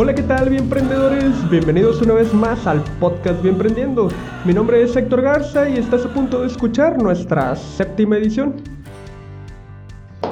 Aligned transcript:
Hola, 0.00 0.14
¿qué 0.14 0.22
tal, 0.22 0.48
bien 0.48 0.62
emprendedores? 0.62 1.50
Bienvenidos 1.50 2.00
una 2.00 2.14
vez 2.14 2.32
más 2.32 2.68
al 2.68 2.80
podcast 3.00 3.42
Bien 3.42 3.56
Emprendiendo. 3.56 4.06
Mi 4.44 4.54
nombre 4.54 4.80
es 4.80 4.94
Héctor 4.94 5.22
Garza 5.22 5.68
y 5.68 5.76
estás 5.76 6.06
a 6.06 6.14
punto 6.14 6.40
de 6.40 6.46
escuchar 6.46 7.02
nuestra 7.02 7.56
séptima 7.56 8.16
edición. 8.16 8.54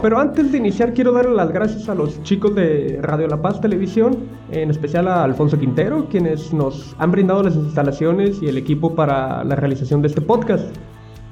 Pero 0.01 0.21
antes 0.21 0.53
de 0.53 0.59
iniciar 0.59 0.95
quiero 0.95 1.11
darle 1.11 1.35
las 1.35 1.51
gracias 1.51 1.89
a 1.89 1.97
los 1.97 2.23
chicos 2.23 2.55
de 2.55 3.01
Radio 3.03 3.27
La 3.27 3.43
Paz 3.43 3.61
Televisión, 3.61 4.29
en 4.53 4.71
especial 4.71 5.09
a 5.09 5.25
Alfonso 5.25 5.59
Quintero, 5.59 6.07
quienes 6.09 6.53
nos 6.53 6.95
han 7.01 7.11
brindado 7.11 7.43
las 7.43 7.57
instalaciones 7.57 8.41
y 8.41 8.47
el 8.47 8.59
equipo 8.59 8.95
para 8.95 9.43
la 9.43 9.57
realización 9.57 10.01
de 10.01 10.07
este 10.07 10.21
podcast. 10.21 10.65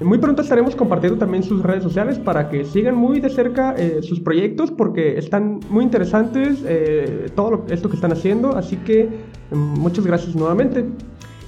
Muy 0.01 0.19
pronto 0.19 0.43
estaremos 0.43 0.75
compartiendo 0.75 1.19
también 1.19 1.45
sus 1.45 1.63
redes 1.63 1.85
sociales 1.85 2.19
para 2.19 2.49
que 2.49 2.65
sigan 2.65 2.97
muy 2.97 3.21
de 3.21 3.31
cerca 3.31 3.75
eh, 3.79 4.03
sus 4.03 4.19
proyectos 4.19 4.73
porque 4.73 5.17
están 5.19 5.61
muy 5.71 5.85
interesantes 5.85 6.65
eh, 6.67 7.31
todo 7.37 7.65
esto 7.69 7.89
que 7.89 7.95
están 7.95 8.11
haciendo, 8.11 8.57
así 8.57 8.77
que 8.79 9.09
mm, 9.53 9.57
muchas 9.57 10.05
gracias 10.05 10.35
nuevamente. 10.35 10.85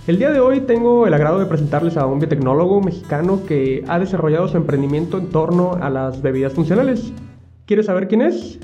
El 0.07 0.19
día 0.19 0.31
de 0.31 0.39
hoy 0.39 0.61
tengo 0.61 1.09
el 1.09 1.15
agrado 1.15 1.41
de 1.41 1.47
presentarles 1.47 1.97
a 1.97 2.07
un 2.07 2.21
biotecnólogo 2.21 2.81
mexicano 2.81 3.41
que 3.45 3.83
ha 3.89 3.99
desarrollado 3.99 4.47
su 4.47 4.57
emprendimiento 4.57 5.19
en 5.19 5.27
torno 5.31 5.73
a 5.73 5.91
las 5.91 6.23
bebidas 6.23 6.53
funcionales. 6.53 7.13
¿Quieres 7.67 7.87
saber 7.87 8.07
quién 8.07 8.23
es? 8.23 8.61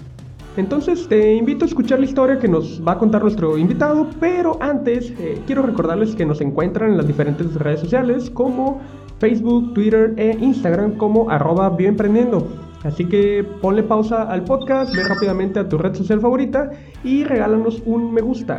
Entonces 0.56 1.08
te 1.08 1.34
invito 1.34 1.64
a 1.64 1.68
escuchar 1.68 1.98
la 1.98 2.04
historia 2.04 2.38
que 2.38 2.46
nos 2.46 2.86
va 2.86 2.92
a 2.92 2.98
contar 2.98 3.22
nuestro 3.22 3.58
invitado, 3.58 4.08
pero 4.20 4.58
antes 4.60 5.12
eh, 5.18 5.40
quiero 5.46 5.62
recordarles 5.62 6.14
que 6.14 6.26
nos 6.26 6.40
encuentran 6.40 6.90
en 6.90 6.98
las 6.98 7.06
diferentes 7.06 7.54
redes 7.54 7.80
sociales 7.80 8.30
como 8.30 8.80
Facebook, 9.22 9.72
Twitter 9.72 10.14
e 10.16 10.36
Instagram 10.40 10.96
como 10.96 11.30
arroba 11.30 11.70
bioemprendiendo. 11.70 12.48
Así 12.82 13.04
que 13.04 13.46
ponle 13.62 13.84
pausa 13.84 14.24
al 14.24 14.42
podcast, 14.42 14.92
ve 14.96 15.04
rápidamente 15.04 15.60
a 15.60 15.68
tu 15.68 15.78
red 15.78 15.94
social 15.94 16.20
favorita 16.20 16.72
y 17.04 17.22
regálanos 17.22 17.80
un 17.86 18.12
me 18.12 18.20
gusta. 18.20 18.58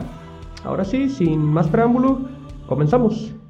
Ahora 0.64 0.86
sí, 0.86 1.10
sin 1.10 1.44
más 1.44 1.68
preámbulo, 1.68 2.30
comenzamos. 2.66 3.43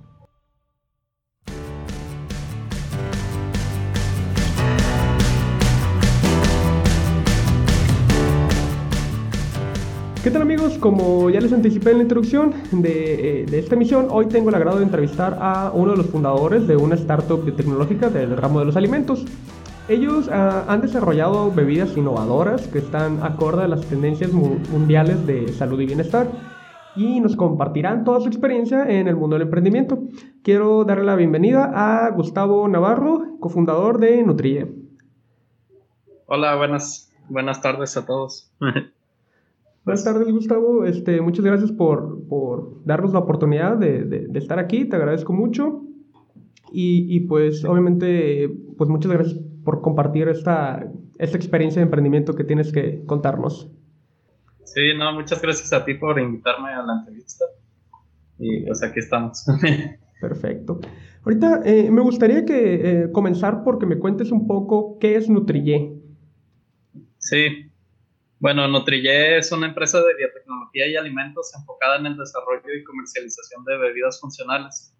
¿Qué 10.23 10.31
tal 10.31 10.41
amigos? 10.41 10.77
Como 10.77 11.29
ya 11.29 11.41
les 11.41 11.51
anticipé 11.51 11.91
en 11.91 11.97
la 11.97 12.03
introducción 12.03 12.53
de, 12.71 13.41
eh, 13.41 13.45
de, 13.45 13.59
esta 13.59 13.75
emisión, 13.75 14.07
hoy 14.09 14.27
tengo 14.27 14.47
el 14.47 14.55
agrado 14.55 14.77
de 14.77 14.85
entrevistar 14.85 15.37
a 15.41 15.69
uno 15.73 15.91
de 15.91 15.97
los 15.97 16.05
fundadores 16.05 16.65
de 16.65 16.77
una 16.77 16.95
startup 16.95 17.43
biotecnológica 17.43 18.09
del 18.09 18.37
ramo 18.37 18.59
de 18.59 18.65
los 18.65 18.77
alimentos. 18.77 19.25
Ellos 19.89 20.29
uh, 20.29 20.71
han 20.71 20.79
desarrollado 20.79 21.51
bebidas 21.51 21.97
innovadoras 21.97 22.69
que 22.69 22.77
están 22.77 23.21
acorde 23.21 23.63
a 23.63 23.67
las 23.67 23.81
tendencias 23.81 24.31
mundiales 24.31 25.27
de 25.27 25.49
salud 25.49 25.81
y 25.81 25.87
bienestar 25.87 26.29
y 26.95 27.19
nos 27.19 27.35
compartirán 27.35 28.05
toda 28.05 28.21
su 28.21 28.29
experiencia 28.29 28.85
en 28.85 29.09
el 29.09 29.17
mundo 29.17 29.35
del 29.35 29.47
emprendimiento. 29.47 30.03
Quiero 30.41 30.85
darle 30.85 31.03
la 31.03 31.15
bienvenida 31.15 31.69
a 31.75 32.09
Gustavo 32.11 32.65
Navarro, 32.69 33.37
cofundador 33.41 33.99
de 33.99 34.23
Nutrille. 34.23 34.73
Hola, 36.27 36.55
buenas, 36.55 37.11
buenas 37.27 37.61
tardes 37.61 37.97
a 37.97 38.05
todos. 38.05 38.49
Buenas 39.85 40.03
tardes, 40.05 40.31
Gustavo. 40.31 40.85
Este, 40.85 41.19
muchas 41.19 41.43
gracias 41.43 41.71
por, 41.71 42.25
por 42.27 42.85
darnos 42.85 43.11
la 43.11 43.19
oportunidad 43.19 43.77
de, 43.77 44.03
de, 44.05 44.39
estar 44.39 44.57
aquí. 44.57 44.85
Te 44.85 44.95
agradezco 44.95 45.33
mucho. 45.33 45.81
Y, 46.71 47.05
y, 47.15 47.21
pues, 47.21 47.65
obviamente, 47.65 48.49
pues 48.77 48.89
muchas 48.89 49.11
gracias 49.11 49.39
por 49.65 49.81
compartir 49.81 50.29
esta, 50.29 50.89
esta 51.19 51.37
experiencia 51.37 51.81
de 51.81 51.85
emprendimiento 51.85 52.33
que 52.33 52.45
tienes 52.45 52.71
que 52.71 53.03
contarnos. 53.05 53.69
Sí, 54.63 54.81
no, 54.97 55.13
muchas 55.13 55.41
gracias 55.41 55.71
a 55.73 55.83
ti 55.83 55.95
por 55.95 56.19
invitarme 56.19 56.69
a 56.69 56.81
la 56.81 56.99
entrevista. 56.99 57.45
Y 58.39 58.65
pues 58.65 58.81
aquí 58.83 58.99
estamos. 58.99 59.45
Perfecto. 60.21 60.79
Ahorita 61.23 61.61
eh, 61.65 61.91
me 61.91 62.01
gustaría 62.01 62.45
que 62.45 63.03
eh, 63.03 63.11
comenzar 63.11 63.63
porque 63.63 63.85
me 63.85 63.99
cuentes 63.99 64.31
un 64.31 64.47
poco 64.47 64.97
qué 64.97 65.17
es 65.17 65.29
Nutrille. 65.29 65.93
Sí, 67.17 67.71
bueno, 68.43 68.67
Nutrille 68.67 69.37
es 69.37 69.53
una 69.53 69.67
empresa 69.67 70.01
de 70.01 70.15
biotecnología 70.15 70.85
y 70.85 70.97
alimentos 70.97 71.55
enfocada 71.57 71.95
en 71.95 72.07
el 72.07 72.17
desarrollo 72.17 72.73
y 72.77 72.83
comercialización 72.83 73.63
de 73.63 73.77
bebidas 73.77 74.19
funcionales. 74.19 74.93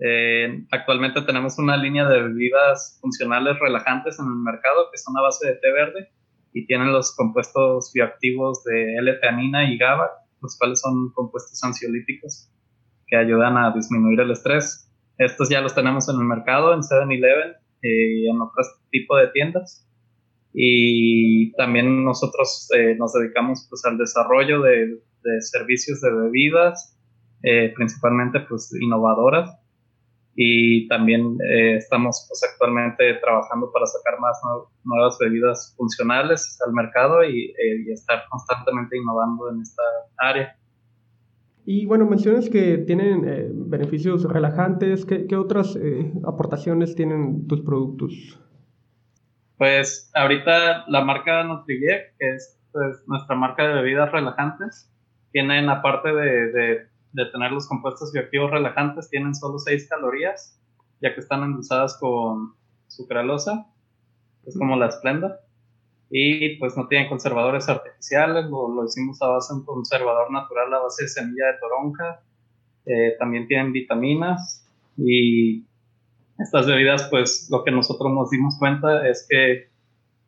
Eh, 0.00 0.64
actualmente 0.72 1.22
tenemos 1.22 1.60
una 1.60 1.76
línea 1.76 2.08
de 2.08 2.22
bebidas 2.22 2.98
funcionales 3.00 3.56
relajantes 3.60 4.18
en 4.18 4.26
el 4.26 4.34
mercado 4.34 4.90
que 4.90 4.98
son 4.98 5.16
a 5.16 5.22
base 5.22 5.46
de 5.46 5.54
té 5.60 5.70
verde 5.70 6.10
y 6.54 6.66
tienen 6.66 6.92
los 6.92 7.14
compuestos 7.14 7.92
bioactivos 7.94 8.64
de 8.64 8.96
L-teanina 8.96 9.62
y 9.70 9.78
GABA, 9.78 10.10
los 10.40 10.58
cuales 10.58 10.80
son 10.80 11.12
compuestos 11.12 11.62
ansiolíticos 11.62 12.50
que 13.06 13.14
ayudan 13.14 13.58
a 13.58 13.72
disminuir 13.72 14.18
el 14.18 14.32
estrés. 14.32 14.90
Estos 15.18 15.48
ya 15.50 15.60
los 15.60 15.76
tenemos 15.76 16.08
en 16.08 16.16
el 16.16 16.24
mercado, 16.24 16.74
en 16.74 16.80
7-Eleven 16.80 17.54
y 17.80 18.28
en 18.28 18.40
otros 18.40 18.66
tipos 18.90 19.20
de 19.20 19.28
tiendas 19.28 19.86
y 20.54 21.52
también 21.52 22.04
nosotros 22.04 22.68
eh, 22.76 22.94
nos 22.98 23.12
dedicamos 23.12 23.66
pues 23.70 23.84
al 23.84 23.96
desarrollo 23.96 24.60
de, 24.60 24.98
de 25.22 25.40
servicios 25.40 26.00
de 26.00 26.12
bebidas, 26.12 26.98
eh, 27.42 27.72
principalmente 27.74 28.40
pues 28.40 28.70
innovadoras 28.80 29.50
y 30.34 30.88
también 30.88 31.38
eh, 31.42 31.76
estamos 31.76 32.26
pues 32.28 32.42
actualmente 32.50 33.14
trabajando 33.14 33.70
para 33.70 33.86
sacar 33.86 34.18
más 34.20 34.40
nuevas 34.84 35.18
bebidas 35.20 35.74
funcionales 35.76 36.58
al 36.66 36.72
mercado 36.72 37.24
y, 37.24 37.52
estar 37.92 38.22
constantemente 38.30 38.96
innovando 38.96 39.50
en 39.50 39.60
esta 39.60 39.82
área. 40.18 40.56
Y 41.64 41.86
bueno, 41.86 42.06
mencionas 42.06 42.48
que 42.48 42.78
tienen 42.78 43.70
beneficios 43.70 44.24
relajantes, 44.24 45.04
¿qué, 45.04 45.26
qué 45.26 45.36
otras 45.36 45.78
aportaciones 46.24 46.94
tienen 46.96 47.46
tus 47.46 47.60
productos? 47.60 48.41
Pues 49.62 50.10
ahorita 50.12 50.86
la 50.88 51.04
marca 51.04 51.44
Nutrille, 51.44 52.14
que 52.18 52.34
es 52.34 52.58
pues, 52.72 53.04
nuestra 53.06 53.36
marca 53.36 53.62
de 53.62 53.74
bebidas 53.74 54.10
relajantes, 54.10 54.90
tienen 55.30 55.68
aparte 55.68 56.12
de, 56.12 56.50
de, 56.50 56.86
de, 57.12 57.26
tener 57.26 57.52
los 57.52 57.68
compuestos 57.68 58.10
bioactivos 58.12 58.50
relajantes, 58.50 59.08
tienen 59.08 59.36
solo 59.36 59.60
6 59.60 59.88
calorías, 59.88 60.60
ya 61.00 61.14
que 61.14 61.20
están 61.20 61.44
endulzadas 61.44 61.96
con 62.00 62.56
sucralosa, 62.88 63.68
es 64.46 64.58
como 64.58 64.74
la 64.74 64.88
esplenda. 64.88 65.38
Y 66.10 66.56
pues 66.56 66.76
no 66.76 66.88
tienen 66.88 67.08
conservadores 67.08 67.68
artificiales, 67.68 68.46
lo, 68.46 68.68
lo 68.68 68.84
hicimos 68.86 69.22
a 69.22 69.28
base 69.28 69.54
de 69.54 69.60
un 69.60 69.64
conservador 69.64 70.32
natural 70.32 70.74
a 70.74 70.80
base 70.80 71.04
de 71.04 71.08
semilla 71.08 71.46
de 71.46 71.58
toronja. 71.60 72.20
Eh, 72.84 73.14
también 73.16 73.46
tienen 73.46 73.70
vitaminas 73.70 74.68
y 74.96 75.64
estas 76.42 76.66
bebidas, 76.66 77.08
pues 77.10 77.48
lo 77.50 77.64
que 77.64 77.70
nosotros 77.70 78.12
nos 78.12 78.30
dimos 78.30 78.58
cuenta 78.58 79.06
es 79.08 79.26
que, 79.28 79.70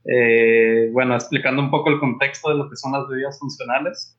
eh, 0.04 0.91
bueno, 0.92 1.14
explicando 1.14 1.62
un 1.62 1.70
poco 1.70 1.91
el 1.91 1.98
contexto 1.98 2.50
de 2.50 2.56
lo 2.56 2.70
que 2.70 2.76
son 2.76 2.92
las 2.92 3.08
bebidas 3.08 3.38
funcionales, 3.38 4.19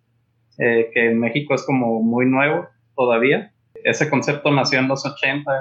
eh, 0.57 0.89
que 0.93 1.11
en 1.11 1.19
México 1.19 1.55
es 1.55 1.63
como 1.63 2.01
muy 2.01 2.25
nuevo 2.25 2.67
todavía. 2.95 3.51
Ese 3.83 4.09
concepto 4.09 4.51
nació 4.51 4.79
en 4.79 4.87
los 4.87 5.05
80, 5.05 5.51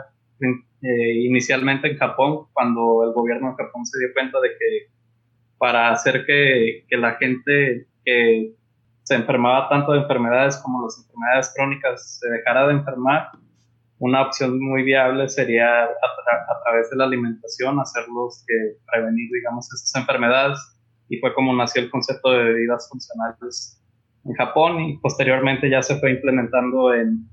eh, 0.82 1.12
inicialmente 1.24 1.90
en 1.90 1.98
Japón, 1.98 2.46
cuando 2.52 3.04
el 3.04 3.12
gobierno 3.12 3.50
de 3.50 3.64
Japón 3.64 3.86
se 3.86 3.98
dio 3.98 4.12
cuenta 4.12 4.40
de 4.40 4.50
que 4.50 4.94
para 5.58 5.90
hacer 5.90 6.24
que, 6.26 6.84
que 6.88 6.96
la 6.96 7.12
gente 7.14 7.86
que 8.04 8.54
se 9.02 9.14
enfermaba 9.14 9.68
tanto 9.68 9.92
de 9.92 10.00
enfermedades 10.00 10.56
como 10.58 10.82
las 10.82 10.98
enfermedades 10.98 11.52
crónicas 11.54 12.18
se 12.18 12.28
dejara 12.28 12.66
de 12.66 12.74
enfermar, 12.74 13.30
una 14.04 14.20
opción 14.20 14.60
muy 14.60 14.82
viable 14.82 15.30
sería 15.30 15.84
a, 15.84 16.62
través 16.64 16.90
de 16.90 16.96
la 16.96 17.04
alimentación 17.04 17.80
hacerlos 17.80 18.44
prevenir, 18.92 19.30
digamos, 19.32 19.66
esas 19.72 19.94
enfermedades. 19.98 20.58
Y 21.08 21.18
fue 21.20 21.32
como 21.32 21.54
nació 21.54 21.82
el 21.82 21.90
concepto 21.90 22.30
de 22.30 22.44
bebidas 22.44 22.86
funcionales 22.90 23.82
en 24.26 24.34
Japón 24.34 24.80
y 24.80 24.98
posteriormente 24.98 25.70
ya 25.70 25.82
se 25.82 25.98
fue 26.00 26.10
implementando 26.10 26.92
en 26.92 27.26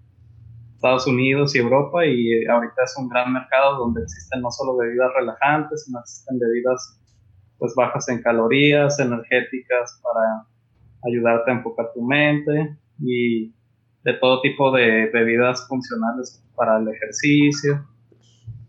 Estados 0.75 1.07
Unidos 1.07 1.55
y 1.55 1.59
Europa 1.59 2.05
y 2.05 2.45
ahorita 2.45 2.83
es 2.83 2.95
un 2.97 3.09
gran 3.09 3.33
mercado 3.33 3.77
donde 3.77 4.03
existen 4.03 4.41
no 4.41 4.49
solo 4.49 4.77
bebidas 4.77 5.11
relajantes, 5.13 5.83
sino 5.85 5.99
existen 5.99 6.39
bebidas 6.39 6.99
pues 7.57 7.73
bajas 7.75 8.07
en 8.07 8.21
calorías, 8.21 8.97
energéticas 8.99 10.01
para 10.01 10.47
ayudarte 11.03 11.51
a 11.51 11.53
enfocar 11.55 11.91
tu 11.93 12.01
mente 12.01 12.77
y 12.99 13.53
de 14.03 14.13
todo 14.13 14.41
tipo 14.41 14.71
de 14.71 15.09
bebidas 15.11 15.67
funcionales 15.67 16.43
para 16.55 16.77
el 16.77 16.87
ejercicio. 16.87 17.85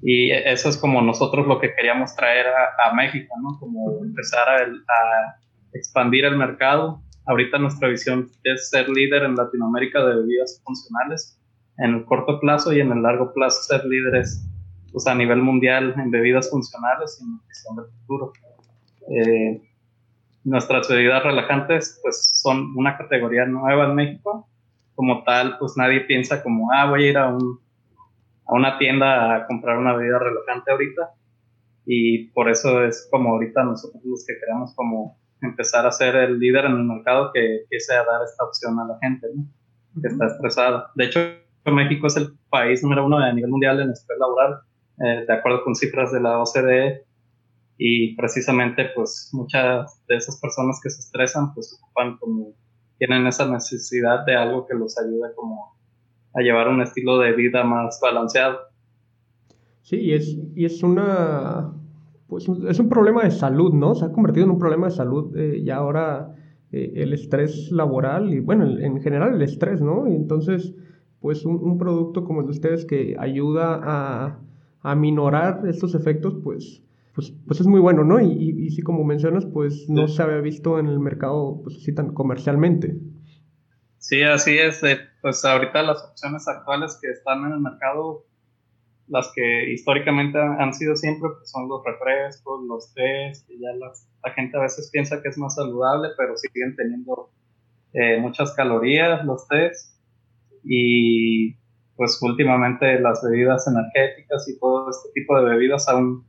Y 0.02 0.32
eso 0.32 0.68
es 0.68 0.76
como 0.76 1.00
nosotros 1.00 1.46
lo 1.46 1.60
que 1.60 1.74
queríamos 1.74 2.14
traer 2.16 2.46
a, 2.48 2.92
México, 2.94 3.34
¿no? 3.40 3.58
Como 3.60 4.04
empezar 4.04 4.48
a, 4.48 4.56
a, 4.62 5.36
expandir 5.72 6.24
el 6.24 6.36
mercado. 6.36 7.02
Ahorita 7.26 7.58
nuestra 7.58 7.88
visión 7.88 8.28
es 8.42 8.68
ser 8.68 8.88
líder 8.88 9.22
en 9.22 9.36
Latinoamérica 9.36 10.04
de 10.04 10.16
bebidas 10.16 10.60
funcionales 10.64 11.40
en 11.78 11.94
el 11.94 12.04
corto 12.04 12.40
plazo 12.40 12.72
y 12.72 12.80
en 12.80 12.92
el 12.92 13.02
largo 13.02 13.32
plazo 13.32 13.62
ser 13.62 13.84
líderes 13.84 14.46
pues, 14.92 15.06
a 15.06 15.14
nivel 15.14 15.40
mundial 15.40 15.94
en 15.96 16.10
bebidas 16.10 16.50
funcionales 16.50 17.18
y 17.20 17.24
en 17.24 17.32
nutrición 17.32 17.76
del 17.76 17.86
futuro. 17.86 18.32
Eh, 19.10 19.62
nuestras 20.44 20.88
bebidas 20.88 21.22
relajantes 21.22 21.98
pues 22.02 22.40
son 22.42 22.76
una 22.76 22.96
categoría 22.96 23.46
nueva 23.46 23.86
en 23.86 23.94
México. 23.94 24.48
Como 25.02 25.24
tal, 25.24 25.58
pues 25.58 25.72
nadie 25.76 26.02
piensa 26.02 26.44
como, 26.44 26.70
ah, 26.72 26.88
voy 26.88 27.06
a 27.06 27.10
ir 27.10 27.18
a, 27.18 27.26
un, 27.26 27.58
a 28.46 28.54
una 28.54 28.78
tienda 28.78 29.34
a 29.34 29.46
comprar 29.48 29.76
una 29.76 29.96
bebida 29.96 30.20
relajante 30.20 30.70
ahorita. 30.70 31.10
Y 31.84 32.28
por 32.28 32.48
eso 32.48 32.84
es 32.84 33.08
como 33.10 33.30
ahorita 33.30 33.64
nosotros 33.64 34.00
los 34.04 34.24
que 34.24 34.38
queremos 34.38 34.72
como 34.76 35.18
empezar 35.40 35.84
a 35.86 35.90
ser 35.90 36.14
el 36.14 36.38
líder 36.38 36.66
en 36.66 36.76
el 36.76 36.84
mercado 36.84 37.32
que 37.34 37.62
empiece 37.62 37.92
a 37.94 38.04
dar 38.04 38.22
esta 38.22 38.44
opción 38.44 38.78
a 38.78 38.86
la 38.86 38.98
gente, 39.00 39.26
¿no? 39.34 39.44
Que 40.00 40.06
está 40.06 40.26
estresada. 40.26 40.92
De 40.94 41.06
hecho, 41.06 41.18
México 41.66 42.06
es 42.06 42.16
el 42.16 42.38
país 42.48 42.84
número 42.84 43.04
uno 43.04 43.18
a 43.18 43.32
nivel 43.32 43.50
mundial 43.50 43.80
en 43.80 43.90
estrés 43.90 44.20
laboral, 44.20 44.60
eh, 45.00 45.24
de 45.26 45.34
acuerdo 45.34 45.64
con 45.64 45.74
cifras 45.74 46.12
de 46.12 46.20
la 46.20 46.38
OCDE, 46.38 47.04
y 47.76 48.14
precisamente 48.14 48.90
pues 48.94 49.30
muchas 49.32 50.00
de 50.06 50.14
esas 50.14 50.40
personas 50.40 50.78
que 50.80 50.90
se 50.90 51.00
estresan 51.00 51.52
pues 51.52 51.76
ocupan 51.82 52.16
como 52.18 52.52
tienen 53.02 53.26
esa 53.26 53.50
necesidad 53.50 54.24
de 54.24 54.36
algo 54.36 54.64
que 54.64 54.76
los 54.76 54.96
ayude 54.96 55.34
como 55.34 55.74
a 56.34 56.40
llevar 56.40 56.68
un 56.68 56.82
estilo 56.82 57.18
de 57.18 57.32
vida 57.32 57.64
más 57.64 57.98
balanceado. 58.00 58.58
Sí, 59.80 59.96
y 59.96 60.12
es, 60.12 60.38
y 60.54 60.64
es 60.64 60.84
una 60.84 61.72
pues 62.28 62.48
es 62.48 62.78
un 62.78 62.88
problema 62.88 63.24
de 63.24 63.32
salud, 63.32 63.72
¿no? 63.72 63.96
Se 63.96 64.04
ha 64.04 64.12
convertido 64.12 64.44
en 64.44 64.52
un 64.52 64.58
problema 64.60 64.86
de 64.86 64.92
salud 64.92 65.36
eh, 65.36 65.64
ya 65.64 65.78
ahora 65.78 66.36
eh, 66.70 66.92
el 66.94 67.12
estrés 67.12 67.72
laboral 67.72 68.32
y 68.32 68.38
bueno, 68.38 68.66
en 68.78 69.00
general 69.00 69.34
el 69.34 69.42
estrés, 69.42 69.80
¿no? 69.82 70.06
Y 70.06 70.14
entonces, 70.14 70.72
pues 71.18 71.44
un, 71.44 71.56
un 71.56 71.78
producto 71.78 72.22
como 72.22 72.42
el 72.42 72.46
de 72.46 72.52
ustedes 72.52 72.84
que 72.84 73.16
ayuda 73.18 73.80
a, 73.82 74.38
a 74.80 74.94
minorar 74.94 75.66
estos 75.66 75.96
efectos, 75.96 76.36
pues 76.44 76.84
pues, 77.14 77.32
pues 77.46 77.60
es 77.60 77.66
muy 77.66 77.80
bueno, 77.80 78.04
¿no? 78.04 78.20
Y, 78.20 78.66
y, 78.66 78.70
sí, 78.70 78.82
como 78.82 79.04
mencionas, 79.04 79.44
pues 79.46 79.88
no 79.88 80.08
se 80.08 80.22
había 80.22 80.38
visto 80.38 80.78
en 80.78 80.88
el 80.88 80.98
mercado 80.98 81.60
pues 81.62 81.76
así 81.76 81.94
tan 81.94 82.14
comercialmente. 82.14 82.96
Sí, 83.98 84.22
así 84.22 84.58
es. 84.58 84.80
pues 85.20 85.44
ahorita 85.44 85.82
las 85.82 86.02
opciones 86.02 86.48
actuales 86.48 86.98
que 87.00 87.10
están 87.10 87.44
en 87.44 87.52
el 87.52 87.60
mercado, 87.60 88.24
las 89.06 89.30
que 89.34 89.72
históricamente 89.72 90.38
han 90.38 90.72
sido 90.74 90.96
siempre, 90.96 91.28
pues 91.38 91.50
son 91.50 91.68
los 91.68 91.84
refrescos, 91.84 92.64
los 92.66 92.92
tés, 92.94 93.44
que 93.46 93.58
ya 93.58 93.68
la 93.74 94.32
gente 94.34 94.56
a 94.56 94.62
veces 94.62 94.90
piensa 94.90 95.22
que 95.22 95.28
es 95.28 95.38
más 95.38 95.54
saludable, 95.54 96.08
pero 96.16 96.36
siguen 96.36 96.74
teniendo 96.74 97.30
eh, 97.92 98.18
muchas 98.20 98.52
calorías 98.54 99.24
los 99.24 99.46
tés. 99.48 100.00
Y 100.64 101.54
pues 101.96 102.20
últimamente 102.22 102.98
las 103.00 103.22
bebidas 103.22 103.66
energéticas 103.68 104.48
y 104.48 104.58
todo 104.58 104.90
este 104.90 105.10
tipo 105.14 105.38
de 105.38 105.48
bebidas 105.50 105.88
aún 105.88 106.24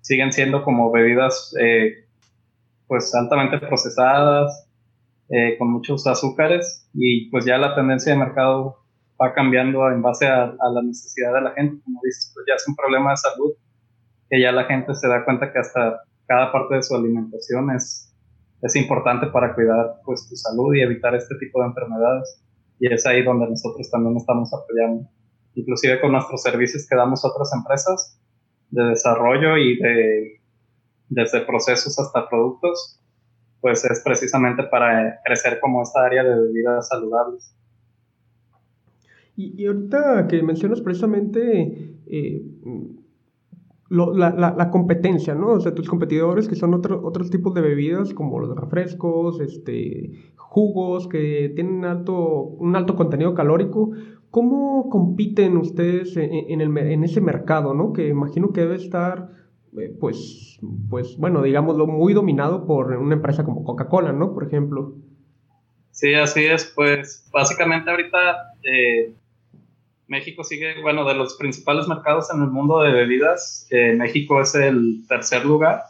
siguen 0.00 0.32
siendo 0.32 0.64
como 0.64 0.90
bebidas 0.90 1.54
eh, 1.60 2.06
pues 2.86 3.14
altamente 3.14 3.58
procesadas, 3.58 4.68
eh, 5.30 5.58
con 5.58 5.70
muchos 5.70 6.06
azúcares 6.06 6.88
y 6.94 7.28
pues 7.30 7.44
ya 7.44 7.58
la 7.58 7.74
tendencia 7.74 8.12
de 8.12 8.18
mercado 8.18 8.78
va 9.20 9.34
cambiando 9.34 9.90
en 9.90 10.00
base 10.00 10.26
a, 10.26 10.46
la 10.46 10.82
necesidad 10.82 11.34
de 11.34 11.42
la 11.42 11.52
gente, 11.52 11.82
como 11.84 12.00
dices, 12.02 12.32
pues 12.34 12.46
ya 12.48 12.54
es 12.54 12.66
un 12.66 12.74
problema 12.74 13.10
de 13.10 13.16
salud, 13.18 13.52
que 14.30 14.40
ya 14.40 14.52
la 14.52 14.64
gente 14.64 14.94
se 14.94 15.06
da 15.06 15.26
cuenta 15.26 15.52
que 15.52 15.58
hasta 15.58 16.00
cada 16.26 16.50
parte 16.50 16.76
de 16.76 16.82
su 16.82 16.94
alimentación 16.94 17.70
es, 17.72 18.14
es 18.62 18.76
importante 18.76 19.26
para 19.26 19.54
cuidar 19.54 19.96
pues 20.04 20.26
tu 20.28 20.36
salud 20.36 20.74
y 20.74 20.80
evitar 20.80 21.14
este 21.14 21.34
tipo 21.36 21.60
de 21.60 21.68
enfermedades. 21.68 22.42
Y 22.80 22.92
es 22.92 23.04
ahí 23.06 23.22
donde 23.22 23.48
nosotros 23.48 23.90
también 23.90 24.16
estamos 24.16 24.50
apoyando, 24.54 25.10
inclusive 25.54 26.00
con 26.00 26.12
nuestros 26.12 26.42
servicios 26.42 26.86
que 26.88 26.96
damos 26.96 27.24
a 27.24 27.28
otras 27.28 27.52
empresas, 27.52 28.18
de 28.70 28.84
desarrollo 28.84 29.56
y 29.56 29.78
de 29.78 30.38
desde 31.08 31.40
procesos 31.40 31.98
hasta 31.98 32.28
productos, 32.28 33.00
pues 33.60 33.84
es 33.84 34.02
precisamente 34.04 34.62
para 34.64 35.20
crecer 35.24 35.58
como 35.60 35.82
esta 35.82 36.04
área 36.04 36.22
de 36.22 36.40
bebidas 36.40 36.88
saludables. 36.88 37.54
Y, 39.36 39.66
ahorita 39.66 40.26
que 40.26 40.42
mencionas 40.42 40.80
precisamente 40.80 41.94
eh, 42.06 42.42
la, 43.88 44.54
la, 44.56 44.70
competencia, 44.70 45.34
¿no? 45.34 45.52
O 45.52 45.60
sea, 45.60 45.74
tus 45.74 45.88
competidores 45.88 46.48
que 46.48 46.56
son 46.56 46.74
otro, 46.74 47.00
otros 47.04 47.30
tipos 47.30 47.54
de 47.54 47.60
bebidas 47.60 48.12
como 48.12 48.40
los 48.40 48.54
refrescos, 48.56 49.40
este, 49.40 50.10
jugos 50.36 51.06
que 51.06 51.52
tienen 51.54 51.84
alto, 51.84 52.18
un 52.18 52.74
alto 52.74 52.96
contenido 52.96 53.32
calórico, 53.34 53.92
¿Cómo 54.30 54.90
compiten 54.90 55.56
ustedes 55.56 56.16
en, 56.16 57.04
ese 57.04 57.20
mercado, 57.20 57.72
¿no? 57.72 57.92
Que 57.94 58.08
imagino 58.08 58.52
que 58.52 58.60
debe 58.60 58.76
estar, 58.76 59.30
eh, 59.78 59.94
pues, 59.98 60.58
pues, 60.90 61.16
bueno, 61.16 61.42
digámoslo, 61.42 61.86
muy 61.86 62.12
dominado 62.12 62.66
por 62.66 62.92
una 62.96 63.14
empresa 63.14 63.44
como 63.44 63.64
Coca-Cola, 63.64 64.12
¿no? 64.12 64.34
Por 64.34 64.46
ejemplo. 64.46 64.94
Sí, 65.92 66.12
así 66.12 66.44
es. 66.44 66.70
Pues, 66.76 67.26
básicamente 67.32 67.90
ahorita 67.90 68.52
eh, 68.62 69.14
México 70.08 70.44
sigue, 70.44 70.80
bueno, 70.82 71.06
de 71.06 71.14
los 71.14 71.36
principales 71.38 71.88
mercados 71.88 72.30
en 72.32 72.42
el 72.42 72.50
mundo 72.50 72.82
de 72.82 72.92
bebidas, 72.92 73.66
eh, 73.70 73.94
México 73.94 74.42
es 74.42 74.54
el 74.54 75.06
tercer 75.08 75.46
lugar. 75.46 75.82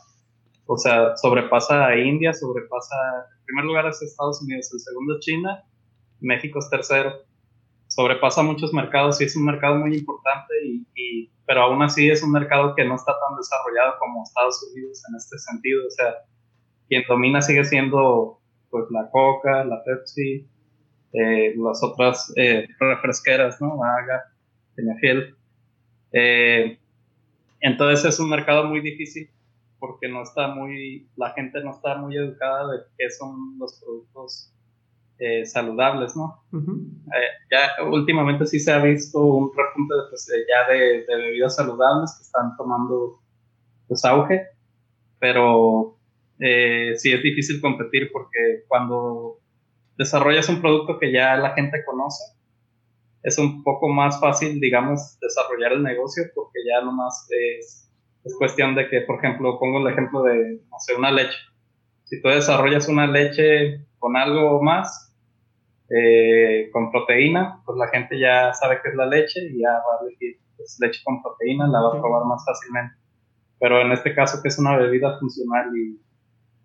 O 0.66 0.76
sea, 0.76 1.16
sobrepasa 1.16 1.86
a 1.86 1.98
India, 1.98 2.32
sobrepasa, 2.32 2.94
el 3.38 3.44
primer 3.46 3.64
lugar 3.64 3.86
es 3.86 4.00
Estados 4.00 4.40
Unidos, 4.42 4.70
el 4.72 4.80
segundo 4.80 5.18
China, 5.18 5.64
México 6.20 6.60
es 6.60 6.70
tercero 6.70 7.27
sobrepasa 7.98 8.42
muchos 8.44 8.72
mercados 8.72 9.20
y 9.20 9.24
es 9.24 9.34
un 9.34 9.44
mercado 9.44 9.74
muy 9.74 9.96
importante, 9.96 10.54
y, 10.94 11.28
pero 11.44 11.62
aún 11.62 11.82
así 11.82 12.08
es 12.08 12.22
un 12.22 12.30
mercado 12.30 12.76
que 12.76 12.84
no 12.84 12.94
está 12.94 13.12
tan 13.12 13.36
desarrollado 13.36 13.98
como 13.98 14.22
Estados 14.22 14.70
Unidos 14.72 15.02
en 15.08 15.16
este 15.16 15.36
sentido. 15.38 15.84
O 15.84 15.90
sea, 15.90 16.14
quien 16.88 17.02
domina 17.08 17.42
sigue 17.42 17.64
siendo 17.64 18.38
pues 18.70 18.84
la 18.90 19.10
Coca, 19.10 19.64
la 19.64 19.82
Pepsi, 19.82 20.46
eh, 21.12 21.54
las 21.56 21.82
otras 21.82 22.32
eh, 22.36 22.68
refresqueras, 22.78 23.60
¿no? 23.60 23.82
Haga, 23.82 24.32
Peñafiel. 24.76 25.34
Eh, 26.12 26.78
entonces 27.60 28.14
es 28.14 28.20
un 28.20 28.30
mercado 28.30 28.62
muy 28.66 28.80
difícil 28.80 29.28
porque 29.80 30.08
no 30.08 30.22
está 30.22 30.46
muy, 30.46 31.08
la 31.16 31.30
gente 31.32 31.64
no 31.64 31.72
está 31.72 31.96
muy 31.96 32.16
educada 32.16 32.70
de 32.70 32.78
qué 32.96 33.10
son 33.10 33.58
los 33.58 33.80
productos 33.80 34.52
eh, 35.18 35.44
saludables, 35.46 36.16
¿no? 36.16 36.44
Eh, 36.52 37.28
ya 37.50 37.84
últimamente 37.84 38.46
sí 38.46 38.60
se 38.60 38.72
ha 38.72 38.78
visto 38.78 39.20
un 39.20 39.50
repunte 39.50 39.94
de, 39.94 40.00
pues, 40.10 40.30
ya 40.48 40.72
de, 40.72 41.04
bebidas 41.08 41.56
saludables 41.56 42.14
que 42.16 42.22
están 42.22 42.56
tomando 42.56 43.20
pues 43.88 44.04
auge, 44.04 44.46
pero 45.18 45.98
eh, 46.38 46.92
sí 46.96 47.12
es 47.12 47.20
difícil 47.22 47.60
competir 47.60 48.10
porque 48.12 48.62
cuando 48.68 49.38
desarrollas 49.96 50.48
un 50.48 50.60
producto 50.60 51.00
que 51.00 51.12
ya 51.12 51.36
la 51.36 51.50
gente 51.50 51.84
conoce, 51.84 52.36
es 53.24 53.38
un 53.38 53.64
poco 53.64 53.88
más 53.88 54.20
fácil, 54.20 54.60
digamos, 54.60 55.18
desarrollar 55.20 55.72
el 55.72 55.82
negocio 55.82 56.24
porque 56.32 56.60
ya 56.64 56.80
nomás 56.84 57.26
es, 57.30 57.90
es 58.24 58.36
cuestión 58.38 58.76
de 58.76 58.88
que, 58.88 59.00
por 59.00 59.18
ejemplo, 59.18 59.58
pongo 59.58 59.80
el 59.80 59.92
ejemplo 59.92 60.22
de, 60.22 60.60
no 60.70 60.78
sé, 60.78 60.94
una 60.94 61.10
leche. 61.10 61.38
Si 62.04 62.22
tú 62.22 62.28
desarrollas 62.28 62.88
una 62.88 63.08
leche 63.08 63.84
con 63.98 64.16
algo 64.16 64.62
más, 64.62 65.07
eh, 65.90 66.68
con 66.70 66.90
proteína, 66.90 67.62
pues 67.64 67.78
la 67.78 67.88
gente 67.88 68.18
ya 68.18 68.52
sabe 68.52 68.80
que 68.82 68.90
es 68.90 68.94
la 68.94 69.06
leche 69.06 69.40
y 69.50 69.60
ya 69.62 69.70
va 69.70 69.98
a 69.98 70.06
elegir 70.06 70.36
pues, 70.56 70.76
leche 70.80 71.00
con 71.04 71.22
proteína, 71.22 71.66
la 71.66 71.80
va 71.80 71.88
a 71.96 72.00
probar 72.00 72.24
más 72.26 72.44
fácilmente. 72.44 72.94
Pero 73.58 73.80
en 73.80 73.92
este 73.92 74.14
caso 74.14 74.40
que 74.42 74.48
es 74.48 74.58
una 74.58 74.76
bebida 74.76 75.18
funcional 75.18 75.74
y 75.76 75.98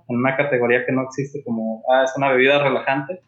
en 0.10 0.18
una 0.18 0.36
categoría 0.36 0.86
que 0.86 0.92
no 0.92 1.04
existe 1.04 1.44
como, 1.44 1.84
ah, 1.92 2.04
es 2.04 2.14
una 2.18 2.32
bebida 2.32 2.62
relajante, 2.62 3.22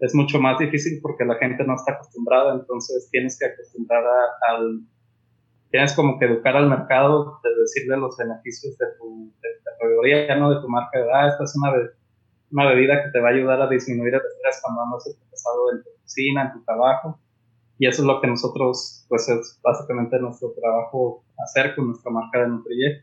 es 0.00 0.14
mucho 0.14 0.40
más 0.40 0.58
difícil 0.58 1.00
porque 1.02 1.24
la 1.24 1.36
gente 1.36 1.64
no 1.64 1.74
está 1.74 1.92
acostumbrada, 1.92 2.54
entonces 2.54 3.08
tienes 3.10 3.38
que 3.38 3.46
acostumbrar 3.46 4.04
al... 4.48 4.80
Tienes 5.70 5.94
como 5.94 6.18
que 6.18 6.26
educar 6.26 6.56
al 6.56 6.70
mercado 6.70 7.40
de 7.42 7.50
decirle 7.60 7.96
los 7.96 8.16
beneficios 8.16 8.78
de 8.78 8.86
tu, 8.98 9.32
de, 9.42 9.48
categoría, 9.64 10.36
no 10.36 10.54
de 10.54 10.60
tu 10.60 10.68
marca, 10.68 10.98
ah, 11.12 11.28
esta 11.28 11.44
es 11.44 11.54
una 11.56 11.72
bebida 11.72 11.92
una 12.52 12.68
bebida 12.68 13.02
que 13.02 13.10
te 13.10 13.20
va 13.20 13.28
a 13.28 13.32
ayudar 13.32 13.60
a 13.60 13.68
disminuir 13.68 14.14
el 14.14 14.20
estrés 14.20 14.60
cuando 14.62 14.82
andas 14.82 15.06
estresado 15.06 15.72
en 15.72 15.82
tu 15.82 15.90
oficina, 15.90 16.42
en 16.42 16.52
tu 16.52 16.64
trabajo. 16.64 17.18
Y 17.78 17.86
eso 17.86 18.02
es 18.02 18.06
lo 18.06 18.20
que 18.20 18.28
nosotros, 18.28 19.04
pues 19.08 19.28
es 19.28 19.60
básicamente 19.62 20.18
nuestro 20.18 20.52
trabajo 20.52 21.24
hacer 21.38 21.74
con 21.74 21.88
nuestra 21.88 22.10
marca 22.10 22.40
de 22.40 22.48
Nutriye. 22.48 23.02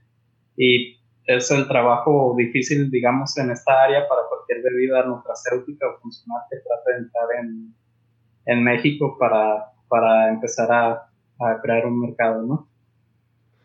Y 0.58 0.98
es 1.26 1.52
el 1.52 1.68
trabajo 1.68 2.36
difícil, 2.38 2.90
digamos, 2.90 3.38
en 3.38 3.52
esta 3.52 3.84
área 3.84 4.08
para 4.08 4.22
cualquier 4.28 4.62
bebida 4.64 5.06
nutracéutica 5.06 5.88
o 5.88 6.00
funcional 6.00 6.42
que 6.50 6.58
trate 6.58 6.92
de 6.92 6.98
entrar 6.98 7.28
en, 7.42 7.76
en 8.46 8.64
México 8.64 9.18
para, 9.20 9.72
para 9.88 10.30
empezar 10.30 10.72
a, 10.72 10.92
a, 11.40 11.62
crear 11.62 11.86
un 11.86 12.00
mercado, 12.00 12.42
¿no? 12.44 12.68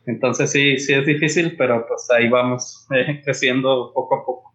Entonces 0.07 0.51
sí, 0.51 0.79
sí 0.79 0.95
es 0.95 1.05
difícil, 1.05 1.57
pero 1.57 1.87
pues 1.87 2.09
ahí 2.11 2.29
vamos 2.29 2.87
eh, 2.95 3.21
creciendo 3.25 3.93
poco 3.93 4.15
a 4.15 4.25
poco 4.25 4.48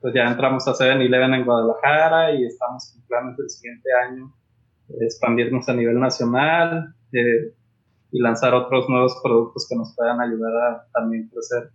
pues 0.00 0.14
ya 0.14 0.28
entramos 0.28 0.66
a 0.68 0.72
7-Eleven 0.72 1.34
en 1.34 1.44
Guadalajara 1.44 2.34
y 2.34 2.44
estamos 2.44 2.92
con 2.92 3.06
planes 3.06 3.36
del 3.36 3.50
siguiente 3.50 3.88
año 4.06 4.32
expandirnos 5.00 5.68
a 5.68 5.74
nivel 5.74 5.98
nacional 5.98 6.94
eh, 7.12 7.52
y 8.10 8.20
lanzar 8.20 8.54
otros 8.54 8.88
nuevos 8.88 9.20
productos 9.22 9.66
que 9.68 9.76
nos 9.76 9.94
puedan 9.94 10.20
ayudar 10.20 10.56
a 10.56 10.86
también 10.92 11.28
crecer 11.28 11.70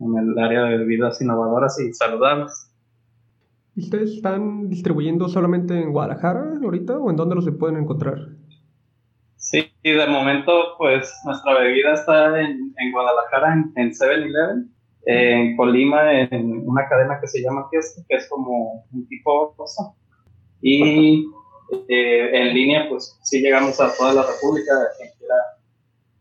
en 0.00 0.16
el 0.16 0.38
área 0.38 0.64
de 0.64 0.78
bebidas 0.78 1.20
innovadoras 1.20 1.78
y 1.80 1.92
saludables. 1.92 2.72
¿Y 3.74 3.82
ustedes 3.82 4.10
están 4.10 4.68
distribuyendo 4.68 5.28
solamente 5.28 5.80
en 5.80 5.92
Guadalajara 5.92 6.58
ahorita 6.62 6.98
o 6.98 7.10
en 7.10 7.16
dónde 7.16 7.36
los 7.36 7.44
se 7.44 7.52
pueden 7.52 7.76
encontrar? 7.76 8.28
Sí, 9.36 9.70
de 9.84 10.06
momento, 10.08 10.52
pues 10.78 11.14
nuestra 11.24 11.60
bebida 11.60 11.94
está 11.94 12.40
en, 12.40 12.72
Guadalajara, 12.92 13.54
en 13.76 13.90
7-Eleven, 13.90 14.68
en 15.10 15.56
Colima, 15.56 16.12
en 16.12 16.68
una 16.68 16.86
cadena 16.86 17.18
que 17.18 17.26
se 17.28 17.40
llama 17.40 17.66
Fiesta, 17.70 18.02
que 18.06 18.16
es 18.16 18.28
como 18.28 18.84
un 18.92 19.08
tipo 19.08 19.54
cosa. 19.56 19.94
Y 20.60 21.24
eh, 21.88 22.30
en 22.32 22.54
línea, 22.54 22.86
pues 22.90 23.18
sí 23.22 23.40
llegamos 23.40 23.80
a 23.80 23.90
toda 23.96 24.12
la 24.12 24.22
República, 24.22 24.72
quien 24.98 25.10
quiera 25.18 25.34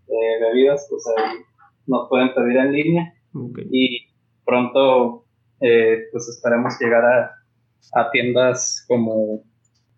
eh, 0.08 0.42
bebidas, 0.42 0.88
pues 0.90 1.04
ahí 1.18 1.40
nos 1.86 2.08
pueden 2.08 2.34
pedir 2.34 2.56
en 2.56 2.72
línea. 2.72 3.14
Y 3.72 4.08
pronto, 4.46 5.26
eh, 5.60 6.04
pues 6.14 6.30
esperemos 6.30 6.80
llegar 6.80 7.04
a, 7.04 7.32
a 7.94 8.10
tiendas 8.12 8.86
como 8.88 9.44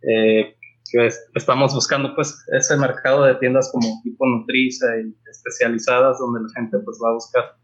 eh, 0.02 0.56
que 0.92 1.10
estamos 1.36 1.76
buscando 1.76 2.16
pues 2.16 2.44
ese 2.54 2.76
mercado 2.76 3.24
de 3.26 3.36
tiendas 3.36 3.70
como 3.72 4.02
tipo 4.02 4.26
Nutriza 4.26 4.88
y 4.98 5.16
especializadas 5.30 6.18
donde 6.18 6.42
la 6.42 6.50
gente 6.60 6.80
pues 6.80 7.00
va 7.04 7.12
a 7.12 7.14
buscar 7.14 7.59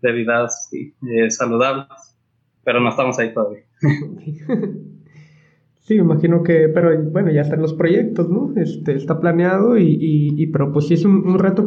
bebidas 0.00 0.70
eh, 0.72 1.30
saludables, 1.30 1.86
pero 2.64 2.80
no 2.80 2.90
estamos 2.90 3.18
ahí 3.18 3.32
todavía. 3.32 3.64
Sí, 5.88 5.94
me 5.94 6.00
imagino 6.02 6.42
que, 6.42 6.68
pero 6.68 7.02
bueno, 7.02 7.30
ya 7.30 7.40
están 7.40 7.62
los 7.62 7.72
proyectos, 7.72 8.28
¿no? 8.28 8.52
Este, 8.60 8.94
está 8.94 9.20
planeado 9.20 9.78
y, 9.78 9.96
y, 9.98 10.46
pero 10.48 10.70
pues 10.70 10.86
sí 10.86 10.92
es 10.92 11.06
un, 11.06 11.38
reto 11.38 11.64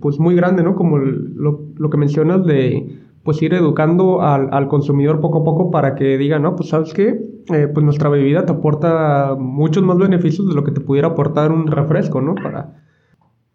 pues 0.00 0.20
muy 0.20 0.36
grande, 0.36 0.62
¿no? 0.62 0.76
Como 0.76 0.98
lo, 0.98 1.72
lo 1.76 1.90
que 1.90 1.96
mencionas 1.96 2.46
de 2.46 3.00
pues 3.24 3.42
ir 3.42 3.52
educando 3.52 4.22
al, 4.22 4.48
al, 4.52 4.68
consumidor 4.68 5.20
poco 5.20 5.40
a 5.40 5.44
poco 5.44 5.72
para 5.72 5.96
que 5.96 6.16
diga, 6.18 6.38
no, 6.38 6.54
pues 6.54 6.68
sabes 6.68 6.94
qué, 6.94 7.20
eh, 7.52 7.66
pues 7.66 7.82
nuestra 7.82 8.08
bebida 8.08 8.46
te 8.46 8.52
aporta 8.52 9.34
muchos 9.36 9.82
más 9.82 9.98
beneficios 9.98 10.48
de 10.48 10.54
lo 10.54 10.62
que 10.62 10.70
te 10.70 10.80
pudiera 10.80 11.08
aportar 11.08 11.50
un 11.50 11.66
refresco, 11.66 12.20
¿no? 12.20 12.36
Para... 12.36 12.80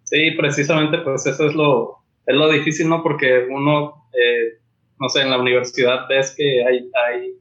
Sí, 0.04 0.32
precisamente, 0.38 0.98
pues 0.98 1.26
eso 1.28 1.46
es 1.46 1.56
lo, 1.56 1.99
es 2.30 2.36
lo 2.36 2.48
difícil, 2.48 2.88
¿no? 2.88 3.02
Porque 3.02 3.48
uno, 3.50 4.08
eh, 4.14 4.60
no 5.00 5.10
sé, 5.10 5.22
en 5.22 5.32
la 5.32 5.40
universidad 5.40 6.08
ves 6.08 6.36
que 6.38 6.64
hay, 6.64 6.88
hay 7.08 7.34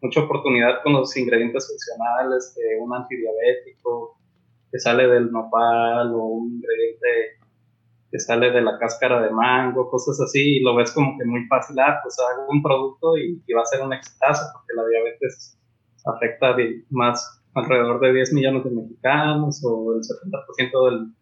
mucha 0.00 0.20
oportunidad 0.20 0.82
con 0.82 0.94
los 0.94 1.14
ingredientes 1.14 1.68
funcionales, 1.68 2.56
un 2.80 2.94
antidiabético 2.94 4.18
que 4.72 4.78
sale 4.78 5.08
del 5.08 5.30
nopal 5.30 6.14
o 6.14 6.24
un 6.24 6.54
ingrediente 6.54 7.38
que 8.10 8.18
sale 8.18 8.50
de 8.50 8.62
la 8.62 8.78
cáscara 8.78 9.20
de 9.20 9.30
mango, 9.30 9.90
cosas 9.90 10.18
así, 10.22 10.56
y 10.56 10.60
lo 10.60 10.74
ves 10.74 10.90
como 10.92 11.18
que 11.18 11.24
muy 11.26 11.44
fácil, 11.46 11.78
ah, 11.78 12.00
pues 12.02 12.16
hago 12.18 12.46
un 12.48 12.62
producto 12.62 13.18
y, 13.18 13.40
va 13.52 13.60
a 13.60 13.66
ser 13.66 13.82
un 13.82 13.92
exitazo, 13.92 14.42
porque 14.54 14.72
la 14.74 14.88
diabetes 14.88 15.58
afecta 16.06 16.56
más 16.88 17.42
alrededor 17.54 18.00
de 18.00 18.14
10 18.14 18.32
millones 18.32 18.64
de 18.64 18.70
mexicanos, 18.70 19.62
o 19.64 19.94
el 19.94 20.00
70% 20.00 20.90
del, 20.90 21.12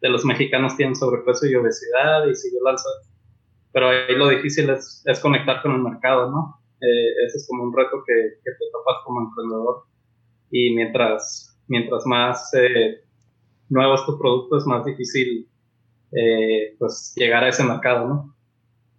de 0.00 0.08
los 0.08 0.24
mexicanos 0.24 0.76
tienen 0.76 0.94
sobrepeso 0.94 1.46
y 1.46 1.54
obesidad, 1.54 2.26
y 2.26 2.34
si 2.34 2.52
yo 2.52 2.60
lanzo, 2.64 2.88
pero 3.72 3.88
ahí 3.88 4.14
lo 4.16 4.28
difícil 4.28 4.70
es, 4.70 5.02
es 5.06 5.20
conectar 5.20 5.62
con 5.62 5.72
el 5.72 5.82
mercado, 5.82 6.30
¿no? 6.30 6.60
Eh, 6.80 7.26
ese 7.26 7.38
es 7.38 7.46
como 7.48 7.64
un 7.64 7.76
reto 7.76 8.02
que, 8.06 8.14
que, 8.44 8.50
te 8.50 8.70
topas 8.72 8.96
como 9.04 9.22
emprendedor, 9.22 9.84
y 10.50 10.74
mientras, 10.74 11.58
mientras 11.68 12.06
más 12.06 12.52
eh, 12.54 13.00
nuevo 13.68 13.94
es 13.94 14.04
tu 14.06 14.18
producto, 14.18 14.58
es 14.58 14.66
más 14.66 14.84
difícil 14.84 15.48
eh, 16.12 16.76
pues 16.78 17.12
llegar 17.16 17.44
a 17.44 17.48
ese 17.48 17.64
mercado, 17.64 18.06
¿no? 18.06 18.36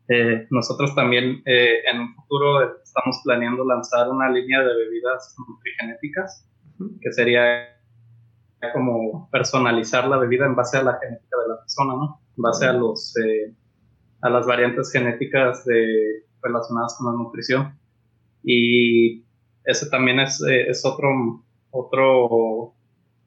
Eh, 0.10 0.48
nosotros 0.52 0.96
también 0.96 1.42
eh, 1.46 1.82
en 1.86 2.00
un 2.00 2.16
futuro 2.16 2.82
estamos 2.82 3.20
planeando 3.24 3.66
lanzar 3.66 4.10
una 4.10 4.30
línea 4.30 4.60
de 4.62 4.74
bebidas 4.74 5.36
nutrigenéticas, 5.38 6.48
que 7.02 7.12
sería 7.12 7.77
como 8.74 9.30
personalizar 9.32 10.08
la 10.08 10.18
bebida 10.18 10.46
en 10.46 10.56
base 10.56 10.78
a 10.78 10.84
la 10.84 10.98
genética 11.00 11.38
de 11.38 11.48
la 11.50 11.60
persona, 11.60 11.94
¿no? 11.94 12.22
En 12.38 12.42
base 12.42 12.66
a 12.66 12.74
los 12.74 13.14
a 14.22 14.30
las 14.30 14.48
variantes 14.48 14.92
genéticas 14.92 15.64
de, 15.66 16.26
relacionadas 16.42 16.98
con 16.98 17.12
la 17.12 17.24
nutrición. 17.24 17.78
Y 18.44 19.24
ese 19.64 19.90
también 19.90 20.20
es, 20.20 20.42
es 20.42 20.86
otro, 20.86 21.44
otro, 21.72 22.74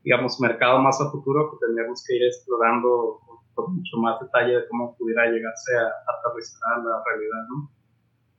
digamos, 0.03 0.41
mercado 0.41 0.81
más 0.81 1.01
a 1.01 1.11
futuro 1.11 1.51
que 1.51 1.67
tendríamos 1.67 2.05
que 2.07 2.17
ir 2.17 2.25
explorando 2.25 3.21
mucho 3.69 3.99
más 3.99 4.19
detalle 4.21 4.57
de 4.57 4.69
cómo 4.69 4.97
pudiera 4.97 5.27
llegarse 5.27 5.77
a, 5.77 5.83
a 5.83 6.79
la 6.79 7.03
realidad, 7.05 7.47
¿no? 7.51 7.71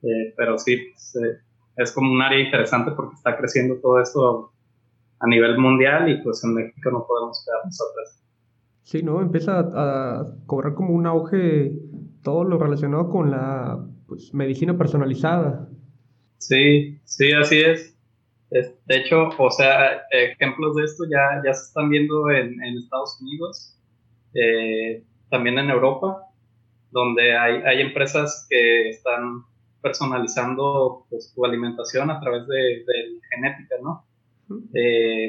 Eh, 0.02 0.34
pero 0.36 0.58
sí, 0.58 0.76
pues, 0.90 1.16
eh, 1.16 1.38
es 1.76 1.92
como 1.92 2.12
un 2.12 2.20
área 2.20 2.40
interesante 2.40 2.90
porque 2.90 3.14
está 3.14 3.36
creciendo 3.36 3.76
todo 3.80 4.00
esto 4.00 4.51
a 5.22 5.28
nivel 5.28 5.56
mundial 5.56 6.08
y 6.10 6.20
pues 6.22 6.42
en 6.44 6.54
México 6.54 6.90
no 6.90 7.06
podemos 7.06 7.44
quedarnos 7.46 7.78
atrás. 7.80 8.22
Sí, 8.82 9.02
¿no? 9.02 9.22
Empieza 9.22 9.60
a, 9.60 10.26
cobrar 10.46 10.74
como 10.74 10.94
un 10.94 11.06
auge 11.06 11.72
todo 12.22 12.44
lo 12.44 12.58
relacionado 12.58 13.08
con 13.08 13.30
la 13.30 13.86
pues, 14.06 14.34
medicina 14.34 14.76
personalizada. 14.76 15.68
Sí, 16.38 16.98
sí, 17.04 17.32
así 17.32 17.60
es. 17.60 17.96
de 18.50 18.96
hecho, 18.96 19.28
o 19.38 19.50
sea, 19.50 20.02
ejemplos 20.10 20.74
de 20.74 20.84
esto 20.84 21.04
ya, 21.08 21.40
ya 21.44 21.54
se 21.54 21.66
están 21.66 21.88
viendo 21.88 22.28
en, 22.30 22.60
en 22.62 22.78
Estados 22.78 23.18
Unidos. 23.20 23.78
Eh, 24.34 25.04
también 25.30 25.58
en 25.58 25.70
Europa, 25.70 26.26
donde 26.90 27.36
hay, 27.36 27.62
hay 27.62 27.80
empresas 27.80 28.46
que 28.50 28.88
están 28.88 29.44
personalizando 29.80 31.06
pues, 31.08 31.32
tu 31.34 31.44
alimentación 31.44 32.10
a 32.10 32.20
través 32.20 32.46
de, 32.48 32.56
de 32.56 33.20
genética, 33.30 33.76
¿no? 33.82 34.04
Eh, 34.74 35.28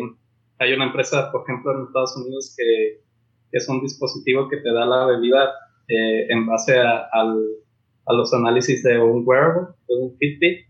hay 0.60 0.74
una 0.74 0.86
empresa, 0.86 1.32
por 1.32 1.44
ejemplo, 1.44 1.72
en 1.78 1.86
Estados 1.88 2.16
Unidos 2.18 2.56
que, 2.58 3.04
es 3.52 3.70
un 3.70 3.82
dispositivo 3.82 4.50
que 4.50 4.58
te 4.58 4.74
da 4.74 4.84
la 4.84 5.06
bebida 5.06 5.54
eh, 5.88 6.26
en 6.30 6.48
base 6.48 6.80
a, 6.80 7.08
a, 7.14 8.14
los 8.14 8.34
análisis 8.34 8.82
de 8.82 8.98
un 8.98 9.22
wearable, 9.26 9.68
de 9.88 9.96
un 9.96 10.18
Fitbit, 10.18 10.66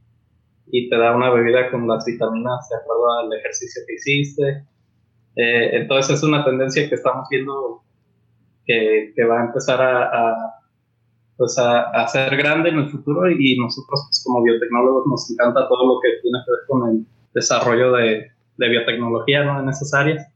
y 0.68 0.90
te 0.90 0.98
da 0.98 1.16
una 1.16 1.30
bebida 1.30 1.72
con 1.72 1.88
las 1.88 2.04
vitaminas 2.06 2.68
de 2.70 2.76
acuerdo 2.76 3.12
al 3.20 3.34
ejercicio 3.40 3.84
que 3.88 3.94
hiciste. 3.94 4.66
Eh, 5.36 5.78
entonces 5.78 6.18
es 6.18 6.24
una 6.24 6.44
tendencia 6.44 6.90
que 6.90 6.96
estamos 6.96 7.28
viendo 7.30 7.84
que, 8.66 9.14
va 9.30 9.42
a 9.42 9.46
empezar 9.46 9.82
a, 9.82 10.36
pues 11.38 11.58
a, 11.58 12.08
ser 12.08 12.36
grande 12.38 12.70
en 12.70 12.80
el 12.80 12.90
futuro 12.90 13.30
y 13.30 13.58
nosotros 13.58 14.02
pues, 14.08 14.24
como 14.26 14.44
biotecnólogos 14.44 15.06
nos 15.08 15.32
encanta 15.32 15.68
todo 15.68 15.88
lo 15.88 16.00
que 16.02 16.22
tiene 16.22 16.40
que 16.46 16.52
ver 16.52 16.60
con 16.68 16.90
el 16.90 17.06
desarrollo 17.34 17.92
de, 17.94 18.32
de 18.58 18.70
biotecnología 18.70 19.44
¿no? 19.44 19.60
en 19.60 19.70
esas 19.70 19.94
áreas 19.94 20.28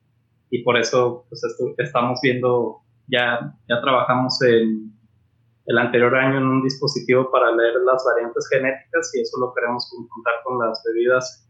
y 0.50 0.64
por 0.64 0.78
eso 0.78 1.26
pues 1.30 1.42
estamos 1.78 2.20
viendo, 2.22 2.78
ya, 3.08 3.54
ya 3.68 3.82
trabajamos 3.82 4.42
en 4.44 4.94
el 5.66 5.78
anterior 5.78 6.16
año 6.16 6.38
en 6.38 6.46
un 6.46 6.64
dispositivo 6.64 7.30
para 7.30 7.54
leer 7.54 7.76
las 7.86 8.04
variantes 8.06 8.48
genéticas 8.50 9.12
y 9.14 9.22
eso 9.22 9.38
lo 9.40 9.54
queremos 9.54 9.90
conjuntar 9.94 10.36
con 10.46 10.66
las 10.66 10.82
bebidas 10.86 11.50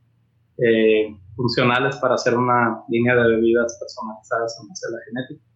eh, 0.57 1.15
funcionales 1.35 1.97
para 1.97 2.15
hacer 2.15 2.35
una 2.35 2.81
línea 2.89 3.15
de 3.15 3.35
bebidas 3.35 3.77
personalizadas 3.79 4.59
en 4.59 4.67
base 4.69 4.87
a 4.87 4.91
la 4.91 4.97
genética 5.05 5.47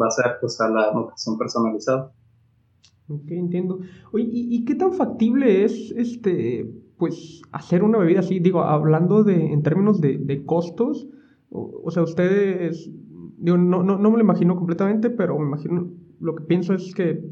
va 0.00 0.06
a 0.06 0.10
ser 0.10 0.24
pues 0.40 0.60
a 0.60 0.68
la 0.68 0.92
nutrición 0.92 1.38
personalizada. 1.38 2.12
Ok, 3.08 3.30
entiendo. 3.30 3.80
Oye, 4.12 4.28
¿y, 4.32 4.64
qué 4.64 4.74
tan 4.74 4.92
factible 4.92 5.64
es 5.64 5.92
este 5.96 6.70
pues 6.98 7.42
hacer 7.52 7.82
una 7.82 7.98
bebida 7.98 8.20
así? 8.20 8.38
Digo, 8.40 8.62
hablando 8.62 9.24
de, 9.24 9.52
en 9.52 9.62
términos 9.62 10.00
de, 10.00 10.18
de 10.18 10.44
costos, 10.44 11.08
o, 11.50 11.90
sea, 11.90 12.02
ustedes, 12.02 12.90
digo, 13.38 13.58
no, 13.58 13.82
no, 13.82 13.98
no 13.98 14.10
me 14.10 14.16
lo 14.16 14.22
imagino 14.22 14.56
completamente, 14.56 15.10
pero 15.10 15.38
me 15.38 15.46
imagino, 15.46 15.90
lo 16.20 16.34
que 16.34 16.44
pienso 16.44 16.74
es 16.74 16.94
que 16.94 17.22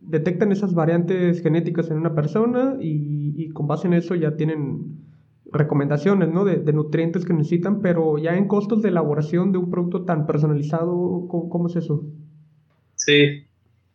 detectan 0.00 0.50
esas 0.50 0.74
variantes 0.74 1.40
genéticas 1.42 1.90
en 1.90 1.98
una 1.98 2.14
persona 2.14 2.76
y, 2.80 3.34
y 3.36 3.50
con 3.50 3.68
base 3.68 3.86
en 3.86 3.94
eso 3.94 4.14
ya 4.14 4.36
tienen 4.36 5.02
recomendaciones 5.52 6.30
¿no? 6.30 6.44
de, 6.44 6.56
de, 6.56 6.72
nutrientes 6.72 7.24
que 7.24 7.34
necesitan, 7.34 7.80
pero 7.80 8.18
ya 8.18 8.36
en 8.36 8.48
costos 8.48 8.82
de 8.82 8.88
elaboración 8.88 9.52
de 9.52 9.58
un 9.58 9.70
producto 9.70 10.04
tan 10.04 10.26
personalizado, 10.26 11.26
¿cómo, 11.28 11.68
es 11.68 11.76
eso? 11.76 12.04
Sí, 12.94 13.46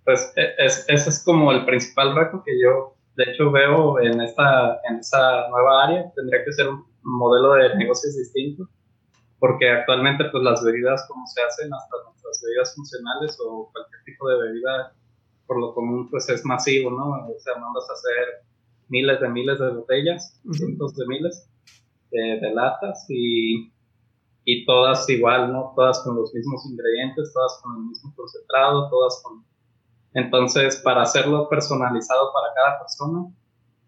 pues 0.05 0.33
e, 0.35 0.65
es, 0.65 0.85
ese 0.87 1.09
es 1.09 1.23
como 1.23 1.51
el 1.51 1.65
principal 1.65 2.15
reto 2.15 2.43
que 2.45 2.53
yo, 2.61 2.96
de 3.17 3.23
hecho, 3.23 3.51
veo 3.51 3.99
en 3.99 4.21
esta, 4.21 4.79
en 4.87 4.97
esa 4.97 5.49
nueva 5.49 5.85
área. 5.85 6.11
Tendría 6.15 6.45
que 6.45 6.53
ser 6.53 6.69
un 6.69 6.85
modelo 7.01 7.53
de 7.53 7.75
negocios 7.75 8.15
distinto, 8.15 8.69
porque 9.39 9.69
actualmente 9.69 10.25
pues 10.31 10.43
las 10.43 10.63
bebidas 10.63 11.03
como 11.07 11.25
se 11.25 11.41
hacen, 11.41 11.73
hasta 11.73 11.95
nuestras 12.05 12.39
bebidas 12.45 12.75
funcionales 12.75 13.35
o 13.43 13.71
cualquier 13.71 14.03
tipo 14.03 14.29
de 14.29 14.37
bebida, 14.37 14.93
por 15.47 15.59
lo 15.59 15.73
común 15.73 16.07
pues 16.11 16.29
es 16.29 16.45
masivo, 16.45 16.91
¿no? 16.91 17.09
O 17.09 17.39
sea, 17.39 17.55
mandas 17.55 17.89
a 17.89 17.93
hacer 17.93 18.45
miles 18.87 19.19
de 19.19 19.29
miles 19.29 19.57
de 19.57 19.69
botellas, 19.69 20.39
cientos 20.51 20.95
de 20.95 21.07
miles 21.07 21.49
de 22.11 22.53
latas 22.53 23.05
y, 23.09 23.73
y, 24.45 24.63
todas 24.65 25.09
igual, 25.09 25.51
¿no? 25.51 25.73
Todas 25.75 25.99
con 26.03 26.15
los 26.15 26.33
mismos 26.35 26.63
ingredientes, 26.69 27.33
todas 27.33 27.59
con 27.63 27.77
el 27.77 27.83
mismo 27.89 28.13
concentrado, 28.15 28.89
todas 28.89 29.21
con... 29.23 29.43
Entonces, 30.13 30.77
para 30.77 31.03
hacerlo 31.03 31.47
personalizado 31.49 32.31
para 32.33 32.53
cada 32.53 32.79
persona, 32.79 33.25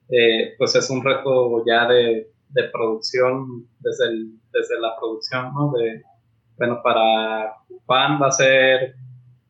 eh, 0.10 0.56
pues 0.58 0.76
es 0.76 0.90
un 0.90 1.04
reto 1.04 1.64
ya 1.66 1.88
de, 1.88 2.32
producción, 2.72 3.68
desde, 3.80 4.06
desde 4.52 4.80
la 4.82 4.96
producción, 5.00 5.54
¿no? 5.54 5.72
De, 5.72 6.02
bueno, 6.58 6.82
para 6.84 7.54
pan 7.86 8.20
va 8.22 8.28
a 8.28 8.32
ser 8.32 8.96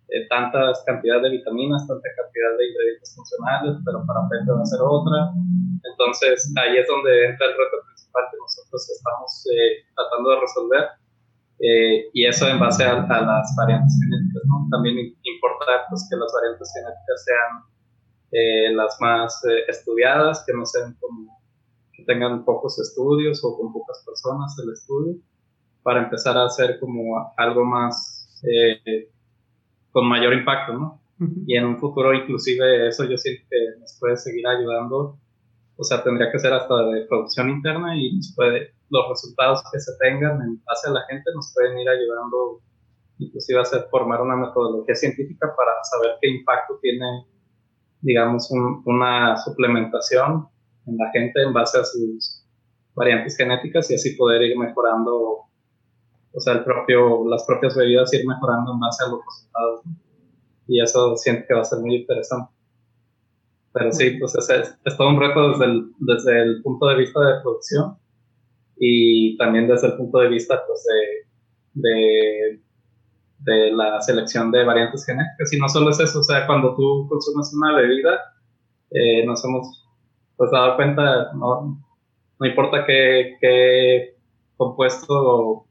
eh, 0.10 0.28
tantas 0.28 0.84
cantidades 0.86 1.24
de 1.24 1.30
vitaminas, 1.38 1.88
tanta 1.88 2.10
cantidad 2.18 2.58
de 2.58 2.70
ingredientes 2.70 3.14
funcionales, 3.16 3.78
pero 3.86 4.04
para 4.06 4.28
PET 4.30 4.50
va 4.50 4.62
a 4.62 4.66
ser 4.66 4.80
otra. 4.82 5.30
Entonces 5.86 6.54
ahí 6.58 6.78
es 6.78 6.88
donde 6.88 7.30
entra 7.30 7.46
el 7.46 7.54
reto 7.54 7.78
principal 7.86 8.24
que 8.32 8.38
nosotros 8.38 8.90
estamos 8.90 9.46
eh, 9.54 9.86
tratando 9.96 10.30
de 10.32 10.40
resolver. 10.42 10.86
Eh, 11.62 12.10
y 12.14 12.26
eso 12.26 12.48
en 12.48 12.60
base 12.60 12.84
a, 12.86 12.96
las 12.96 13.56
variantes 13.58 14.00
genéticas, 14.02 14.44
¿no? 14.48 14.68
También 14.72 14.98
importa 14.98 15.66
pues, 15.90 16.08
que 16.10 16.16
las 16.16 16.32
variantes 16.34 16.72
genéticas 16.74 17.26
sean 17.26 18.76
las 18.76 18.96
más 19.02 19.42
estudiadas, 19.68 20.44
que 20.46 20.54
no 20.54 20.64
sean 20.64 20.96
como 21.00 21.42
que 21.92 22.04
tengan 22.04 22.46
pocos 22.46 22.80
estudios 22.80 23.44
o 23.44 23.58
con 23.58 23.74
pocas 23.74 24.04
personas 24.06 24.56
el 24.64 24.72
estudio, 24.72 25.16
para 25.82 26.04
empezar 26.04 26.38
a 26.38 26.46
hacer 26.46 26.80
como 26.80 27.34
algo 27.36 27.66
más 27.66 28.40
con 29.92 30.08
mayor 30.08 30.34
impacto, 30.34 30.74
¿no? 30.74 31.02
Y 31.46 31.58
en 31.58 31.66
un 31.66 31.78
futuro 31.78 32.14
inclusive 32.14 32.88
eso 32.88 33.04
yo 33.04 33.18
siento 33.18 33.44
que 33.50 33.80
nos 33.80 33.98
puede 34.00 34.16
seguir 34.16 34.48
ayudando, 34.48 35.18
o 35.76 35.84
sea, 35.84 36.02
tendría 36.02 36.32
que 36.32 36.40
ser 36.40 36.54
hasta 36.54 36.86
de 36.86 37.06
producción 37.06 37.50
interna 37.50 37.96
y 37.98 38.16
nos 38.16 38.34
puede, 38.36 38.74
los 38.90 39.10
resultados 39.10 39.64
que 39.72 39.80
se 39.80 39.92
tengan 40.00 40.42
en 40.42 40.64
base 40.64 40.90
a 40.90 40.94
la 40.94 41.02
gente 41.10 41.30
nos 41.34 41.52
pueden 41.54 41.78
ir 41.80 41.90
ayudando 41.90 42.62
inclusive 43.20 43.60
a 43.60 43.64
hacer, 43.64 43.88
formar 43.92 44.22
una 44.22 44.36
metodología 44.36 44.96
científica 44.96 45.54
para 45.56 45.72
saber 45.84 46.18
qué 46.22 46.30
impacto 46.30 46.80
tiene, 46.82 47.26
digamos, 48.02 48.50
una 48.86 49.36
suplementación 49.38 50.48
en 50.88 50.98
la 50.98 51.12
gente 51.12 51.42
en 51.44 51.54
base 51.54 51.80
a 51.80 51.84
sus 51.84 52.46
variantes 52.96 53.36
genéticas 53.36 53.92
y 53.92 53.96
así 53.96 54.16
poder 54.16 54.42
ir 54.44 54.58
mejorando 54.58 55.50
o 56.32 56.40
sea, 56.40 56.54
el 56.54 56.64
propio, 56.64 57.28
las 57.28 57.44
propias 57.46 57.76
bebidas 57.76 58.14
ir 58.14 58.28
mejorando 58.28 58.74
en 58.74 58.80
base 58.80 59.04
a 59.04 59.08
los 59.08 59.20
resultados. 59.26 59.82
Y 60.68 60.82
eso 60.82 61.16
siento 61.18 61.46
que 61.48 61.54
va 61.56 61.62
a 61.62 61.66
ser 61.66 61.80
muy 61.80 61.96
interesante. 61.96 62.52
Pero 63.74 63.92
sí, 63.92 64.12
pues 64.20 64.36
es, 64.36 64.78
es, 64.84 64.98
todo 64.98 65.10
un 65.10 65.20
reto 65.20 65.52
desde 65.52 65.66
el, 65.66 65.92
desde 66.00 66.42
el 66.42 66.62
punto 66.62 66.88
de 66.88 66.98
vista 66.98 67.20
de 67.20 67.42
producción 67.42 67.98
y 68.80 69.38
también 69.38 69.68
desde 69.68 69.88
el 69.88 69.98
punto 69.98 70.20
de 70.20 70.30
vista 70.30 70.62
pues, 70.66 70.86
de, 71.74 71.90
de, 71.90 72.60
de 73.40 73.72
la 73.72 74.02
selección 74.02 74.52
de 74.52 74.64
variantes 74.64 75.06
genéticas. 75.06 75.54
Y 75.54 75.60
no 75.60 75.68
solo 75.68 75.90
es 75.90 76.00
eso, 76.00 76.20
o 76.20 76.24
sea, 76.24 76.48
cuando 76.48 76.76
tú 76.76 77.08
consumes 77.10 77.54
una 77.54 77.76
bebida, 77.76 78.20
eh, 78.92 79.26
nos 79.26 79.44
hemos 79.46 79.86
pues, 80.38 80.50
dado 80.52 80.76
cuenta, 80.76 81.34
no, 81.34 81.84
no 82.40 82.48
importa 82.48 82.86
qué, 82.86 83.38
qué 83.42 84.16
compuesto 84.58 85.66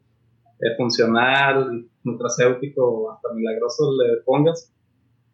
funcional, 0.77 1.89
nutracéutico, 2.03 3.13
hasta 3.13 3.33
milagroso 3.33 3.93
le 3.93 4.23
pongas, 4.25 4.73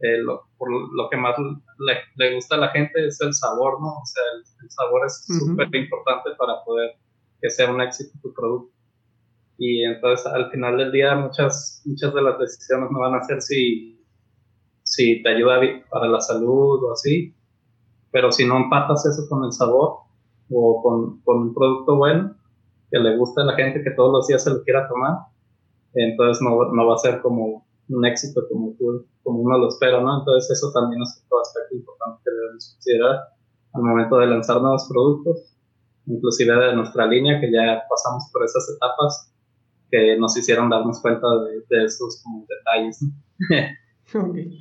eh, 0.00 0.19
lo, 0.19 0.43
por 0.59 0.71
lo 0.71 1.09
que 1.09 1.16
más 1.16 1.37
le, 1.38 1.95
le, 2.16 2.35
gusta 2.35 2.57
a 2.57 2.59
la 2.59 2.69
gente 2.71 3.07
es 3.07 3.21
el 3.21 3.33
sabor, 3.33 3.81
¿no? 3.81 3.88
O 3.88 4.04
sea, 4.04 4.23
el, 4.61 4.71
sabor 4.71 5.07
es 5.07 5.25
súper 5.26 5.75
importante 5.75 6.31
para 6.37 6.62
poder 6.64 6.90
que 7.44 7.50
sea 7.50 7.70
un 7.70 7.82
éxito 7.82 8.18
tu 8.22 8.32
producto. 8.32 8.72
Y 9.58 9.84
entonces 9.84 10.24
al 10.24 10.50
final 10.50 10.78
del 10.78 10.90
día 10.90 11.14
muchas, 11.14 11.82
muchas 11.84 12.14
de 12.14 12.22
las 12.22 12.38
decisiones 12.38 12.90
no 12.90 13.00
van 13.00 13.16
a 13.16 13.22
ser 13.22 13.42
si, 13.42 14.02
si 14.82 15.22
te 15.22 15.28
ayuda 15.28 15.60
para 15.90 16.08
la 16.08 16.22
salud 16.22 16.83
o 16.83 16.92
así, 16.92 17.35
pero 18.11 18.33
si 18.33 18.46
no 18.46 18.57
empatas 18.57 19.04
eso 19.04 19.28
con 19.28 19.44
el 19.44 19.52
sabor 19.52 19.98
o 20.50 20.83
con, 20.83 21.20
con 21.20 21.37
un 21.48 21.54
producto 21.54 21.96
bueno, 21.96 22.35
que 22.90 22.98
le 22.98 23.14
gusta 23.18 23.42
a 23.42 23.44
la 23.44 23.57
gente, 23.57 23.85
que 23.85 23.90
todos 23.90 24.11
los 24.11 24.26
días 24.26 24.42
se 24.42 24.50
lo 24.50 24.62
quiera 24.62 24.88
tomar, 24.88 25.18
entonces 25.92 26.42
no, 26.42 26.72
no 26.72 26.87
va 26.87 26.94
a 26.94 26.98
ser 26.98 27.20
como 27.20 27.66
un 27.90 28.07
éxito 28.07 28.40
como, 28.48 28.74
como 29.22 29.40
uno 29.40 29.59
lo 29.59 29.68
espera, 29.68 30.00
¿no? 30.00 30.20
Entonces 30.20 30.50
eso 30.59 30.72
también 30.72 31.02
es 31.02 31.22
otro 31.26 31.40
aspecto 31.42 31.74
importante 31.74 32.22
que 32.24 32.30
debemos 32.30 32.72
considerar 32.72 33.20
al 33.74 33.83
momento 33.83 34.16
de 34.16 34.28
lanzar 34.28 34.62
nuevos 34.62 34.88
productos, 34.88 35.54
inclusive 36.07 36.55
de 36.55 36.75
nuestra 36.75 37.07
línea, 37.07 37.40
que 37.40 37.51
ya 37.51 37.83
pasamos 37.88 38.31
por 38.33 38.45
esas 38.45 38.69
etapas 38.77 39.33
que 39.90 40.17
nos 40.19 40.37
hicieron 40.37 40.71
darnos 40.71 41.01
cuenta 41.01 41.27
de, 41.69 41.85
esos 41.85 42.23
como 42.23 42.47
detalles. 42.49 43.05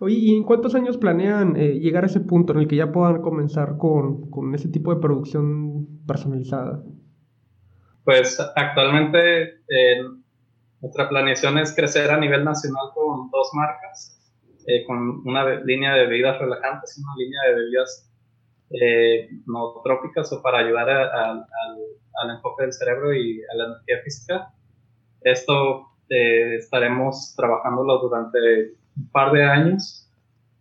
Oye, 0.00 0.16
¿y 0.16 0.36
en 0.36 0.42
cuántos 0.42 0.74
años 0.74 0.96
planean 0.96 1.56
eh, 1.56 1.78
llegar 1.78 2.04
a 2.04 2.06
ese 2.06 2.20
punto 2.20 2.52
en 2.52 2.60
el 2.60 2.68
que 2.68 2.76
ya 2.76 2.90
puedan 2.90 3.22
comenzar 3.22 3.76
con, 3.78 4.30
con 4.30 4.54
ese 4.54 4.68
tipo 4.68 4.92
de 4.92 5.00
producción 5.00 6.04
personalizada? 6.06 6.82
Pues 8.04 8.40
actualmente 8.56 9.42
eh, 9.68 10.02
nuestra 10.80 11.08
planeación 11.08 11.58
es 11.58 11.74
crecer 11.74 12.10
a 12.10 12.18
nivel 12.18 12.44
nacional 12.44 12.86
con 12.94 13.30
dos 13.30 13.50
marcas, 13.54 14.18
eh, 14.66 14.84
con 14.86 15.22
una 15.24 15.60
línea 15.60 15.94
de 15.94 16.06
bebidas 16.06 16.40
relajantes 16.40 16.98
y 16.98 17.02
una 17.02 17.14
línea 17.16 17.40
de 17.48 17.54
bebidas 17.54 18.11
eh, 18.80 19.28
no 19.46 19.80
trópicas 19.84 20.32
o 20.32 20.42
para 20.42 20.58
ayudar 20.58 20.90
al 20.90 22.30
enfoque 22.30 22.64
del 22.64 22.72
cerebro 22.72 23.14
y 23.14 23.42
a 23.42 23.56
la 23.56 23.64
energía 23.66 24.02
física. 24.04 24.54
Esto 25.22 25.88
estaremos 26.08 27.34
trabajándolo 27.36 27.98
durante 27.98 28.74
un 28.96 29.10
par 29.10 29.32
de 29.32 29.44
años 29.44 30.10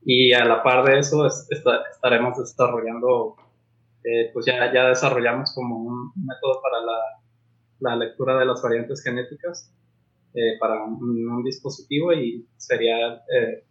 y 0.05 0.31
a 0.33 0.45
la 0.45 0.63
par 0.63 0.85
de 0.85 0.99
eso 0.99 1.27
estaremos 1.27 2.37
desarrollando, 2.37 3.35
pues 4.33 4.45
ya, 4.45 4.71
ya 4.73 4.87
desarrollamos 4.87 5.53
como 5.53 5.77
un 5.77 6.13
método 6.15 6.61
para 6.61 6.85
la 6.85 7.21
la 7.81 7.95
lectura 7.95 8.37
de 8.37 8.45
las 8.45 8.61
variantes 8.61 9.03
genéticas 9.03 9.73
eh, 10.33 10.57
para 10.59 10.81
un, 10.83 11.43
dispositivo 11.43 12.13
y 12.13 12.47
sería 12.55 13.15
eh, 13.15 13.65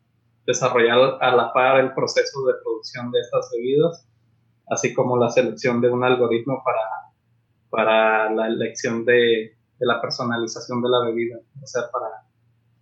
desarrollar 0.47 1.17
a 1.21 1.35
la 1.35 1.53
par 1.53 1.81
el 1.81 1.95
proceso 1.95 2.45
de 2.45 2.55
producción 2.63 3.11
de 3.13 3.21
estas 3.21 3.51
bebidas, 3.55 4.07
así 4.71 4.95
como 4.95 5.17
la 5.17 5.29
selección 5.31 5.81
de 5.81 5.91
un 5.91 6.05
algoritmo 6.05 6.63
para, 6.65 6.81
para 7.69 8.33
la 8.33 8.47
elección 8.47 9.05
de, 9.05 9.57
de 9.79 9.87
la 9.87 10.01
personalización 10.01 10.81
de 10.83 10.89
la 10.89 11.05
bebida, 11.05 11.39
o 11.61 11.67
sea, 11.67 11.83
para 11.93 12.07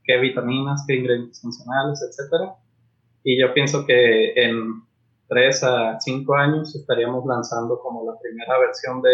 qué 0.04 0.18
vitaminas, 0.18 0.84
qué 0.86 0.96
ingredientes 0.96 1.40
funcionales, 1.40 2.00
etc. 2.02 2.50
Y 3.24 3.40
yo 3.40 3.52
pienso 3.54 3.86
que 3.86 4.32
en 4.34 4.82
3 5.28 5.64
a 5.64 6.00
5 6.00 6.34
años 6.34 6.74
estaríamos 6.74 7.24
lanzando 7.26 7.78
como 7.80 8.04
la 8.10 8.18
primera 8.18 8.58
versión 8.58 9.02
de, 9.02 9.10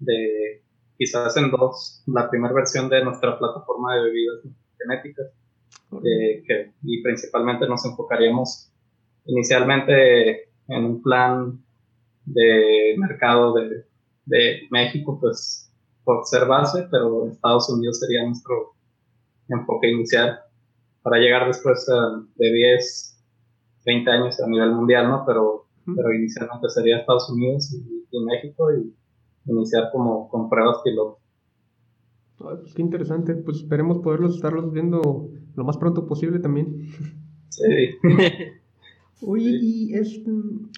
de 0.00 0.62
quizás 0.98 1.36
en 1.36 1.50
dos, 1.50 2.02
la 2.06 2.28
primera 2.28 2.54
versión 2.54 2.88
de 2.88 3.04
nuestra 3.04 3.38
plataforma 3.38 3.94
de 3.94 4.02
bebidas 4.02 4.38
genéticas, 4.78 5.26
eh, 6.04 6.42
que, 6.46 6.72
y 6.82 7.02
principalmente 7.02 7.68
nos 7.68 7.84
enfocaríamos 7.84 8.72
inicialmente 9.24 10.50
en 10.68 10.84
un 10.84 11.02
plan 11.02 11.60
de 12.24 12.94
mercado 12.98 13.54
de, 13.54 13.84
de 14.26 14.60
México, 14.70 15.18
pues 15.20 15.72
por 16.04 16.24
ser 16.24 16.46
base, 16.46 16.86
pero 16.90 17.26
Estados 17.28 17.68
Unidos 17.70 17.98
sería 18.00 18.24
nuestro 18.24 18.74
enfoque 19.48 19.90
inicial 19.90 20.38
para 21.02 21.18
llegar 21.18 21.46
después 21.46 21.86
de 22.36 22.52
10, 22.52 23.24
20 23.84 24.10
años 24.10 24.40
a 24.40 24.48
nivel 24.48 24.72
mundial, 24.72 25.08
¿no? 25.08 25.24
Pero, 25.26 25.66
pero 25.84 26.12
inicialmente 26.12 26.68
sería 26.68 26.98
Estados 26.98 27.30
Unidos 27.30 27.72
y, 27.72 28.06
y 28.10 28.24
México 28.24 28.72
y 28.72 28.94
iniciar 29.50 29.90
como 29.92 30.28
con 30.28 30.48
pruebas 30.48 30.78
piloto. 30.82 31.18
Pues 32.38 32.74
qué 32.74 32.82
interesante, 32.82 33.34
pues 33.34 33.58
esperemos 33.58 33.98
poderlos 33.98 34.36
estarlos 34.36 34.72
viendo 34.72 35.30
lo 35.54 35.64
más 35.64 35.78
pronto 35.78 36.06
posible 36.06 36.38
también. 36.38 36.88
Sí. 37.48 37.96
Oye, 39.22 39.50
¿y 39.50 39.94
es, 39.94 40.20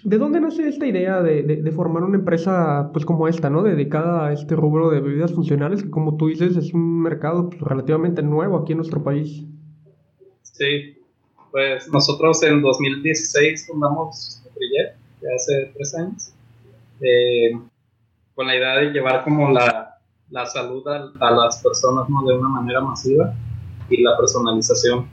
de 0.05 0.19
dónde 0.19 0.41
nace 0.41 0.69
esta 0.69 0.87
idea 0.87 1.21
de, 1.23 1.43
de, 1.43 1.73
formar 1.73 2.05
una 2.05 2.19
empresa 2.19 2.91
pues 2.93 3.05
como 3.05 3.27
esta, 3.27 3.51
¿no? 3.51 3.65
Dedicada 3.65 4.29
a 4.29 4.33
este 4.33 4.55
rubro 4.55 4.91
de 4.91 5.01
bebidas 5.01 5.33
funcionales, 5.33 5.83
que 5.83 5.91
como 5.91 6.17
tú 6.17 6.29
dices 6.29 6.57
es 6.57 6.73
un 6.73 7.03
mercado 7.03 7.51
pues, 7.51 7.61
relativamente 7.61 8.23
nuevo 8.23 8.57
aquí 8.59 8.73
en 8.73 8.79
nuestro 8.79 9.03
país. 9.03 9.45
Sí, 10.43 10.97
pues 11.51 11.89
nosotros 11.93 12.41
en 12.45 12.63
2016 12.63 13.67
fundamos 13.67 14.41
Nutrijet, 14.45 14.97
ya 15.21 15.29
hace 15.35 15.73
tres 15.75 15.95
años. 15.97 16.33
Eh, 17.01 17.59
con 18.37 18.47
la 18.47 18.57
idea 18.57 18.77
de 18.77 18.91
llevar 18.93 19.25
como 19.25 19.51
la, 19.51 19.99
la 20.31 20.47
salud 20.47 20.87
a, 20.87 21.31
las 21.31 21.61
personas 21.63 22.09
¿no? 22.09 22.23
de 22.25 22.39
una 22.39 22.49
manera 22.49 22.81
masiva 22.81 23.35
y 23.91 24.03
la 24.03 24.17
personalización. 24.17 25.09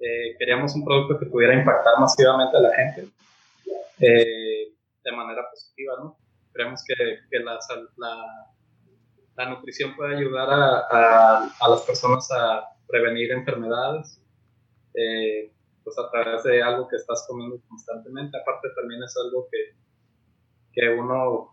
Eh, 0.00 0.36
queríamos 0.38 0.74
un 0.76 0.84
producto 0.84 1.18
que 1.18 1.26
pudiera 1.26 1.54
impactar 1.54 1.98
masivamente 1.98 2.56
a 2.56 2.60
la 2.60 2.74
gente 2.74 3.08
eh, 3.98 4.72
de 5.02 5.12
manera 5.12 5.42
positiva, 5.50 5.94
¿no? 5.98 6.16
Creemos 6.52 6.84
que, 6.84 6.94
la, 9.36 9.48
nutrición 9.48 9.96
puede 9.96 10.16
ayudar 10.16 10.48
a, 10.50 11.68
las 11.68 11.82
personas 11.82 12.28
a 12.30 12.64
prevenir 12.86 13.32
enfermedades, 13.32 14.22
eh, 14.94 15.52
pues 15.82 15.98
a 15.98 16.10
través 16.10 16.44
de 16.44 16.62
algo 16.62 16.86
que 16.88 16.96
estás 16.96 17.24
comiendo 17.28 17.60
constantemente. 17.68 18.38
Aparte 18.38 18.68
también 18.76 19.02
es 19.02 19.14
algo 19.16 19.48
que, 19.50 19.74
que 20.72 20.88
uno 20.90 21.50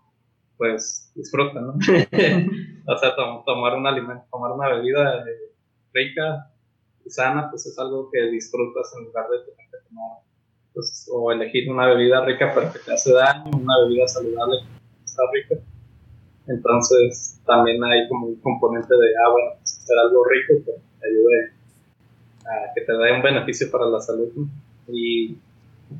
pues 0.57 1.11
disfruta, 1.15 1.59
¿no? 1.61 1.73
o 2.87 2.97
sea, 2.97 3.15
tomar 3.15 3.75
un 3.75 3.87
alimento, 3.87 4.25
tomar 4.31 4.51
una 4.51 4.69
bebida 4.69 5.23
rica 5.93 6.51
sana, 7.09 7.49
pues 7.49 7.65
es 7.65 7.77
algo 7.79 8.09
que 8.11 8.21
disfrutas 8.31 8.93
en 8.97 9.05
lugar 9.05 9.29
de 9.29 9.39
tener 9.39 9.69
que 9.71 9.89
tomar, 9.89 10.19
pues, 10.73 11.09
o 11.11 11.31
elegir 11.31 11.71
una 11.71 11.87
bebida 11.87 12.25
rica 12.25 12.51
pero 12.53 12.71
que 12.71 12.79
te 12.79 12.93
hace 12.93 13.13
daño, 13.13 13.51
una 13.53 13.79
bebida 13.85 14.07
saludable 14.07 14.57
que 14.61 15.05
está 15.05 15.23
rica. 15.33 15.63
Entonces, 16.47 17.41
también 17.45 17.83
hay 17.83 18.07
como 18.07 18.27
un 18.27 18.35
componente 18.41 18.93
de, 18.93 19.07
ah, 19.25 19.31
bueno, 19.31 19.51
pues, 19.57 19.79
hacer 19.79 19.97
algo 19.97 20.23
rico 20.25 20.65
que 20.65 20.71
te 20.99 21.07
ayude 21.07 21.53
a 22.45 22.73
que 22.73 22.81
te 22.81 22.93
dé 22.93 23.11
un 23.13 23.21
beneficio 23.21 23.71
para 23.71 23.85
la 23.87 23.99
salud. 23.99 24.31
Y 24.87 25.37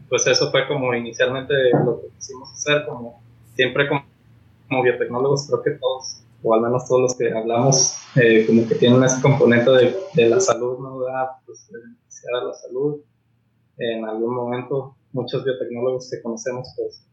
pues 0.09 0.25
eso 0.27 0.51
fue 0.51 0.67
como 0.67 0.93
inicialmente 0.93 1.53
lo 1.85 2.01
que 2.01 2.07
quisimos 2.15 2.51
hacer, 2.51 2.85
como 2.85 3.21
siempre 3.55 3.87
como, 3.87 4.83
biotecnólogos, 4.83 5.47
creo 5.47 5.63
que 5.63 5.71
todos, 5.71 6.21
o 6.45 6.53
al 6.53 6.61
menos 6.61 6.87
todos 6.87 7.01
los 7.01 7.15
que 7.15 7.31
hablamos, 7.31 7.97
eh, 8.15 8.45
como 8.45 8.67
que 8.67 8.75
tienen 8.75 9.03
ese 9.03 9.19
componente 9.19 9.71
de, 9.71 9.95
de 10.13 10.29
la 10.29 10.39
salud, 10.39 10.77
¿no? 10.77 10.99
Da, 11.01 11.39
pues, 11.43 11.67
beneficiar 11.71 12.35
a 12.35 12.43
la 12.45 12.53
salud. 12.53 13.01
En 13.79 14.05
algún 14.05 14.35
momento, 14.35 14.95
muchos 15.11 15.43
biotecnólogos 15.43 16.09
que 16.11 16.21
conocemos, 16.21 16.71
pues, 16.77 17.03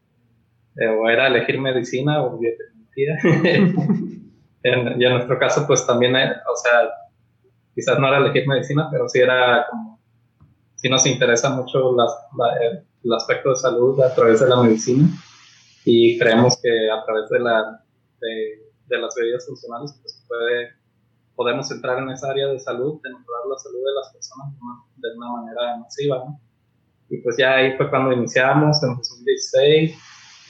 eh, 0.77 0.87
o 0.87 1.09
era 1.09 1.27
elegir 1.27 1.59
medicina 1.59 2.23
o 2.23 2.37
biotecnología. 2.37 3.17
en, 4.63 5.01
y 5.01 5.05
en 5.05 5.13
nuestro 5.13 5.39
caso, 5.39 5.65
pues 5.65 5.85
también, 5.87 6.15
eh, 6.15 6.31
o 6.31 6.55
sea, 6.55 6.89
quizás 7.73 7.97
no 7.97 8.07
era 8.07 8.19
elegir 8.19 8.47
medicina, 8.47 8.87
pero 8.91 9.09
sí 9.09 9.19
era 9.19 9.65
como 9.67 9.93
sí 10.83 10.89
nos 10.89 11.05
interesa 11.05 11.49
mucho 11.49 11.95
el, 13.03 13.13
aspecto 13.13 13.51
de 13.51 13.55
salud 13.55 13.99
a 14.01 14.13
través 14.13 14.41
de 14.41 14.49
la 14.49 14.61
medicina 14.61 15.07
y 15.85 16.19
creemos 16.19 16.59
que 16.61 16.69
a 16.91 17.05
través 17.05 17.29
de, 17.29 17.39
la, 17.39 17.81
de, 18.19 18.63
las 18.89 19.15
bebidas 19.15 19.45
funcionales 19.45 19.97
pues 20.01 20.23
puede, 20.27 20.73
podemos 21.35 21.69
entrar 21.71 21.99
en 21.99 22.09
esa 22.09 22.29
área 22.31 22.47
de 22.47 22.59
salud, 22.59 23.01
de 23.01 23.09
mejorar 23.09 23.43
la 23.49 23.57
salud 23.57 23.79
de 23.79 23.93
las 23.95 24.13
personas 24.13 24.53
de 24.97 25.17
una, 25.17 25.31
manera 25.31 25.77
masiva. 25.77 26.23
Y 27.09 27.17
pues 27.17 27.37
ya 27.37 27.55
ahí 27.55 27.77
fue 27.77 27.89
cuando 27.89 28.13
iniciamos 28.13 28.81
en 28.83 28.95
2016. 28.95 29.97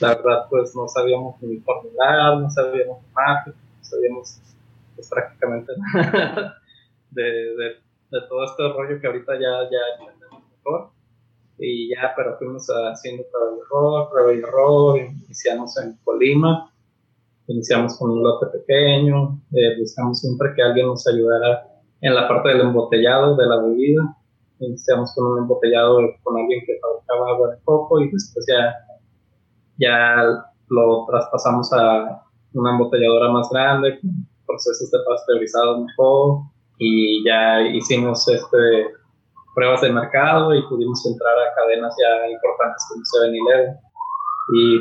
La 0.00 0.14
verdad 0.14 0.46
pues 0.50 0.74
no 0.74 0.88
sabíamos 0.88 1.40
ni 1.42 1.58
formular, 1.58 2.38
no 2.38 2.50
sabíamos 2.50 2.98
marketing, 3.12 3.58
no 3.78 3.84
sabíamos 3.84 4.40
pues, 4.94 5.08
prácticamente 5.08 5.72
nada 5.76 6.56
de, 7.10 7.22
de, 7.22 7.64
de, 8.10 8.20
todo 8.28 8.44
este 8.44 8.68
rollo 8.68 9.00
que 9.00 9.06
ahorita 9.06 9.34
ya, 9.34 9.70
ya 9.70 10.14
y 11.58 11.88
ya, 11.88 12.12
pero 12.16 12.36
fuimos 12.36 12.66
haciendo 12.68 13.24
prueba 13.30 13.56
y 13.56 13.60
error, 13.60 14.10
prueba 14.10 14.32
y 14.32 14.38
error, 14.38 14.98
iniciamos 14.98 15.76
en 15.78 15.96
Colima, 16.04 16.72
iniciamos 17.46 17.98
con 17.98 18.10
un 18.10 18.22
lote 18.22 18.46
pequeño, 18.46 19.40
eh, 19.52 19.78
buscamos 19.78 20.20
siempre 20.20 20.52
que 20.54 20.62
alguien 20.62 20.86
nos 20.86 21.06
ayudara 21.06 21.66
en 22.00 22.14
la 22.14 22.28
parte 22.28 22.50
del 22.50 22.62
embotellado 22.62 23.36
de 23.36 23.46
la 23.46 23.60
bebida, 23.62 24.16
iniciamos 24.58 25.12
con 25.14 25.32
un 25.32 25.38
embotellado 25.38 25.98
con 26.22 26.38
alguien 26.38 26.62
que 26.66 26.78
fabricaba 26.80 27.30
agua 27.30 27.50
de 27.50 27.56
coco 27.64 28.00
y 28.00 28.10
después 28.10 28.46
ya, 28.48 28.74
ya 29.78 30.44
lo 30.68 31.06
traspasamos 31.06 31.72
a 31.72 32.22
una 32.54 32.70
embotelladora 32.72 33.30
más 33.30 33.48
grande, 33.50 33.98
con 34.00 34.10
procesos 34.46 34.90
de 34.90 34.98
pasteurizado 35.06 35.80
mejor 35.80 36.42
y 36.78 37.24
ya 37.24 37.62
hicimos 37.62 38.28
este 38.28 38.86
pruebas 39.54 39.80
de 39.82 39.92
mercado 39.92 40.54
y 40.54 40.62
pudimos 40.68 41.06
entrar 41.06 41.34
a 41.38 41.54
cadenas 41.54 41.94
ya 41.98 42.28
importantes 42.30 42.84
como 42.88 43.02
7-Eleven. 43.24 43.76
Y, 44.54 44.80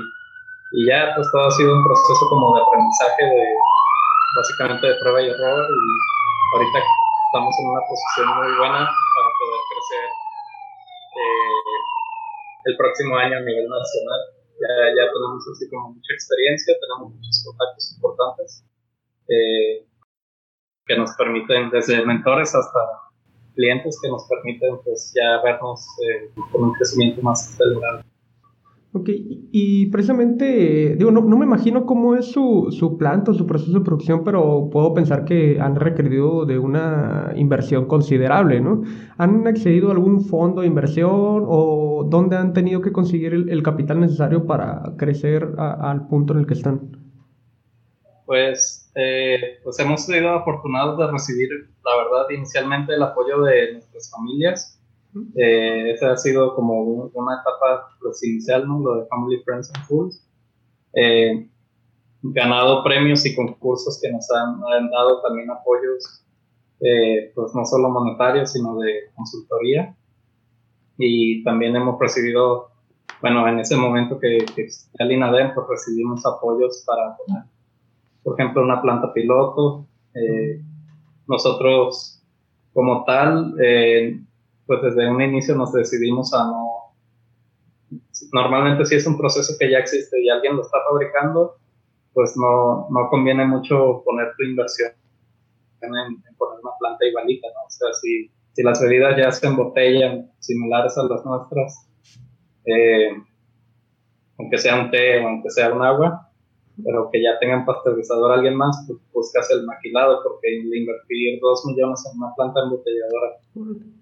y 0.74 0.90
ya 0.90 1.14
pues 1.16 1.30
todo 1.32 1.46
ha 1.46 1.52
sido 1.52 1.74
un 1.78 1.84
proceso 1.86 2.26
como 2.30 2.56
de 2.58 2.62
aprendizaje 2.66 3.24
de 3.24 3.46
básicamente 4.36 4.88
de 4.88 4.96
prueba 5.00 5.22
y 5.22 5.30
error 5.30 5.70
y 5.70 5.86
ahorita 6.58 6.80
estamos 7.30 7.54
en 7.62 7.66
una 7.70 7.82
posición 7.86 8.28
muy 8.42 8.58
buena 8.58 8.82
para 8.90 9.30
poder 9.38 9.62
crecer 9.70 10.06
eh, 11.14 11.78
el 12.66 12.78
próximo 12.78 13.18
año 13.18 13.38
a 13.38 13.42
nivel 13.42 13.70
nacional. 13.70 14.22
Ya, 14.58 14.74
ya 14.98 15.06
tenemos 15.14 15.46
así 15.46 15.70
como 15.70 15.94
mucha 15.94 16.14
experiencia, 16.14 16.74
tenemos 16.82 17.14
muchos 17.14 17.44
contactos 17.46 17.94
importantes 17.96 18.66
eh, 19.30 19.86
que 20.86 20.98
nos 20.98 21.12
permiten 21.18 21.70
desde 21.70 22.06
mentores 22.06 22.56
hasta 22.56 22.80
clientes 23.54 24.00
que 24.02 24.10
nos 24.10 24.26
permiten 24.28 24.80
pues 24.84 25.14
ya 25.14 25.42
vernos 25.44 25.86
eh, 26.02 26.34
con 26.52 26.64
un 26.64 26.74
crecimiento 26.74 27.22
más 27.22 27.54
acelerado. 27.54 28.04
Ok, 28.96 29.10
y 29.10 29.88
precisamente, 29.88 30.96
digo, 30.96 31.10
no, 31.10 31.22
no, 31.22 31.36
me 31.36 31.46
imagino 31.48 31.84
cómo 31.84 32.14
es 32.14 32.28
su, 32.32 32.68
su 32.70 32.96
planta 32.96 33.34
su 33.34 33.48
proceso 33.48 33.80
de 33.80 33.84
producción, 33.84 34.24
pero 34.24 34.70
puedo 34.72 34.94
pensar 34.94 35.26
que 35.26 35.60
han 35.60 35.76
requerido 35.76 36.46
de 36.46 36.60
una 36.60 37.34
inversión 37.36 37.88
considerable, 37.88 38.62
¿no? 38.62 38.84
¿Han 39.18 39.48
accedido 39.48 39.90
a 39.90 39.94
algún 39.94 40.22
fondo 40.22 40.62
de 40.62 40.68
inversión 40.68 41.44
o 41.48 42.06
dónde 42.08 42.36
han 42.36 42.54
tenido 42.54 42.82
que 42.82 42.92
conseguir 42.92 43.34
el, 43.34 43.64
capital 43.64 44.00
necesario 44.00 44.46
para 44.46 44.84
crecer 44.96 45.56
al 45.58 46.08
punto 46.08 46.34
en 46.34 46.40
el 46.42 46.46
que 46.46 46.54
están? 46.54 46.92
Pues, 48.28 48.92
eh, 48.94 49.60
pues 49.64 49.80
hemos 49.80 50.06
sido 50.06 50.30
afortunados 50.30 51.00
de 51.00 51.12
recibir, 51.12 51.50
la 51.84 51.98
verdad, 51.98 52.30
inicialmente 52.30 52.94
el 52.94 53.02
apoyo 53.02 53.42
de 53.42 53.74
nuestras 53.74 54.12
familias. 54.12 54.80
Eh, 55.36 55.92
esa 55.92 56.14
ha 56.14 56.18
sido 56.18 56.56
como 56.56 56.82
una 57.14 57.36
etapa 57.36 57.96
pues, 58.00 58.24
inicial, 58.24 58.68
¿no? 58.68 58.80
Lo 58.80 58.96
de 59.02 59.08
Family 59.08 59.42
Friends 59.44 59.72
and 59.76 59.86
Fools. 59.86 60.28
Eh, 60.94 61.50
ganado 62.22 62.84
premios 62.84 63.26
y 63.26 63.36
concursos 63.36 64.00
que 64.02 64.12
nos 64.12 64.30
han, 64.32 64.62
dado 64.90 65.22
también 65.22 65.52
apoyos, 65.52 66.24
eh, 66.80 67.32
pues 67.36 67.54
no 67.54 67.66
solo 67.66 67.90
monetarios, 67.90 68.52
sino 68.52 68.78
de 68.78 69.12
consultoría. 69.16 69.96
Y 70.98 71.44
también 71.44 71.76
hemos 71.76 72.00
recibido, 72.00 72.70
bueno, 73.22 73.48
en 73.48 73.60
ese 73.60 73.76
momento 73.76 74.20
que, 74.20 74.46
que 74.56 74.68
el 75.00 75.12
INADEM, 75.12 75.54
pues 75.54 75.68
recibimos 75.70 76.26
apoyos 76.26 76.84
para 76.86 77.18
poner 77.18 77.44
por 78.24 78.40
ejemplo, 78.40 78.64
una 78.64 78.82
planta 78.82 79.14
piloto. 79.14 79.86
Eh, 80.16 80.62
nosotros, 81.28 82.24
como 82.74 83.04
tal, 83.04 83.54
eh, 83.62 84.20
pues 84.66 84.82
desde 84.82 85.10
un 85.10 85.22
inicio 85.22 85.56
nos 85.56 85.72
decidimos 85.72 86.34
a 86.34 86.46
no... 86.46 86.70
Normalmente 88.32 88.86
si 88.86 88.96
es 88.96 89.06
un 89.06 89.18
proceso 89.18 89.54
que 89.60 89.70
ya 89.70 89.80
existe 89.80 90.22
y 90.22 90.30
alguien 90.30 90.56
lo 90.56 90.62
está 90.62 90.78
fabricando, 90.90 91.58
pues 92.14 92.36
no, 92.38 92.88
no 92.90 93.10
conviene 93.10 93.46
mucho 93.46 94.02
poner 94.06 94.34
tu 94.38 94.44
inversión 94.44 94.92
en, 95.82 95.92
poner 96.38 96.60
una 96.62 96.72
planta 96.80 97.06
igualita, 97.06 97.48
¿no? 97.48 97.68
O 97.68 97.70
sea, 97.70 97.94
si, 97.94 98.32
si 98.54 98.64
las 98.64 98.82
bebidas 98.82 99.18
ya 99.18 99.32
se 99.32 99.48
embotellan 99.48 100.32
similares 100.40 100.98
a 100.98 101.04
las 101.04 101.26
nuestras, 101.26 101.90
eh, 102.66 103.12
aunque 104.38 104.58
sea 104.58 104.82
un 104.82 104.92
té 104.92 105.20
o 105.20 105.28
aunque 105.28 105.50
sea 105.50 105.74
un 105.74 105.84
agua, 105.84 106.30
pero 106.84 107.10
que 107.12 107.22
ya 107.22 107.38
tengan 107.40 107.66
pasteurizador 107.66 108.32
alguien 108.32 108.56
más, 108.56 108.84
pues 108.88 109.00
buscas 109.14 109.50
el 109.52 109.66
maquilado, 109.66 110.22
porque 110.24 110.56
invertir 110.56 111.40
dos 111.40 111.66
millones 111.66 112.04
en 112.12 112.18
una 112.22 112.34
planta 112.36 112.62
embotelladora, 112.62 113.94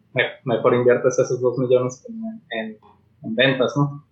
mejor 0.46 0.76
inviertes 0.76 1.18
esos 1.20 1.42
dos 1.42 1.58
millones 1.58 2.06
en, 2.08 2.78
en, 3.24 3.36
ventas, 3.36 3.74
¿no? 3.78 4.06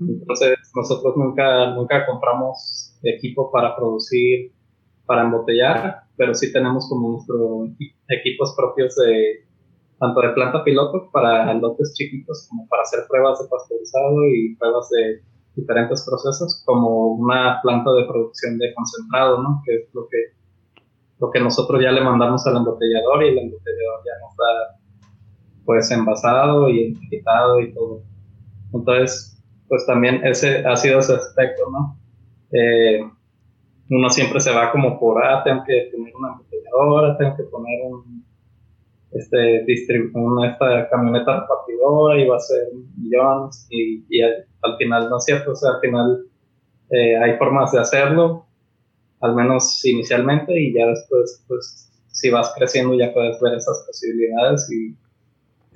Entonces, 0.00 0.56
nosotros 0.74 1.16
nunca, 1.16 1.74
nunca 1.74 2.06
compramos 2.06 2.98
equipo 3.02 3.50
para 3.50 3.76
producir, 3.76 4.52
para 5.06 5.22
embotellar, 5.22 6.02
pero 6.16 6.34
sí 6.34 6.52
tenemos 6.52 6.88
como 6.88 7.12
nuestros 7.12 7.70
equipos 8.08 8.54
propios 8.56 8.96
de 8.96 9.46
tanto 9.98 10.20
de 10.20 10.30
planta 10.30 10.62
piloto 10.62 11.10
para 11.10 11.52
lotes 11.54 11.94
chiquitos 11.94 12.46
como 12.50 12.68
para 12.68 12.82
hacer 12.82 13.00
pruebas 13.08 13.38
de 13.38 13.48
pasteurizado 13.48 14.26
y 14.26 14.54
pruebas 14.56 14.90
de 14.90 15.22
diferentes 15.54 16.04
procesos 16.04 16.62
como 16.66 17.14
una 17.14 17.60
planta 17.62 17.90
de 17.94 18.04
producción 18.04 18.58
de 18.58 18.74
concentrado, 18.74 19.42
¿no? 19.42 19.62
Que 19.64 19.76
es 19.76 19.94
lo 19.94 20.06
que, 20.08 20.18
lo 21.18 21.30
que 21.30 21.40
nosotros 21.40 21.82
ya 21.82 21.92
le 21.92 22.02
mandamos 22.02 22.46
al 22.46 22.56
embotellador 22.56 23.24
y 23.24 23.28
el 23.28 23.38
embotellador 23.38 24.00
ya 24.04 24.12
nos 24.20 24.36
da 24.36 24.85
pues 25.66 25.90
envasado 25.90 26.68
y 26.70 26.92
etiquetado 26.92 27.60
y 27.60 27.74
todo. 27.74 28.02
Entonces, 28.72 29.42
pues 29.68 29.84
también 29.84 30.24
ese 30.24 30.64
ha 30.64 30.76
sido 30.76 31.00
ese 31.00 31.14
aspecto, 31.14 31.64
¿no? 31.70 31.98
Eh, 32.52 33.00
uno 33.90 34.10
siempre 34.10 34.40
se 34.40 34.52
va 34.52 34.72
como 34.72 34.98
por, 34.98 35.22
ah, 35.24 35.42
tengo 35.44 35.62
que 35.64 35.90
poner 35.92 36.14
una 36.16 36.32
embotelladora, 36.32 37.18
tengo 37.18 37.36
que 37.36 37.42
poner 37.44 37.80
un, 37.84 38.24
este, 39.12 39.64
una 40.14 40.50
esta 40.50 40.88
camioneta 40.88 41.40
repartidora 41.40 42.18
y 42.18 42.26
va 42.26 42.36
a 42.36 42.40
ser 42.40 42.68
millones 42.96 43.66
y, 43.70 44.04
y 44.08 44.22
al 44.22 44.76
final 44.78 45.08
no 45.10 45.18
es 45.18 45.24
cierto, 45.24 45.52
o 45.52 45.54
sea, 45.54 45.72
al 45.72 45.80
final 45.80 46.26
eh, 46.90 47.16
hay 47.16 47.36
formas 47.36 47.72
de 47.72 47.80
hacerlo, 47.80 48.46
al 49.20 49.34
menos 49.34 49.84
inicialmente, 49.84 50.58
y 50.60 50.74
ya 50.74 50.86
después, 50.86 51.44
pues, 51.48 51.90
si 52.08 52.30
vas 52.30 52.52
creciendo 52.56 52.94
ya 52.94 53.12
puedes 53.12 53.40
ver 53.40 53.54
esas 53.54 53.84
posibilidades 53.86 54.70
y 54.70 54.96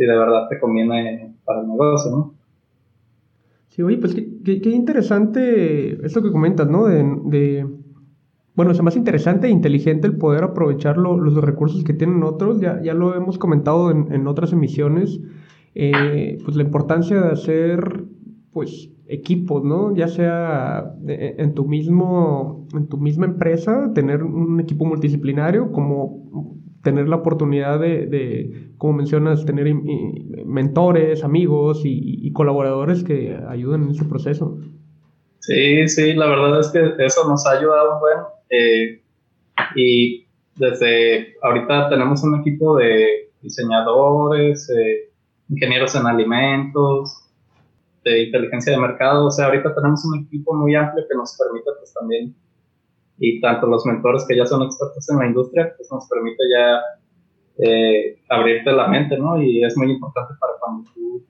si 0.01 0.07
de 0.07 0.17
verdad 0.17 0.49
te 0.49 0.59
conviene 0.59 1.37
para 1.45 1.61
el 1.61 1.69
negocio, 1.69 2.11
¿no? 2.11 2.35
Sí, 3.69 3.83
oye, 3.83 3.99
pues 3.99 4.15
qué, 4.15 4.63
qué, 4.63 4.71
interesante 4.71 6.05
esto 6.07 6.23
que 6.23 6.33
comentas, 6.33 6.71
¿no? 6.71 6.87
De, 6.87 7.67
bueno, 8.55 8.73
es 8.73 8.81
más 8.83 8.97
interesante 8.97 9.47
e 9.47 9.51
inteligente 9.51 10.07
el 10.07 10.17
poder 10.17 10.43
aprovechar 10.43 10.97
los 10.97 11.45
recursos 11.45 11.85
que 11.85 11.93
tienen 11.93 12.23
otros. 12.23 12.61
Ya, 12.61 12.81
ya 12.83 12.95
lo 12.95 13.15
hemos 13.15 13.37
comentado 13.37 13.91
en, 13.91 14.11
en 14.11 14.27
otras 14.27 14.55
emisiones. 14.55 15.21
Eh, 15.75 16.39
pues 16.45 16.57
la 16.57 16.63
importancia 16.63 17.21
de 17.21 17.33
hacer, 17.33 18.05
pues, 18.53 18.91
equipos, 19.07 19.63
¿no? 19.63 19.95
Ya 19.95 20.09
sea 20.09 20.95
en 21.07 21.53
tu 21.53 21.67
mismo, 21.67 22.67
en 22.73 22.87
tu 22.87 22.97
misma 22.97 23.27
empresa, 23.27 23.93
tener 23.95 24.23
un 24.23 24.61
equipo 24.61 24.87
multidisciplinario, 24.87 25.71
como 25.73 26.60
tener 26.83 27.09
la 27.09 27.17
oportunidad 27.17 27.79
de, 27.79 28.71
como 28.79 28.95
mencionas, 28.95 29.45
tener 29.45 29.75
mentores, 30.47 31.25
amigos 31.25 31.83
y, 31.85 32.33
colaboradores 32.33 33.05
que 33.05 33.39
ayuden 33.49 33.85
en 33.85 33.91
ese 33.91 34.05
proceso. 34.05 34.59
Sí, 35.41 35.89
sí, 35.89 36.13
la 36.15 36.27
verdad 36.27 36.61
es 36.61 36.69
que 36.69 36.93
eso 37.05 37.29
nos 37.29 37.47
ha 37.47 37.53
ayudado 37.53 37.95
un 37.95 38.01
buen. 38.01 38.19
Eh, 38.51 39.03
y 39.75 40.27
desde 40.57 41.35
ahorita 41.43 41.89
tenemos 41.89 42.23
un 42.23 42.41
equipo 42.41 42.77
de 42.77 43.31
diseñadores, 43.43 44.71
eh, 44.71 45.11
ingenieros 45.49 45.95
en 45.95 46.07
alimentos, 46.07 47.31
de 48.05 48.25
inteligencia 48.25 48.73
de 48.73 48.79
mercado. 48.79 49.27
O 49.27 49.31
sea, 49.31 49.47
ahorita 49.47 49.75
tenemos 49.75 50.05
un 50.05 50.25
equipo 50.25 50.55
muy 50.55 50.75
amplio 50.75 51.05
que 51.09 51.17
nos 51.17 51.37
permite 51.37 51.71
pues 51.79 51.93
también, 51.93 52.35
y 53.21 53.41
tanto 53.41 53.67
los 53.67 53.85
mentores 53.87 54.25
que 54.27 54.37
ya 54.37 54.47
son 54.47 54.63
expertos 54.63 55.09
en 55.11 55.19
la 55.19 55.27
industria, 55.27 55.73
pues 55.77 55.89
nos 55.93 56.09
permite 56.09 56.43
ya 56.53 56.81
eh, 57.59 58.19
abrirte 58.29 58.73
la 58.73 58.89
mente, 58.89 59.19
¿no? 59.19 59.41
Y 59.41 59.63
es 59.63 59.77
muy 59.77 59.93
importante 59.93 60.35
para 60.41 60.55
cuando 60.59 60.91
tú, 60.93 61.23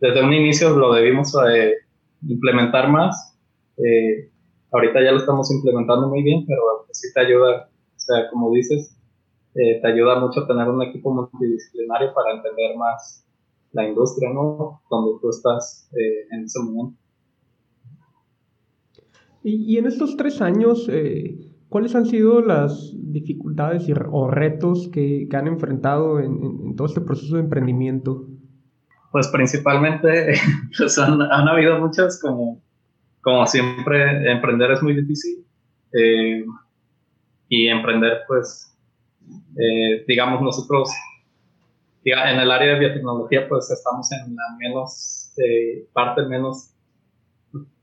desde 0.00 0.22
un 0.22 0.32
inicio 0.32 0.76
lo 0.76 0.92
debimos 0.92 1.34
eh, 1.48 1.74
implementar 2.26 2.90
más. 2.90 3.38
Eh, 3.76 4.28
ahorita 4.72 5.02
ya 5.02 5.12
lo 5.12 5.18
estamos 5.18 5.50
implementando 5.52 6.08
muy 6.08 6.22
bien, 6.22 6.44
pero 6.46 6.60
pues, 6.84 6.98
sí 6.98 7.08
te 7.14 7.20
ayuda, 7.20 7.70
o 7.70 7.98
sea, 7.98 8.28
como 8.30 8.52
dices, 8.52 8.96
te 9.52 9.86
ayuda 9.86 10.20
mucho 10.20 10.46
tener 10.46 10.68
un 10.68 10.82
equipo 10.82 11.12
multidisciplinario 11.12 12.14
para 12.14 12.36
entender 12.36 12.76
más 12.76 13.24
la 13.72 13.86
industria, 13.86 14.30
¿no? 14.30 14.80
Donde 14.90 15.20
tú 15.20 15.30
estás 15.30 15.88
eh, 15.96 16.26
en 16.32 16.44
ese 16.44 16.60
momento. 16.60 16.99
Y, 19.42 19.78
en 19.78 19.86
estos 19.86 20.16
tres 20.16 20.42
años, 20.42 20.86
eh, 20.90 21.34
¿cuáles 21.68 21.94
han 21.94 22.06
sido 22.06 22.42
las 22.42 22.92
dificultades 22.94 23.86
o 24.10 24.30
retos 24.30 24.88
que, 24.92 25.28
han 25.32 25.46
enfrentado 25.46 26.20
en, 26.20 26.76
todo 26.76 26.86
este 26.86 27.00
proceso 27.00 27.36
de 27.36 27.42
emprendimiento? 27.42 28.26
Pues 29.12 29.28
principalmente 29.28 30.34
pues 30.78 30.98
han, 30.98 31.20
habido 31.22 31.78
muchas, 31.78 32.20
como, 32.20 33.46
siempre, 33.46 34.30
emprender 34.30 34.72
es 34.72 34.82
muy 34.82 34.94
difícil. 34.94 35.44
Eh, 35.92 36.44
y 37.48 37.66
emprender, 37.66 38.18
pues, 38.28 38.78
digamos, 40.06 40.40
nosotros 40.40 40.88
en 42.04 42.38
el 42.38 42.50
área 42.50 42.74
de 42.74 42.78
biotecnología, 42.78 43.48
pues 43.48 43.70
estamos 43.70 44.10
en 44.12 44.34
la 44.34 44.42
menos, 44.58 45.32
eh, 45.36 45.86
parte 45.92 46.22
menos 46.22 46.72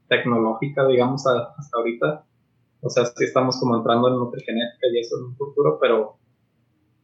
tecnológica, 0.08 0.88
digamos, 0.88 1.26
hasta 1.26 1.78
ahorita. 1.78 2.26
O 2.82 2.89
sea, 2.89 3.06
sí 3.06 3.24
estamos 3.24 3.60
como 3.60 3.78
entrando 3.78 4.08
en 4.08 4.15
nutrigenética 4.15 4.88
y 4.93 5.00
eso 5.00 5.17
en 5.17 5.26
un 5.26 5.36
futuro, 5.36 5.78
pero 5.82 6.17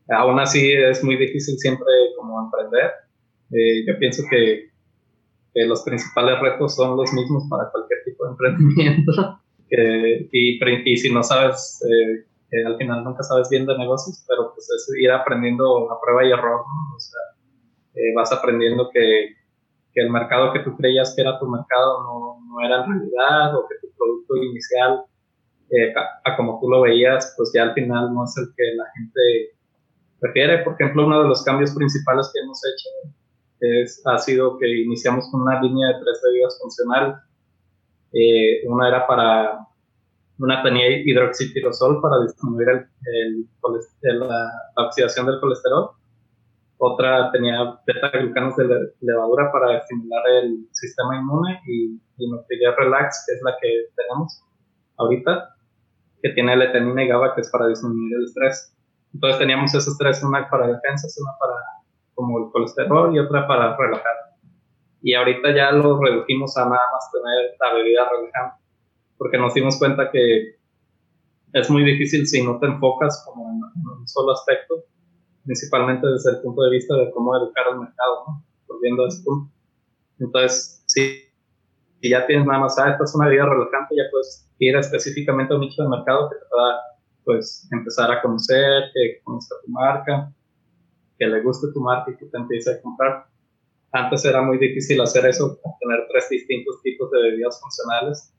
aún 0.09 0.39
así 0.39 0.71
es 0.71 1.03
muy 1.03 1.17
difícil 1.17 1.57
siempre 1.57 1.87
como 2.17 2.43
emprender. 2.43 2.91
Eh, 3.51 3.85
yo 3.87 3.97
pienso 3.99 4.23
que, 4.29 4.69
que, 5.53 5.65
los 5.65 5.83
principales 5.83 6.39
retos 6.39 6.75
son 6.75 6.97
los 6.97 7.11
mismos 7.13 7.45
para 7.49 7.69
cualquier 7.71 7.99
tipo 8.05 8.25
de 8.25 8.31
emprendimiento. 8.31 9.39
y, 10.31 10.91
y, 10.91 10.97
si 10.97 11.11
no 11.11 11.23
sabes 11.23 11.83
eh, 11.89 12.25
que 12.49 12.65
al 12.65 12.77
final 12.77 13.03
nunca 13.03 13.23
sabes 13.23 13.49
bien 13.49 13.65
de 13.65 13.77
negocios, 13.77 14.23
pero 14.27 14.53
pues 14.53 14.69
es 14.69 14.87
ir 14.99 15.11
aprendiendo 15.11 15.91
a 15.91 15.99
prueba 15.99 16.23
y 16.23 16.31
error, 16.31 16.61
¿no? 16.61 16.95
O 16.95 16.99
sea, 16.99 17.21
eh, 17.95 18.13
vas 18.15 18.31
aprendiendo 18.31 18.89
que, 18.91 19.35
que, 19.93 20.01
el 20.01 20.09
mercado 20.09 20.53
que 20.53 20.59
tú 20.59 20.75
creías 20.77 21.13
que 21.15 21.21
era 21.21 21.39
tu 21.39 21.47
mercado 21.47 22.03
no, 22.03 22.32
no 22.53 22.65
era 22.65 22.85
en 22.85 22.91
realidad, 22.91 23.55
o 23.57 23.67
que 23.67 23.75
tu 23.81 23.93
producto 23.97 24.35
inicial, 24.37 25.03
eh, 25.69 25.93
a, 26.23 26.35
como 26.37 26.59
tú 26.59 26.69
lo 26.69 26.81
veías, 26.81 27.33
pues 27.35 27.51
ya 27.53 27.63
al 27.63 27.73
final 27.73 28.13
no 28.13 28.25
es 28.25 28.37
el 28.37 28.47
que 28.55 28.63
la 28.75 28.85
gente 28.95 29.57
prefiere. 30.19 30.63
Por 30.63 30.73
ejemplo, 30.73 31.05
uno 31.05 31.23
de 31.23 31.29
los 31.29 31.43
cambios 31.43 31.73
principales 31.73 32.29
que 32.33 32.39
hemos 32.39 32.61
hecho 32.63 32.89
es, 33.59 34.01
ha 34.05 34.17
sido 34.17 34.57
que 34.57 34.67
iniciamos 34.67 35.29
con 35.31 35.41
una 35.41 35.61
línea 35.61 35.87
de 35.87 36.03
tres 36.03 36.21
bebidas 36.23 36.59
funcionales. 36.61 37.15
Eh, 38.13 38.67
una 38.67 38.89
era 38.89 39.07
para 39.07 39.67
una 40.39 40.63
tenía 40.63 40.89
hidroxitirosol 40.89 42.01
para 42.01 42.21
disminuir 42.21 42.87
el, 43.05 43.47
la, 44.19 44.51
oxidación 44.75 45.25
del 45.25 45.39
colesterol. 45.39 45.91
Otra 46.85 47.31
tenía 47.31 47.79
beta-glucanos 47.87 48.57
de 48.57 48.65
levadura 48.99 49.51
para 49.51 49.77
estimular 49.77 50.23
el 50.41 50.67
sistema 50.71 51.15
inmune 51.15 51.61
y, 51.65 52.01
y 52.17 52.65
Relax, 52.77 53.25
que 53.25 53.35
es 53.35 53.41
la 53.41 53.55
que 53.61 53.69
tenemos 53.95 54.43
ahorita, 54.97 55.55
que 56.21 56.29
tiene 56.29 56.57
letenina 56.57 57.03
y 57.03 57.07
GABA, 57.07 57.35
que 57.35 57.41
es 57.41 57.49
para 57.51 57.67
disminuir 57.67 58.17
el 58.17 58.23
estrés. 58.25 58.75
Entonces 59.13 59.39
teníamos 59.39 59.73
esos 59.73 59.97
tres, 59.97 60.21
una 60.23 60.49
para 60.49 60.67
defensas, 60.67 61.17
una 61.21 61.31
para 61.39 61.55
como 62.15 62.39
el 62.39 62.51
colesterol 62.51 63.15
y 63.15 63.19
otra 63.19 63.47
para 63.47 63.77
relajar. 63.77 64.15
Y 65.01 65.13
ahorita 65.13 65.55
ya 65.55 65.71
lo 65.71 65.99
redujimos 66.01 66.57
a 66.57 66.65
nada 66.65 66.83
más 66.91 67.11
tener 67.11 67.55
la 67.59 67.73
bebida 67.75 68.09
relajante 68.09 68.63
porque 69.23 69.37
nos 69.37 69.53
dimos 69.53 69.79
cuenta 69.79 70.11
que 70.11 70.57
es 71.53 71.69
muy 71.69 71.85
difícil 71.85 72.27
si 72.27 72.43
no 72.43 72.59
te 72.59 72.65
enfocas 72.65 73.23
como 73.25 73.49
en, 73.49 73.99
un 73.99 74.07
solo 74.07 74.33
aspecto, 74.33 74.83
principalmente 75.45 76.07
desde 76.07 76.31
el 76.31 76.41
punto 76.41 76.63
de 76.63 76.71
vista 76.71 76.95
de 76.95 77.11
cómo 77.11 77.35
educar 77.35 77.67
al 77.67 77.79
mercado, 77.79 78.23
¿no? 78.27 78.45
Volviendo 78.67 79.05
a 79.05 79.07
ese 79.07 79.23
punto. 79.23 79.51
Entonces, 80.19 80.83
si, 80.87 81.23
si 82.01 82.09
ya 82.09 82.25
tienes 82.25 82.45
nada 82.45 82.59
más, 82.59 82.77
ah, 82.79 82.91
esta 82.91 83.03
es 83.03 83.15
una 83.15 83.29
vida 83.29 83.45
relajante, 83.45 83.95
ya 83.95 84.03
puedes 84.11 84.49
ir 84.59 84.75
específicamente 84.75 85.53
a 85.53 85.57
un 85.57 85.61
nicho 85.61 85.83
de 85.83 85.89
mercado 85.89 86.29
que 86.29 86.35
te 86.37 86.45
pueda, 86.49 86.79
pues, 87.25 87.67
empezar 87.71 88.11
a 88.11 88.21
conocer, 88.21 88.83
que 88.93 89.21
conozca 89.23 89.55
tu 89.65 89.71
marca, 89.71 90.33
que 91.17 91.27
le 91.27 91.41
guste 91.41 91.67
tu 91.73 91.81
marca 91.81 92.11
y 92.11 92.17
que 92.17 92.25
te 92.25 92.37
empiece 92.37 92.71
a 92.71 92.81
comprar. 92.81 93.25
Antes 93.91 94.25
era 94.25 94.41
muy 94.41 94.57
difícil 94.57 94.99
hacer 95.01 95.25
eso, 95.25 95.59
tener 95.79 96.07
tres 96.09 96.29
distintos 96.29 96.81
tipos 96.81 97.11
de 97.11 97.21
bebidas 97.21 97.59
funcionales 97.61 98.33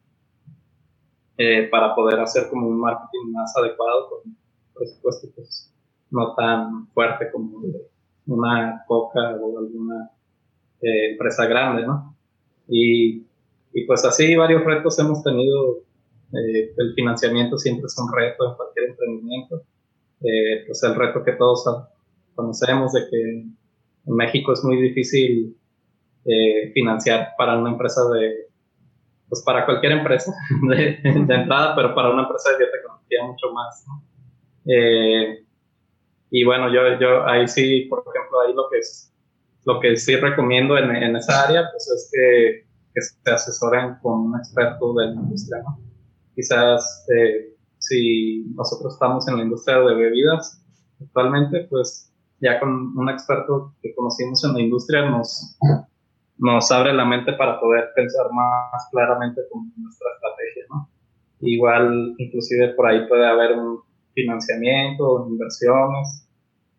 eh, 1.37 1.69
para 1.71 1.95
poder 1.95 2.19
hacer 2.21 2.49
como 2.49 2.69
un 2.69 2.81
marketing 2.81 3.33
más 3.33 3.57
adecuado 3.57 4.09
con 4.09 4.37
presupuesto 4.75 5.29
pues, 5.35 5.74
no 6.11 6.35
tan 6.35 6.89
fuerte 6.89 7.31
como 7.33 7.63
una 8.27 8.85
Coca 8.87 9.37
o 9.41 9.59
alguna 9.59 10.11
eh, 10.81 11.13
empresa 11.13 11.47
grande, 11.47 11.87
¿no? 11.87 12.17
Y, 12.69 13.27
y, 13.73 13.87
pues 13.87 14.05
así 14.05 14.35
varios 14.37 14.65
retos 14.65 14.99
hemos 14.99 15.23
tenido. 15.23 15.79
Eh, 16.33 16.73
el 16.77 16.95
financiamiento 16.95 17.59
siempre 17.59 17.87
es 17.87 17.99
un 17.99 18.13
reto 18.13 18.51
en 18.51 18.57
cualquier 18.57 18.91
emprendimiento. 18.91 19.63
pues 20.67 20.83
el 20.83 20.95
reto 20.95 21.23
que 21.23 21.33
todos 21.33 21.65
conocemos 22.35 22.93
de 22.93 23.01
que 23.11 23.23
en 23.41 23.57
México 24.07 24.53
es 24.53 24.65
muy 24.65 24.81
difícil 24.81 25.57
financiar 26.73 27.33
para 27.37 27.59
una 27.59 27.73
empresa 27.73 28.01
de 28.09 28.49
pues 29.29 29.43
para 29.43 29.65
cualquier 29.65 29.93
empresa 29.93 30.33
de, 30.69 31.01
entrada, 31.03 31.75
pero 31.75 31.95
para 31.95 32.11
una 32.11 32.23
empresa 32.23 32.53
de 32.53 32.59
biotecnología 32.59 33.25
mucho 33.25 33.53
más. 33.53 33.85
Eh, 34.67 35.44
y 36.37 36.43
bueno, 36.43 36.67
yo, 36.69 36.99
yo 36.99 37.25
ahí 37.29 37.47
sí, 37.47 37.87
por 37.89 38.01
ejemplo, 38.01 38.41
ahí 38.41 38.53
lo 38.55 38.69
que 38.69 38.79
es, 38.79 39.15
lo 39.67 39.79
que 39.79 39.97
sí 39.97 40.17
recomiendo 40.17 40.77
en, 40.77 40.91
en 40.91 41.15
esa 41.15 41.45
área, 41.45 41.71
pues 41.71 41.89
es 41.89 42.11
que, 42.13 42.67
que, 42.93 43.01
se 43.01 43.31
asesoren 43.31 43.95
con 44.03 44.19
un 44.19 44.37
experto 44.37 44.95
de 44.95 45.07
la 45.07 45.13
industria. 45.13 45.63
Quizás 46.35 47.07
eh, 47.17 47.55
si 47.79 48.47
nosotros 48.57 48.95
estamos 48.95 49.29
en 49.29 49.37
la 49.37 49.43
industria 49.45 49.79
de 49.79 49.95
bebidas 49.95 50.61
actualmente, 51.01 51.69
pues 51.71 52.13
ya 52.41 52.59
con 52.59 52.99
un 52.99 53.09
experto 53.11 53.73
que 53.81 53.95
conocimos 53.95 54.43
en 54.43 54.55
la 54.55 54.61
industria 54.61 55.09
nos, 55.09 55.57
nos 56.39 56.73
abre 56.73 56.93
la 56.95 57.05
mente 57.05 57.33
para 57.35 57.61
poder 57.61 57.91
pensar 57.95 58.27
más 58.33 58.89
claramente 58.91 59.41
con 59.53 59.73
nuestra 59.77 60.09
estrategia. 60.17 60.65
Igual, 61.43 62.17
inclusive 62.19 62.75
por 62.75 62.89
ahí 62.89 63.07
puede 63.07 63.25
haber 63.25 63.57
un 63.57 63.85
financiamiento, 64.15 65.29
inversiones, 65.29 66.24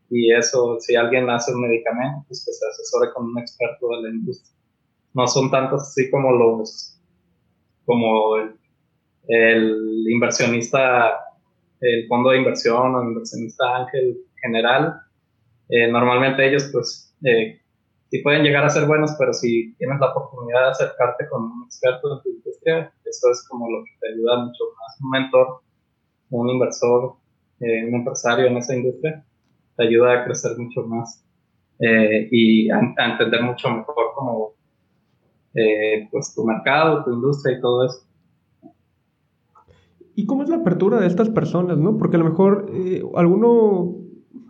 y 0.10 0.34
eso, 0.34 0.78
si 0.80 0.96
alguien 0.96 1.30
hace 1.30 1.54
un 1.54 1.62
medicamento, 1.62 2.26
pues 2.28 2.44
que 2.46 2.54
se 2.54 2.68
asesore 2.68 3.12
con 3.14 3.28
un 3.28 3.40
experto 3.40 3.90
de 3.90 4.02
la 4.04 4.10
industria. 4.10 4.56
No 5.14 5.28
son 5.28 5.50
tantos 5.50 5.82
así 5.82 6.10
como 6.12 6.32
los, 6.32 7.00
como 7.86 8.38
el, 8.38 8.56
el 9.28 10.06
inversionista, 10.10 11.20
el 11.80 12.08
fondo 12.08 12.32
de 12.32 12.38
inversión 12.38 12.96
o 12.96 13.02
el 13.02 13.10
inversionista 13.10 13.78
ángel 13.78 14.18
general. 14.42 15.02
Eh, 15.70 15.92
normalmente 15.92 16.48
ellos, 16.48 16.70
pues, 16.72 17.16
eh, 17.24 17.60
sí 18.12 18.20
pueden 18.20 18.44
llegar 18.44 18.66
a 18.66 18.70
ser 18.70 18.86
buenos, 18.86 19.16
pero 19.18 19.34
si 19.34 19.74
tienes 19.76 20.00
la 20.00 20.12
oportunidad 20.12 20.66
de 20.66 20.72
acercarte 20.72 21.28
con 21.30 21.44
un 21.44 21.64
experto 21.66 22.16
en 22.16 22.22
tu 22.22 22.30
industria, 22.30 22.94
eso 23.04 23.32
es 23.32 23.48
como 23.50 23.70
lo 23.70 23.84
que 23.84 23.92
te 24.00 24.14
ayuda 24.14 24.46
mucho 24.46 24.64
más. 24.78 25.02
Un 25.02 25.10
mentor, 25.10 25.62
un 26.30 26.50
inversor, 26.50 27.16
eh, 27.62 27.86
un 27.88 27.96
empresario 27.96 28.46
en 28.48 28.58
esa 28.58 28.76
industria, 28.76 29.26
te 29.76 29.84
ayuda 29.88 30.14
a 30.14 30.26
crecer 30.26 30.58
mucho 30.58 30.84
más 30.84 31.24
eh, 31.80 32.28
y 32.32 32.70
a, 32.70 32.80
entender 32.98 33.42
mucho 33.44 33.70
mejor 33.70 34.14
como 34.16 34.54
eh, 35.54 36.08
pues 36.12 36.34
tu 36.34 36.46
mercado, 36.46 37.04
tu 37.04 37.14
industria 37.14 37.58
y 37.58 37.62
todo 37.62 37.86
eso. 37.86 38.02
¿Y 40.16 40.26
cómo 40.26 40.44
es 40.44 40.50
la 40.50 40.58
apertura 40.58 41.00
de 41.00 41.08
estas 41.08 41.30
personas, 41.30 41.78
no? 41.78 41.98
Porque 41.98 42.16
a 42.16 42.20
lo 42.20 42.26
mejor 42.26 42.72
alguno 43.16 44.06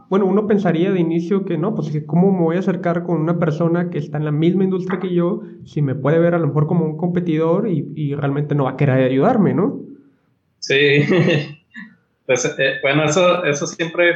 bueno, 0.10 0.28
uno 0.28 0.46
pensaría 0.46 0.92
de 0.92 1.00
inicio 1.00 1.46
que 1.46 1.58
no, 1.58 1.74
pues 1.74 1.92
cómo 2.06 2.32
me 2.32 2.42
voy 2.42 2.56
a 2.58 2.60
acercar 2.60 3.04
con 3.04 3.20
una 3.20 3.40
persona 3.40 3.90
que 3.90 3.98
está 3.98 4.18
en 4.18 4.26
la 4.26 4.32
misma 4.32 4.64
industria 4.64 5.00
que 5.00 5.14
yo, 5.14 5.42
si 5.66 5.82
me 5.82 5.96
puede 5.96 6.20
ver 6.20 6.36
a 6.36 6.40
lo 6.40 6.48
mejor 6.48 6.68
como 6.68 6.86
un 6.86 6.98
competidor 6.98 7.68
y, 7.68 8.14
realmente 8.16 8.56
no 8.56 8.66
va 8.66 8.72
a 8.72 8.78
querer 8.78 9.12
ayudarme, 9.12 9.54
¿no? 9.54 9.82
Sí, 10.60 11.02
pues 12.26 12.46
eh, 12.58 12.74
bueno, 12.84 13.04
eso, 13.04 13.44
eso 13.46 13.66
siempre 13.66 14.16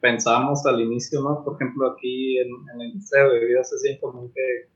pensamos 0.00 0.64
al 0.66 0.80
inicio, 0.80 1.20
¿no? 1.20 1.44
Por 1.44 1.54
ejemplo, 1.54 1.92
aquí 1.92 2.38
en, 2.38 2.48
la 2.76 2.84
industria 2.84 3.24
de 3.24 3.38
bebidas 3.40 3.72
es 3.72 3.82
bien 3.82 3.98
común 4.00 4.32
que, 4.34 4.68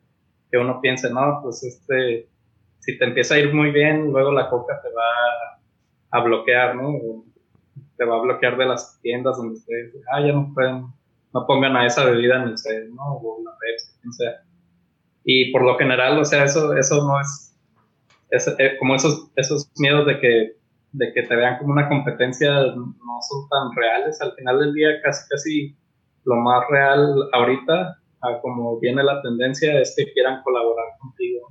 que, 0.51 0.59
uno 0.59 0.81
piense, 0.81 1.11
no, 1.11 1.41
pues 1.43 1.63
este, 1.65 2.29
si 2.81 2.99
te 2.99 3.05
empieza 3.05 3.35
a 3.35 3.39
ir 3.39 3.53
muy 3.53 3.71
bien, 3.71 4.11
luego 4.13 4.33
la 4.33 4.49
coca 4.51 4.81
te 4.83 4.89
va 4.91 6.19
a 6.19 6.25
bloquear, 6.25 6.77
¿no? 6.77 7.25
te 7.97 8.05
va 8.05 8.17
a 8.17 8.23
bloquear 8.23 8.57
de 8.57 8.67
las 8.67 9.01
tiendas 9.01 9.37
donde 9.37 9.55
ustedes, 9.55 9.95
ah, 10.13 10.21
ya 10.21 10.33
no 10.33 10.53
pueden, 10.55 10.87
no 11.33 11.47
pongan 11.47 11.77
a 11.77 11.87
esa 11.87 12.05
bebida 12.05 12.43
en 12.43 12.51
ustedes, 12.51 12.91
¿no? 12.91 13.17
O 13.17 13.43
la 13.45 13.53
Pepsi, 13.59 13.93
quien 14.01 14.13
sea. 14.13 14.43
Y 15.25 15.53
por 15.53 15.63
lo 15.63 15.77
general, 15.77 16.19
o 16.19 16.25
sea, 16.25 16.45
eso, 16.45 16.77
eso 16.77 17.07
no 17.07 17.21
es, 17.21 17.57
es 18.31 18.49
eh, 18.59 18.77
como 18.79 18.95
esos, 18.95 19.31
esos 19.37 19.71
miedos 19.79 20.07
de 20.07 20.21
que, 20.21 20.57
de 20.95 21.13
que 21.13 21.23
te 21.25 21.35
vean 21.35 21.59
como 21.59 21.73
una 21.73 21.89
competencia 21.89 22.51
no 22.51 23.19
son 23.29 23.49
tan 23.51 23.75
reales. 23.77 24.21
Al 24.21 24.33
final 24.35 24.61
del 24.61 24.75
día, 24.75 24.89
casi, 25.03 25.29
casi 25.29 25.77
lo 26.25 26.37
más 26.37 26.65
real 26.71 27.29
ahorita, 27.33 27.99
como 28.41 28.79
viene 28.79 29.03
la 29.03 29.21
tendencia, 29.21 29.81
es 29.81 29.95
que 29.97 30.13
quieran 30.13 30.43
colaborar 30.43 30.87
contigo. 31.01 31.49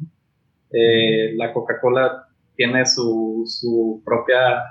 Eh, 0.72 1.34
la 1.36 1.54
Coca-Cola 1.54 2.26
tiene 2.56 2.86
su, 2.86 3.44
su 3.46 4.02
propia 4.06 4.64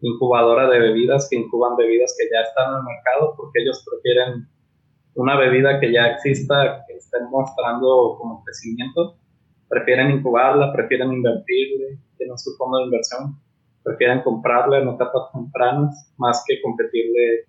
incubadora 0.00 0.68
de 0.70 0.78
bebidas 0.78 1.28
que 1.28 1.36
incuban 1.36 1.76
bebidas 1.76 2.16
que 2.18 2.28
ya 2.32 2.40
están 2.40 2.72
en 2.72 2.78
el 2.78 2.84
mercado 2.84 3.34
porque 3.36 3.62
ellos 3.62 3.84
prefieren 3.88 4.48
una 5.14 5.36
bebida 5.36 5.80
que 5.80 5.92
ya 5.92 6.06
exista, 6.06 6.84
que 6.86 6.94
estén 6.94 7.28
mostrando 7.30 8.16
como 8.18 8.42
crecimiento, 8.44 9.16
prefieren 9.68 10.12
incubarla, 10.12 10.72
prefieren 10.72 11.12
invertirle, 11.12 11.98
tienen 12.16 12.38
su 12.38 12.56
fondo 12.56 12.78
de 12.78 12.84
inversión, 12.84 13.36
prefieren 13.88 14.22
comprarla 14.22 14.78
en 14.78 14.88
etapas 14.88 15.32
tempranas 15.32 16.12
más 16.18 16.44
que 16.46 16.60
competirle 16.60 17.46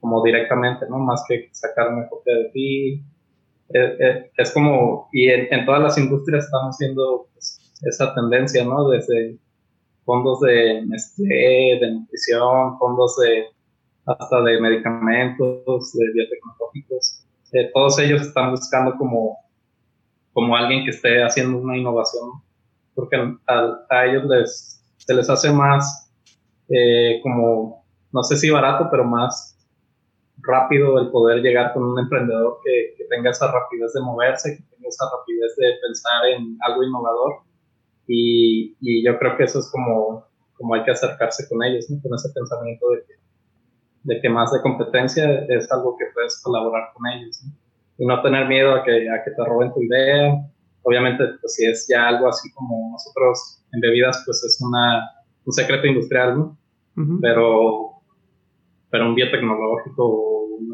como 0.00 0.22
directamente, 0.22 0.86
¿no? 0.88 0.98
Más 0.98 1.24
que 1.26 1.48
sacar 1.52 1.92
una 1.92 2.08
copia 2.08 2.34
de 2.34 2.44
ti. 2.50 2.94
Eh, 3.74 3.96
eh, 4.00 4.30
es, 4.36 4.52
como, 4.52 5.08
y 5.12 5.28
en, 5.28 5.64
todas 5.64 5.82
las 5.82 5.98
industrias 5.98 6.44
estamos 6.44 6.76
viendo 6.78 7.26
pues, 7.32 7.72
esa 7.82 8.14
tendencia, 8.14 8.64
¿no? 8.64 8.88
Desde 8.88 9.38
fondos 10.04 10.40
de 10.40 10.84
Nestlé, 10.86 11.78
de 11.80 11.92
nutrición, 11.92 12.78
fondos 12.78 13.16
de 13.16 13.46
hasta 14.06 14.42
de 14.42 14.60
medicamentos, 14.60 15.92
de 15.92 16.12
biotecnológicos. 16.12 17.24
Eh, 17.52 17.70
todos 17.72 17.98
ellos 17.98 18.22
están 18.22 18.50
buscando 18.50 18.96
como, 18.96 19.38
como 20.32 20.56
alguien 20.56 20.84
que 20.84 20.90
esté 20.90 21.22
haciendo 21.22 21.58
una 21.58 21.76
innovación, 21.76 22.30
porque 22.94 23.16
a, 23.46 24.06
ellos 24.06 24.24
les, 24.24 24.77
se 25.08 25.14
les 25.14 25.30
hace 25.30 25.50
más 25.50 26.12
eh, 26.68 27.20
como, 27.22 27.82
no 28.12 28.22
sé 28.22 28.36
si 28.36 28.50
barato, 28.50 28.88
pero 28.90 29.04
más 29.04 29.56
rápido 30.36 31.00
el 31.00 31.10
poder 31.10 31.40
llegar 31.40 31.72
con 31.72 31.82
un 31.82 31.98
emprendedor 31.98 32.58
que, 32.62 32.94
que 32.94 33.04
tenga 33.04 33.30
esa 33.30 33.50
rapidez 33.50 33.94
de 33.94 34.02
moverse, 34.02 34.58
que 34.58 34.62
tenga 34.76 34.86
esa 34.86 35.06
rapidez 35.10 35.56
de 35.56 35.72
pensar 35.80 36.26
en 36.26 36.58
algo 36.60 36.82
innovador 36.82 37.36
y, 38.06 38.76
y, 38.82 39.02
yo 39.02 39.18
creo 39.18 39.34
que 39.38 39.44
eso 39.44 39.60
es 39.60 39.70
como, 39.70 40.26
como 40.58 40.74
hay 40.74 40.84
que 40.84 40.90
acercarse 40.90 41.48
con 41.48 41.62
ellos, 41.62 41.86
con 42.02 42.14
ese 42.14 42.28
pensamiento 42.34 42.90
de 42.90 43.04
que, 43.06 43.14
de 44.02 44.20
que 44.20 44.28
más 44.28 44.52
de 44.52 44.60
competencia 44.60 45.46
es 45.48 45.72
algo 45.72 45.96
que 45.96 46.04
puedes 46.12 46.38
colaborar 46.42 46.90
con 46.92 47.06
ellos 47.06 47.42
y 47.96 48.04
no 48.04 48.20
tener 48.20 48.46
miedo 48.46 48.74
a 48.74 48.84
que, 48.84 49.08
a 49.08 49.24
que 49.24 49.30
te 49.30 49.42
roben 49.42 49.72
tu 49.72 49.80
idea. 49.80 50.34
Obviamente, 50.82 51.24
pues 51.40 51.54
si 51.54 51.66
es 51.66 51.86
ya 51.88 52.08
algo 52.08 52.28
así 52.28 52.50
como 52.52 52.92
nosotros 52.92 53.64
en 53.72 53.80
bebidas, 53.80 54.22
pues 54.24 54.42
es 54.44 54.60
una, 54.62 55.10
un 55.44 55.52
secreto 55.52 55.86
industrial, 55.86 56.38
¿no? 56.38 56.58
pero, 57.20 58.02
pero 58.90 59.06
un 59.06 59.14
biotecnológico, 59.14 60.46
un, 60.56 60.72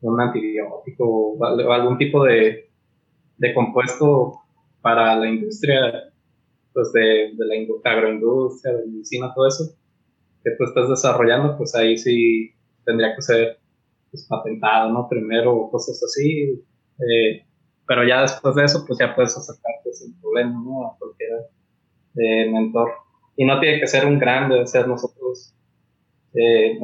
un 0.00 0.20
antibiótico 0.20 1.04
o 1.04 1.44
algún 1.44 1.96
tipo 1.98 2.24
de, 2.24 2.68
de 3.36 3.54
compuesto 3.54 4.40
para 4.80 5.14
la 5.16 5.28
industria 5.28 6.10
pues 6.72 6.92
de, 6.92 7.32
de 7.36 7.46
la 7.46 7.90
agroindustria, 7.90 8.76
de 8.76 8.86
medicina, 8.86 9.32
todo 9.34 9.48
eso, 9.48 9.64
que 10.44 10.52
tú 10.56 10.64
estás 10.64 10.88
desarrollando, 10.88 11.56
pues 11.56 11.74
ahí 11.74 11.96
sí 11.96 12.52
tendría 12.84 13.14
que 13.14 13.22
ser 13.22 13.58
pues, 14.10 14.26
patentado, 14.28 14.92
¿no? 14.92 15.08
Primero, 15.08 15.68
cosas 15.70 16.02
así. 16.02 16.62
Eh, 16.98 17.44
pero 17.90 18.06
ya 18.06 18.22
después 18.22 18.54
de 18.54 18.62
eso, 18.66 18.84
pues 18.86 19.00
ya 19.00 19.12
puedes 19.16 19.36
acercarte 19.36 19.92
sin 19.92 20.14
problema, 20.20 20.62
¿no? 20.64 20.86
A 20.86 20.96
cualquier 20.96 21.48
eh, 22.14 22.48
mentor. 22.48 22.88
Y 23.34 23.44
no 23.44 23.58
tiene 23.58 23.80
que 23.80 23.88
ser 23.88 24.06
un 24.06 24.16
grande, 24.16 24.64
ser 24.68 24.86
nosotros. 24.86 25.52
Eh, 26.34 26.78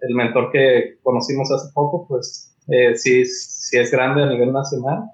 el 0.00 0.14
mentor 0.16 0.50
que 0.50 0.98
conocimos 1.04 1.48
hace 1.52 1.72
poco, 1.72 2.08
pues 2.08 2.56
sí, 2.96 3.24
sí 3.24 3.78
es 3.78 3.90
grande 3.92 4.24
a 4.24 4.26
nivel 4.26 4.52
nacional, 4.52 5.04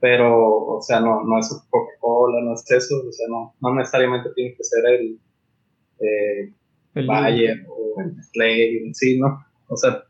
pero, 0.00 0.66
o 0.66 0.82
sea, 0.82 0.98
no, 0.98 1.22
no 1.22 1.38
es 1.38 1.64
Coca-Cola, 1.70 2.40
no 2.42 2.54
es 2.54 2.68
eso, 2.68 3.04
o 3.08 3.12
sea, 3.12 3.28
no, 3.28 3.54
no 3.60 3.76
necesariamente 3.76 4.30
tiene 4.34 4.56
que 4.56 4.64
ser 4.64 4.84
el, 4.84 5.20
eh, 6.00 6.52
el 6.96 7.06
Bayer 7.06 7.64
o 7.68 8.00
el 8.00 8.16
Nestlé, 8.16 8.92
sí, 8.94 9.20
¿no? 9.20 9.46
O 9.68 9.76
sea, 9.76 10.02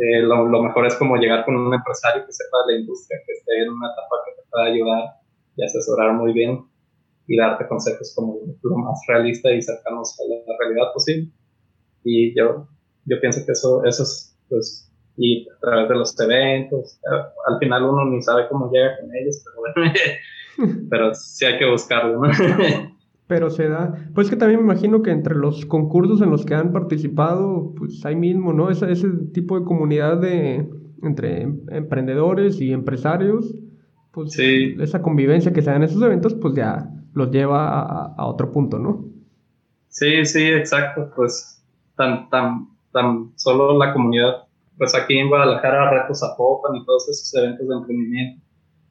eh, 0.00 0.22
lo, 0.22 0.48
lo, 0.48 0.62
mejor 0.62 0.86
es 0.86 0.94
como 0.96 1.16
llegar 1.16 1.44
con 1.44 1.56
un 1.56 1.74
empresario 1.74 2.24
que 2.24 2.32
sepa 2.32 2.64
de 2.66 2.72
la 2.72 2.80
industria, 2.80 3.20
que 3.26 3.32
esté 3.32 3.62
en 3.62 3.70
una 3.70 3.88
etapa 3.88 4.16
que 4.24 4.32
te 4.40 4.48
pueda 4.50 4.64
ayudar 4.64 5.04
y 5.56 5.64
asesorar 5.64 6.14
muy 6.14 6.32
bien 6.32 6.64
y 7.26 7.36
darte 7.36 7.68
consejos 7.68 8.14
como 8.16 8.38
lo 8.62 8.76
más 8.76 8.98
realista 9.06 9.50
y 9.50 9.60
cercanos 9.60 10.18
a 10.18 10.24
la, 10.28 10.56
realidad 10.58 10.92
posible. 10.94 11.30
Y 12.02 12.34
yo, 12.34 12.66
yo 13.04 13.20
pienso 13.20 13.44
que 13.44 13.52
eso, 13.52 13.84
eso 13.84 14.02
es, 14.04 14.38
pues, 14.48 14.90
y 15.18 15.46
a 15.50 15.60
través 15.60 15.88
de 15.90 15.94
los 15.96 16.18
eventos. 16.18 16.98
Al 17.46 17.58
final 17.58 17.84
uno 17.84 18.06
ni 18.06 18.22
sabe 18.22 18.48
cómo 18.48 18.70
llega 18.72 18.96
con 19.00 19.14
ellos, 19.14 19.44
pero 19.44 19.92
pero 20.90 21.14
sí 21.14 21.44
hay 21.44 21.58
que 21.58 21.70
buscarlo, 21.70 22.20
¿no? 22.20 22.30
pero 23.30 23.48
se 23.48 23.68
da. 23.68 23.94
Pues 24.12 24.28
que 24.28 24.34
también 24.34 24.58
me 24.58 24.72
imagino 24.72 25.02
que 25.02 25.12
entre 25.12 25.36
los 25.36 25.64
concursos 25.64 26.20
en 26.20 26.30
los 26.30 26.44
que 26.44 26.56
han 26.56 26.72
participado, 26.72 27.72
pues 27.76 28.04
hay 28.04 28.16
mismo, 28.16 28.52
¿no? 28.52 28.70
Ese, 28.70 28.90
ese 28.90 29.06
tipo 29.32 29.56
de 29.56 29.64
comunidad 29.64 30.18
de 30.18 30.68
entre 31.04 31.42
emprendedores 31.42 32.60
y 32.60 32.72
empresarios, 32.72 33.54
pues 34.10 34.36
esa 34.36 35.00
convivencia 35.00 35.52
que 35.52 35.62
se 35.62 35.70
da 35.70 35.76
en 35.76 35.84
esos 35.84 36.02
eventos, 36.02 36.34
pues 36.34 36.54
ya 36.54 36.90
los 37.14 37.30
lleva 37.30 37.68
a, 37.68 38.14
a 38.18 38.26
otro 38.26 38.50
punto, 38.50 38.80
¿no? 38.80 39.04
Sí, 39.86 40.24
sí, 40.24 40.42
exacto. 40.42 41.12
Pues 41.14 41.64
tan, 41.94 42.28
tan, 42.30 42.66
tan 42.92 43.30
solo 43.36 43.78
la 43.78 43.92
comunidad 43.92 44.48
pues 44.76 44.94
aquí 44.94 45.18
en 45.18 45.28
Guadalajara, 45.28 45.90
Retos 45.90 46.20
Zapopan 46.20 46.74
y 46.74 46.84
todos 46.86 47.06
esos 47.10 47.34
eventos 47.34 47.68
de 47.68 47.74
emprendimiento, 47.74 48.42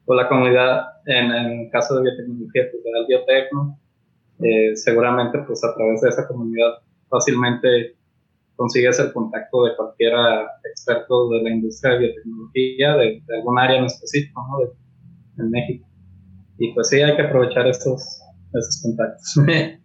o 0.04 0.14
la 0.14 0.28
comunidad, 0.28 0.84
en, 1.04 1.32
el 1.32 1.70
caso 1.72 1.96
de 1.96 2.02
biotecnología, 2.02 2.62
pues 2.70 2.84
de 2.84 3.06
Biotecno, 3.08 3.76
eh, 4.42 4.76
seguramente 4.76 5.38
pues 5.46 5.62
a 5.64 5.74
través 5.74 6.00
de 6.00 6.08
esa 6.08 6.26
comunidad 6.26 6.74
fácilmente 7.08 7.96
consigues 8.56 8.98
el 9.00 9.12
contacto 9.12 9.64
de 9.64 9.76
cualquier 9.76 10.12
experto 10.70 11.30
de 11.30 11.42
la 11.42 11.50
industria 11.50 11.92
de 11.92 11.98
biotecnología, 11.98 12.96
de, 12.96 13.22
algún 13.36 13.58
área 13.58 13.78
en 13.78 13.84
específico, 13.84 14.46
¿no? 14.50 14.58
De, 14.58 14.72
en 15.42 15.50
México. 15.50 15.86
Y 16.58 16.74
pues 16.74 16.88
sí, 16.88 17.00
hay 17.00 17.16
que 17.16 17.22
aprovechar 17.22 17.66
esos, 17.66 18.20
esos 18.52 18.82
contactos. 18.82 19.34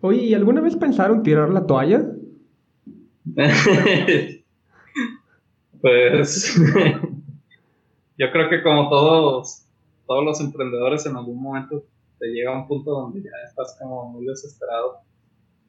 Oye, 0.00 0.22
¿y 0.22 0.34
alguna 0.34 0.60
vez 0.60 0.76
pensaron 0.76 1.22
tirar 1.22 1.50
la 1.50 1.66
toalla? 1.66 2.04
Pues 5.84 6.56
yo 8.18 8.30
creo 8.32 8.48
que 8.48 8.62
como 8.62 8.88
todos, 8.88 9.66
todos 10.06 10.24
los 10.24 10.40
emprendedores 10.40 11.04
en 11.04 11.14
algún 11.14 11.42
momento 11.42 11.84
llega 12.28 12.52
a 12.52 12.58
un 12.58 12.66
punto 12.66 12.90
donde 12.90 13.22
ya 13.22 13.30
estás 13.46 13.76
como 13.80 14.10
muy 14.10 14.26
desesperado 14.26 15.00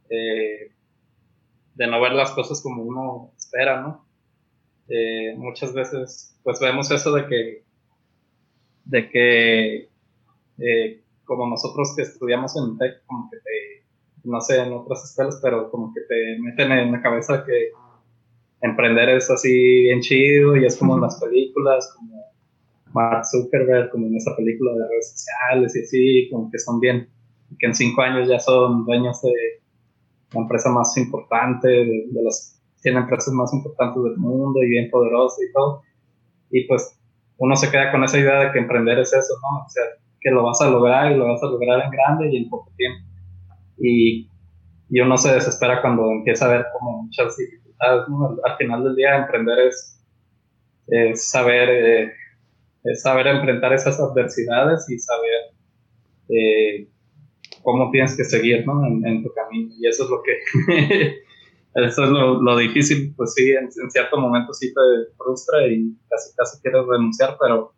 eh, 0.09 0.71
de 1.75 1.87
no 1.87 2.01
ver 2.01 2.13
las 2.13 2.31
cosas 2.31 2.61
como 2.61 2.83
uno 2.83 3.33
espera, 3.37 3.81
¿no? 3.81 4.05
Eh, 4.87 5.33
muchas 5.35 5.73
veces 5.73 6.39
pues 6.43 6.59
vemos 6.59 6.91
eso 6.91 7.11
de 7.13 7.27
que 7.27 7.63
de 8.85 9.09
que 9.09 9.89
eh, 10.59 11.03
como 11.25 11.47
nosotros 11.47 11.93
que 11.95 12.03
estudiamos 12.03 12.55
en 12.55 12.77
TEC, 12.77 13.05
como 13.07 13.29
que 13.31 13.37
te, 13.37 13.83
no 14.23 14.39
sé, 14.41 14.61
en 14.61 14.73
otras 14.73 15.03
escuelas, 15.03 15.39
pero 15.41 15.71
como 15.71 15.91
que 15.93 16.01
te 16.01 16.39
meten 16.39 16.71
en 16.71 16.91
la 16.91 17.01
cabeza 17.01 17.43
que 17.43 17.71
emprender 18.61 19.09
es 19.09 19.29
así 19.29 19.81
bien 19.83 20.01
chido 20.01 20.55
y 20.55 20.65
es 20.65 20.77
como 20.77 20.95
en 20.95 21.01
las 21.01 21.19
películas, 21.19 21.93
como 21.95 22.14
Mark 22.95 23.25
Zuckerberg, 23.25 23.91
como 23.91 24.07
en 24.07 24.15
esa 24.15 24.35
película 24.35 24.71
de 24.71 24.87
redes 24.87 25.11
sociales 25.11 25.75
y 25.75 25.81
así, 25.81 26.29
como 26.31 26.49
que 26.49 26.57
son 26.57 26.79
bien, 26.79 27.09
que 27.59 27.67
en 27.67 27.75
cinco 27.75 28.01
años 28.01 28.29
ya 28.29 28.39
son 28.39 28.85
dueños 28.85 29.21
de 29.21 29.33
la 30.33 30.41
empresa 30.41 30.69
más 30.69 30.95
importante, 30.97 31.67
de, 31.67 32.05
de 32.09 32.23
las 32.23 32.55
100 32.77 32.97
empresas 32.97 33.33
más 33.33 33.53
importantes 33.53 34.01
del 34.01 34.17
mundo 34.17 34.63
y 34.63 34.69
bien 34.69 34.89
poderosas 34.89 35.39
y 35.43 35.51
todo. 35.51 35.81
Y 36.51 36.67
pues 36.67 36.97
uno 37.37 37.55
se 37.55 37.69
queda 37.69 37.91
con 37.91 38.03
esa 38.03 38.17
idea 38.17 38.39
de 38.39 38.51
que 38.51 38.59
emprender 38.59 38.99
es 38.99 39.11
eso, 39.11 39.33
¿no? 39.41 39.65
O 39.65 39.69
sea, 39.69 39.83
que 40.21 40.31
lo 40.31 40.43
vas 40.43 40.61
a 40.61 40.69
lograr 40.69 41.11
y 41.11 41.15
lo 41.15 41.27
vas 41.27 41.43
a 41.43 41.47
lograr 41.47 41.83
en 41.83 41.91
grande 41.91 42.29
y 42.31 42.37
en 42.37 42.49
poco 42.49 42.71
tiempo. 42.77 43.05
Y, 43.77 44.29
y 44.89 44.99
uno 45.01 45.17
se 45.17 45.33
desespera 45.33 45.81
cuando 45.81 46.11
empieza 46.11 46.45
a 46.45 46.49
ver 46.49 46.65
como 46.73 47.03
muchas 47.03 47.35
dificultades, 47.35 48.07
¿no? 48.07 48.37
Al, 48.43 48.57
final 48.57 48.83
del 48.83 48.95
día 48.95 49.17
emprender 49.17 49.59
es, 49.67 49.99
es 50.87 51.29
saber, 51.29 51.69
eh, 51.69 52.11
saber 52.93 53.27
enfrentar 53.27 53.73
esas 53.73 53.99
adversidades 53.99 54.89
y 54.89 54.99
saber 54.99 55.55
eh, 56.29 56.87
cómo 57.63 57.89
tienes 57.91 58.15
que 58.15 58.23
seguir, 58.23 58.65
¿no? 58.65 58.85
En, 58.85 59.23
tu 59.23 59.33
camino. 59.33 59.73
Y 59.79 59.87
eso 59.87 60.03
es 60.03 60.09
lo 60.09 60.21
que 60.21 61.21
eso 61.75 62.03
es 62.03 62.09
lo, 62.09 62.41
lo, 62.41 62.57
difícil, 62.57 63.13
pues 63.15 63.33
sí, 63.33 63.51
en, 63.51 63.65
en, 63.65 63.91
cierto 63.91 64.17
momento 64.17 64.53
sí 64.53 64.73
te 64.73 65.13
frustra 65.17 65.67
y 65.67 65.95
casi 66.09 66.35
casi 66.35 66.61
quieres 66.61 66.85
renunciar, 66.87 67.37
pero, 67.39 67.73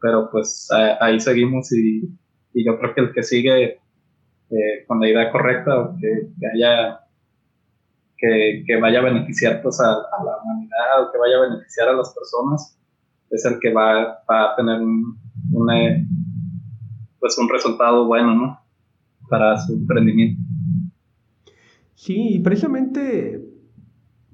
pero 0.00 0.28
pues 0.30 0.68
ahí 1.00 1.20
seguimos 1.20 1.72
y, 1.72 2.08
y, 2.54 2.64
yo 2.64 2.78
creo 2.78 2.94
que 2.94 3.00
el 3.02 3.12
que 3.12 3.22
sigue 3.22 3.78
eh, 4.50 4.84
con 4.86 5.00
la 5.00 5.08
idea 5.08 5.30
correcta, 5.30 5.94
que, 6.00 6.28
que 6.38 6.46
haya, 6.46 7.00
que, 8.16 8.64
que, 8.66 8.76
vaya 8.80 8.98
a 8.98 9.04
beneficiar 9.04 9.62
pues 9.62 9.80
a, 9.80 9.92
a, 9.92 10.24
la 10.24 10.38
humanidad 10.42 11.02
o 11.02 11.12
que 11.12 11.18
vaya 11.18 11.36
a 11.36 11.48
beneficiar 11.48 11.88
a 11.88 11.94
las 11.94 12.14
personas, 12.14 12.78
es 13.32 13.44
el 13.46 13.58
que 13.60 13.72
va, 13.72 14.18
va 14.30 14.52
a 14.52 14.56
tener 14.56 14.80
un, 14.80 15.18
una, 15.52 15.74
pues 17.18 17.36
un 17.38 17.48
resultado 17.48 18.06
bueno, 18.06 18.34
¿no? 18.34 18.58
Para 19.28 19.56
su 19.56 19.72
emprendimiento. 19.72 20.40
Sí, 21.94 22.40
precisamente, 22.44 23.42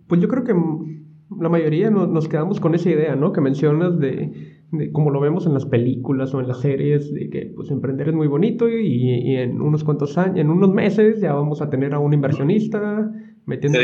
pues 0.09 0.21
yo 0.21 0.29
creo 0.29 0.43
que 0.43 0.55
la 1.41 1.49
mayoría 1.49 1.91
nos, 1.91 2.09
nos 2.09 2.29
quedamos 2.29 2.59
con 2.59 2.75
esa 2.75 2.91
idea, 2.91 3.15
¿no? 3.15 3.33
Que 3.33 3.41
mencionas 3.41 3.99
de, 4.01 4.65
de, 4.73 4.91
como 4.91 5.11
lo 5.11 5.21
vemos 5.21 5.47
en 5.47 5.55
las 5.55 5.67
películas 5.67 6.35
o 6.35 6.41
en 6.41 6.49
las 6.49 6.61
series, 6.61 7.13
de 7.15 7.31
que 7.31 7.53
pues 7.55 7.71
emprender 7.71 8.09
es 8.09 8.15
muy 8.15 8.27
bonito 8.27 8.69
y, 8.69 8.87
y 8.87 9.37
en 9.37 9.61
unos 9.61 9.85
cuantos 9.85 10.19
años, 10.19 10.39
en 10.39 10.51
unos 10.51 10.73
meses 10.73 11.21
ya 11.21 11.35
vamos 11.35 11.63
a 11.63 11.71
tener 11.71 11.95
a 11.95 12.01
un 12.01 12.15
inversionista 12.15 13.13
metiendo 13.47 13.79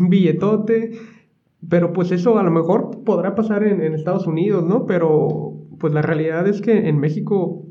un 0.00 0.08
billetote. 0.08 0.92
Pero 1.68 1.92
pues 1.92 2.12
eso 2.12 2.38
a 2.38 2.42
lo 2.42 2.50
mejor 2.50 3.04
podrá 3.04 3.34
pasar 3.34 3.64
en, 3.64 3.80
en 3.80 3.94
Estados 3.94 4.26
Unidos, 4.26 4.64
¿no? 4.64 4.86
Pero 4.86 5.54
pues 5.78 5.92
la 5.92 6.02
realidad 6.02 6.46
es 6.46 6.60
que 6.60 6.88
en 6.88 6.98
México 6.98 7.64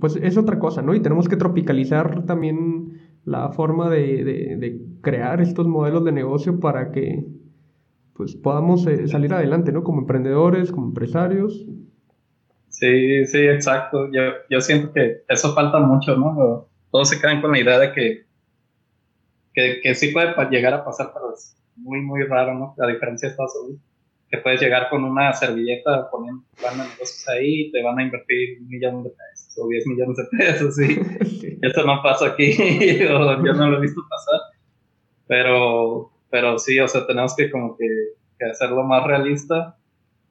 pues 0.00 0.16
es 0.16 0.36
otra 0.36 0.58
cosa, 0.58 0.82
¿no? 0.82 0.94
Y 0.94 1.00
tenemos 1.00 1.28
que 1.28 1.36
tropicalizar 1.36 2.24
también 2.24 3.00
la 3.24 3.50
forma 3.50 3.90
de, 3.90 4.24
de, 4.24 4.56
de, 4.56 4.80
crear 5.00 5.40
estos 5.40 5.66
modelos 5.66 6.04
de 6.04 6.12
negocio 6.12 6.60
para 6.60 6.90
que 6.92 7.24
pues 8.14 8.34
podamos 8.34 8.86
eh, 8.86 9.08
salir 9.08 9.32
adelante, 9.32 9.72
¿no? 9.72 9.82
Como 9.84 10.00
emprendedores, 10.00 10.72
como 10.72 10.86
empresarios. 10.88 11.66
Sí, 12.68 13.26
sí, 13.26 13.38
exacto. 13.38 14.10
Yo, 14.12 14.22
yo 14.50 14.60
siento 14.60 14.92
que 14.92 15.22
eso 15.28 15.54
falta 15.54 15.78
mucho, 15.80 16.16
¿no? 16.16 16.68
Todos 16.90 17.08
se 17.08 17.20
quedan 17.20 17.40
con 17.40 17.52
la 17.52 17.60
idea 17.60 17.78
de 17.78 17.92
que, 17.92 18.26
que, 19.52 19.80
que 19.82 19.94
sí 19.94 20.12
puede 20.12 20.34
llegar 20.50 20.74
a 20.74 20.84
pasar, 20.84 21.10
pero 21.12 21.34
muy, 21.76 22.00
muy 22.00 22.24
raro, 22.24 22.54
¿no? 22.54 22.74
A 22.78 22.86
diferencia 22.86 23.28
de 23.28 23.32
Estados 23.32 23.52
Unidos 23.62 23.82
que 24.28 24.38
puedes 24.38 24.60
llegar 24.60 24.88
con 24.90 25.04
una 25.04 25.32
servilleta 25.32 26.10
poniendo 26.10 26.42
plan 26.56 26.76
de 26.78 26.84
negocios 26.84 27.28
ahí 27.28 27.66
y 27.66 27.72
te 27.72 27.82
van 27.82 27.98
a 27.98 28.02
invertir 28.02 28.60
un 28.60 28.68
millón 28.68 29.04
de 29.04 29.10
pesos 29.10 29.58
o 29.58 29.68
10 29.68 29.86
millones 29.86 30.16
de 30.16 30.24
pesos. 30.36 30.80
Y 30.80 31.58
Esto 31.62 31.84
no 31.84 32.02
pasa 32.02 32.28
aquí, 32.28 32.52
o 33.10 33.44
yo 33.44 33.52
no 33.52 33.70
lo 33.70 33.78
he 33.78 33.80
visto 33.80 34.02
pasar. 34.08 34.40
Pero, 35.28 36.10
pero 36.30 36.58
sí, 36.58 36.78
o 36.80 36.88
sea, 36.88 37.06
tenemos 37.06 37.34
que 37.36 37.50
como 37.50 37.76
que, 37.76 37.86
que 38.38 38.46
hacerlo 38.46 38.82
más 38.84 39.04
realista, 39.04 39.76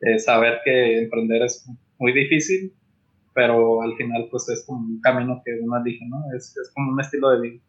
eh, 0.01 0.19
saber 0.19 0.59
que 0.63 0.99
emprender 0.99 1.43
es 1.43 1.67
muy 1.97 2.13
difícil, 2.13 2.73
pero 3.33 3.81
al 3.81 3.95
final 3.95 4.27
pues 4.29 4.49
es 4.49 4.65
como 4.65 4.79
un 4.79 5.01
camino 5.01 5.41
que 5.43 5.57
uno 5.61 5.77
elige, 5.77 6.05
¿no? 6.07 6.21
Es, 6.35 6.55
es 6.57 6.71
como 6.73 6.91
un 6.91 6.99
estilo 6.99 7.29
de 7.31 7.41
vida. 7.41 7.61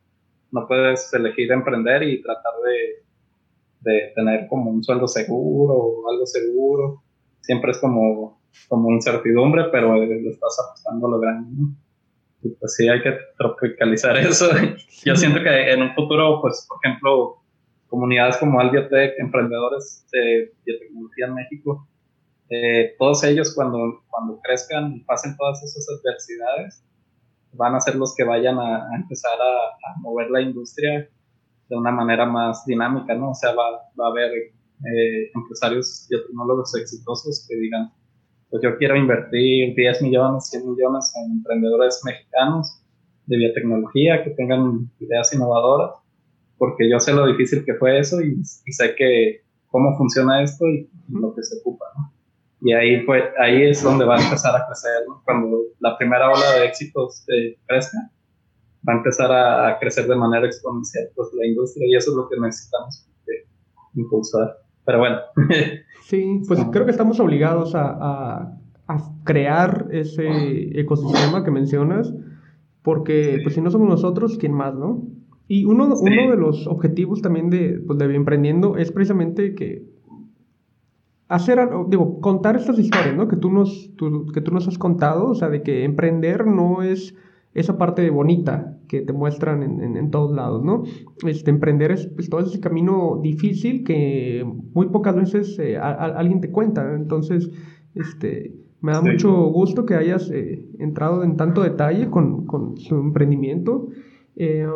No 0.52 0.66
puedes 0.66 1.12
elegir 1.12 1.50
emprender 1.50 2.02
y 2.04 2.22
tratar 2.22 2.52
de 2.64 3.05
de 3.86 4.12
tener 4.16 4.48
como 4.48 4.70
un 4.70 4.82
sueldo 4.82 5.06
seguro 5.06 5.74
o 5.74 6.10
algo 6.10 6.26
seguro. 6.26 7.02
Siempre 7.40 7.70
es 7.70 7.78
como, 7.78 8.42
como 8.68 8.90
incertidumbre, 8.90 9.66
pero 9.70 9.94
le 9.94 10.28
estás 10.28 10.58
apostando 10.66 11.06
a 11.06 11.10
lo 11.10 11.20
grande, 11.20 11.50
¿no? 11.56 11.76
Y 12.42 12.50
pues 12.50 12.74
sí, 12.74 12.88
hay 12.88 13.00
que 13.02 13.16
tropicalizar 13.38 14.16
eso. 14.18 14.50
Yo 15.04 15.14
siento 15.14 15.40
que 15.42 15.72
en 15.72 15.82
un 15.82 15.94
futuro, 15.94 16.40
pues, 16.42 16.66
por 16.68 16.78
ejemplo, 16.84 17.36
comunidades 17.86 18.36
como 18.38 18.60
Albiotech, 18.60 19.14
emprendedores 19.18 20.04
de 20.12 20.52
biotecnología 20.64 21.26
en 21.26 21.34
México, 21.34 21.88
eh, 22.50 22.94
todos 22.98 23.22
ellos 23.24 23.54
cuando, 23.54 24.02
cuando 24.08 24.40
crezcan 24.40 24.94
y 24.94 25.00
pasen 25.00 25.36
todas 25.36 25.62
esas 25.62 25.86
adversidades, 25.88 26.84
van 27.52 27.74
a 27.74 27.80
ser 27.80 27.94
los 27.94 28.14
que 28.14 28.24
vayan 28.24 28.58
a, 28.58 28.88
a 28.88 28.96
empezar 28.96 29.38
a, 29.40 29.90
a, 29.90 30.00
mover 30.00 30.30
la 30.30 30.42
industria 30.42 31.08
de 31.68 31.76
una 31.76 31.90
manera 31.90 32.26
más 32.26 32.64
dinámica, 32.64 33.14
¿no? 33.14 33.30
O 33.30 33.34
sea, 33.34 33.54
va, 33.54 33.70
va 33.98 34.06
a 34.06 34.10
haber 34.10 34.30
eh, 34.32 35.30
empresarios 35.34 36.06
biotecnólogos 36.10 36.74
exitosos 36.76 37.46
que 37.48 37.56
digan, 37.56 37.92
pues 38.50 38.62
yo 38.62 38.76
quiero 38.76 38.96
invertir 38.96 39.74
10 39.74 40.02
millones, 40.02 40.48
100 40.50 40.70
millones 40.70 41.12
en 41.16 41.32
emprendedores 41.32 42.00
mexicanos 42.04 42.82
de 43.26 43.36
biotecnología 43.38 44.22
que 44.22 44.30
tengan 44.30 44.90
ideas 45.00 45.32
innovadoras, 45.34 45.96
porque 46.58 46.88
yo 46.88 47.00
sé 47.00 47.12
lo 47.12 47.26
difícil 47.26 47.64
que 47.64 47.74
fue 47.74 47.98
eso 47.98 48.20
y, 48.20 48.40
y 48.64 48.72
sé 48.72 48.94
que 48.94 49.40
cómo 49.68 49.96
funciona 49.96 50.42
esto 50.42 50.66
y, 50.66 50.88
y, 51.08 51.20
lo 51.20 51.34
que 51.34 51.42
se 51.42 51.58
ocupa, 51.58 51.86
¿no? 51.96 52.12
Y 52.60 52.72
ahí, 52.72 53.04
fue, 53.04 53.32
ahí 53.38 53.64
es 53.64 53.82
donde 53.82 54.04
va 54.04 54.16
a 54.16 54.22
empezar 54.22 54.56
a 54.56 54.66
crecer, 54.66 55.06
¿no? 55.06 55.22
Cuando 55.24 55.58
la 55.80 55.96
primera 55.98 56.30
ola 56.30 56.52
de 56.52 56.66
éxitos 56.66 57.24
eh, 57.28 57.58
crezca, 57.66 58.10
va 58.88 58.94
a 58.94 58.96
empezar 58.96 59.32
a, 59.32 59.78
crecer 59.78 60.06
de 60.06 60.16
manera 60.16 60.46
exponencial 60.46 61.08
pues, 61.14 61.28
la 61.34 61.46
industria 61.46 61.86
y 61.88 61.96
eso 61.96 62.10
es 62.10 62.16
lo 62.16 62.28
que 62.28 62.38
necesitamos 62.40 63.08
impulsar. 63.94 64.56
Pero 64.84 64.98
bueno. 64.98 65.18
Sí, 66.02 66.40
pues 66.46 66.64
creo 66.70 66.84
que 66.84 66.92
estamos 66.92 67.18
obligados 67.18 67.74
a, 67.74 67.88
a, 67.90 68.60
a 68.86 68.98
crear 69.24 69.88
ese 69.90 70.78
ecosistema 70.78 71.42
que 71.42 71.50
mencionas, 71.50 72.14
porque 72.82 73.40
pues 73.42 73.56
si 73.56 73.60
no 73.60 73.72
somos 73.72 73.88
nosotros, 73.88 74.38
¿quién 74.38 74.52
más, 74.52 74.72
no? 74.76 75.02
Y 75.48 75.64
uno, 75.64 75.96
sí. 75.96 76.04
uno 76.06 76.30
de 76.30 76.36
los 76.36 76.68
objetivos 76.68 77.22
también 77.22 77.50
de, 77.50 77.82
pues, 77.84 77.98
de 77.98 78.14
Emprendiendo 78.14 78.76
es 78.76 78.92
precisamente 78.92 79.56
que 79.56 79.84
hacer, 81.28 81.58
digo, 81.88 82.20
contar 82.20 82.54
estas 82.54 82.78
historias, 82.78 83.16
¿no? 83.16 83.26
Que 83.26 83.36
tú 83.36 83.50
nos, 83.50 83.92
tú, 83.96 84.26
que 84.32 84.40
tú 84.40 84.52
nos 84.52 84.68
has 84.68 84.78
contado, 84.78 85.30
o 85.30 85.34
sea, 85.34 85.48
de 85.48 85.62
que 85.62 85.82
emprender 85.82 86.46
no 86.46 86.82
es 86.82 87.16
esa 87.56 87.78
parte 87.78 88.08
bonita 88.10 88.78
que 88.86 89.00
te 89.00 89.12
muestran 89.12 89.62
en, 89.62 89.82
en, 89.82 89.96
en 89.96 90.10
todos 90.10 90.34
lados, 90.34 90.62
¿no? 90.62 90.84
Este, 91.26 91.50
emprender 91.50 91.90
es 91.90 92.06
pues, 92.06 92.28
todo 92.28 92.40
ese 92.40 92.60
camino 92.60 93.18
difícil 93.22 93.82
que 93.82 94.46
muy 94.74 94.88
pocas 94.88 95.16
veces 95.16 95.58
eh, 95.58 95.76
a, 95.76 95.88
a, 95.88 96.04
alguien 96.18 96.40
te 96.40 96.50
cuenta, 96.50 96.94
entonces, 96.94 97.50
este, 97.94 98.54
me 98.80 98.92
da 98.92 99.00
sí. 99.00 99.08
mucho 99.10 99.32
gusto 99.46 99.86
que 99.86 99.94
hayas 99.94 100.30
eh, 100.30 100.64
entrado 100.78 101.24
en 101.24 101.36
tanto 101.36 101.62
detalle 101.62 102.10
con, 102.10 102.46
con 102.46 102.76
su 102.76 102.94
emprendimiento. 102.94 103.88
Eh, 104.36 104.66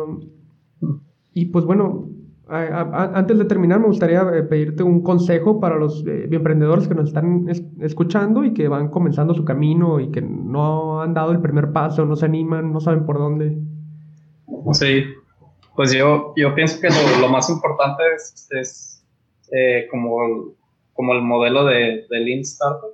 y 1.33 1.45
pues 1.45 1.65
bueno, 1.65 2.09
antes 2.51 3.37
de 3.37 3.45
terminar, 3.45 3.79
me 3.79 3.87
gustaría 3.87 4.21
eh, 4.21 4.43
pedirte 4.43 4.83
un 4.83 5.01
consejo 5.01 5.59
para 5.59 5.77
los 5.77 6.05
eh, 6.05 6.27
emprendedores 6.29 6.87
que 6.87 6.95
nos 6.95 7.07
están 7.07 7.47
es 7.47 7.63
escuchando 7.79 8.43
y 8.43 8.53
que 8.53 8.67
van 8.67 8.89
comenzando 8.89 9.33
su 9.33 9.45
camino 9.45 9.99
y 9.99 10.11
que 10.11 10.21
no 10.21 11.01
han 11.01 11.13
dado 11.13 11.31
el 11.31 11.41
primer 11.41 11.71
paso, 11.71 12.05
no 12.05 12.15
se 12.15 12.25
animan, 12.25 12.73
no 12.73 12.79
saben 12.79 13.05
por 13.05 13.17
dónde. 13.17 13.57
Sí, 14.73 15.05
pues 15.75 15.93
yo, 15.93 16.33
yo 16.35 16.53
pienso 16.53 16.81
que 16.81 16.89
lo, 16.89 17.21
lo 17.21 17.29
más 17.29 17.49
importante 17.49 18.03
es, 18.15 18.47
es 18.51 19.05
eh, 19.51 19.87
como, 19.89 20.53
como 20.93 21.13
el 21.13 21.21
modelo 21.21 21.65
de, 21.65 22.05
de 22.09 22.19
Lean 22.19 22.41
Startup, 22.41 22.91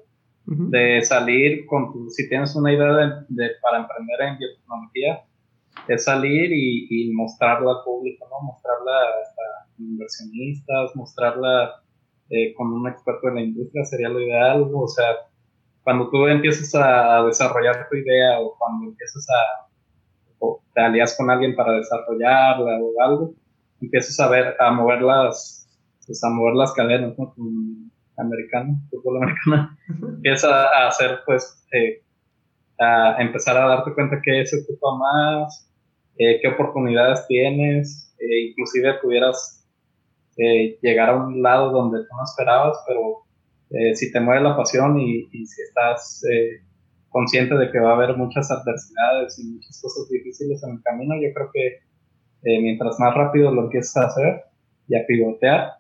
uh 0.48 0.52
-huh. 0.52 0.70
de 0.70 1.02
salir 1.02 1.66
con 1.66 1.92
tu, 1.92 2.10
si 2.12 2.30
tienes 2.30 2.56
una 2.56 2.72
idea 2.72 2.94
de, 2.94 3.06
de, 3.30 3.50
para 3.62 3.80
emprender 3.80 4.22
en 4.22 4.38
biotecnología, 4.38 5.27
es 5.96 6.06
salir 6.06 6.52
y, 6.52 6.88
y, 6.90 7.14
mostrarla 7.14 7.72
al 7.72 7.84
público, 7.84 8.28
¿no? 8.30 8.48
Mostrarla 8.48 8.92
a 8.92 9.68
inversionistas, 9.80 10.96
mostrarla 10.96 11.82
eh, 12.30 12.54
con 12.56 12.74
un 12.74 12.88
experto 12.88 13.30
en 13.30 13.36
la 13.36 13.42
industria 13.42 13.86
sería 13.86 14.10
lo 14.10 14.20
ideal, 14.20 14.70
o 14.74 14.88
sea, 14.88 15.06
cuando 15.84 16.10
tú 16.10 16.28
empiezas 16.28 16.76
a 16.76 17.24
desarrollar 17.24 17.88
tu 17.90 17.96
idea 17.96 18.40
o 18.42 18.58
cuando 18.58 18.90
empiezas 18.90 19.26
a, 19.30 19.70
o 20.40 20.62
te 20.74 20.82
alías 20.82 21.16
con 21.16 21.30
alguien 21.30 21.56
para 21.56 21.74
desarrollarla 21.74 22.80
o 22.82 23.02
algo, 23.02 23.34
empiezas 23.82 24.20
a 24.20 24.30
ver, 24.30 24.56
a 24.60 24.72
mover 24.72 25.02
las, 25.02 25.70
pues, 26.06 26.22
a 26.24 26.30
mover 26.30 26.56
las 26.56 26.74
cadenas, 26.74 27.18
¿no? 27.18 27.34
americano, 28.18 28.82
fútbol 28.90 29.24
americano, 29.24 29.78
empieza 30.02 30.68
a 30.68 30.88
hacer, 30.88 31.20
pues, 31.26 31.66
eh, 31.72 32.02
a 32.80 33.22
empezar 33.22 33.58
a 33.58 33.68
darte 33.68 33.94
cuenta 33.94 34.20
que 34.22 34.46
se 34.46 34.62
ocupa 34.62 34.98
más, 34.98 35.67
eh, 36.18 36.40
qué 36.42 36.48
oportunidades 36.48 37.26
tienes, 37.28 38.16
eh, 38.20 38.50
inclusive 38.50 38.96
pudieras 39.02 39.66
eh, 40.38 40.78
llegar 40.82 41.10
a 41.10 41.16
un 41.16 41.42
lado 41.42 41.72
donde 41.72 42.00
tú 42.00 42.16
no 42.16 42.24
esperabas, 42.24 42.78
pero 42.88 43.24
si 43.96 44.14
te 44.14 44.22
mueve 44.22 44.42
la 44.44 44.56
pasión 44.56 44.98
y, 44.98 45.28
y 45.30 45.46
si 45.46 45.62
estás 45.62 46.24
consciente 47.10 47.54
de 47.54 47.70
que 47.70 47.82
va 47.82 47.92
a 47.92 47.96
haber 47.96 48.16
muchas 48.16 48.50
adversidades 48.50 49.38
y 49.40 49.44
muchas 49.44 49.82
cosas 49.82 50.08
difíciles 50.10 50.64
en 50.64 50.76
el 50.76 50.82
camino, 50.84 51.16
yo 51.16 51.34
creo 51.34 51.50
que 51.54 52.62
mientras 52.62 52.98
más 52.98 53.14
rápido 53.14 53.52
lo 53.52 53.64
empieces 53.64 53.98
a 53.98 54.06
hacer 54.06 54.44
y 54.88 54.96
a 54.96 55.06
pivotear, 55.06 55.72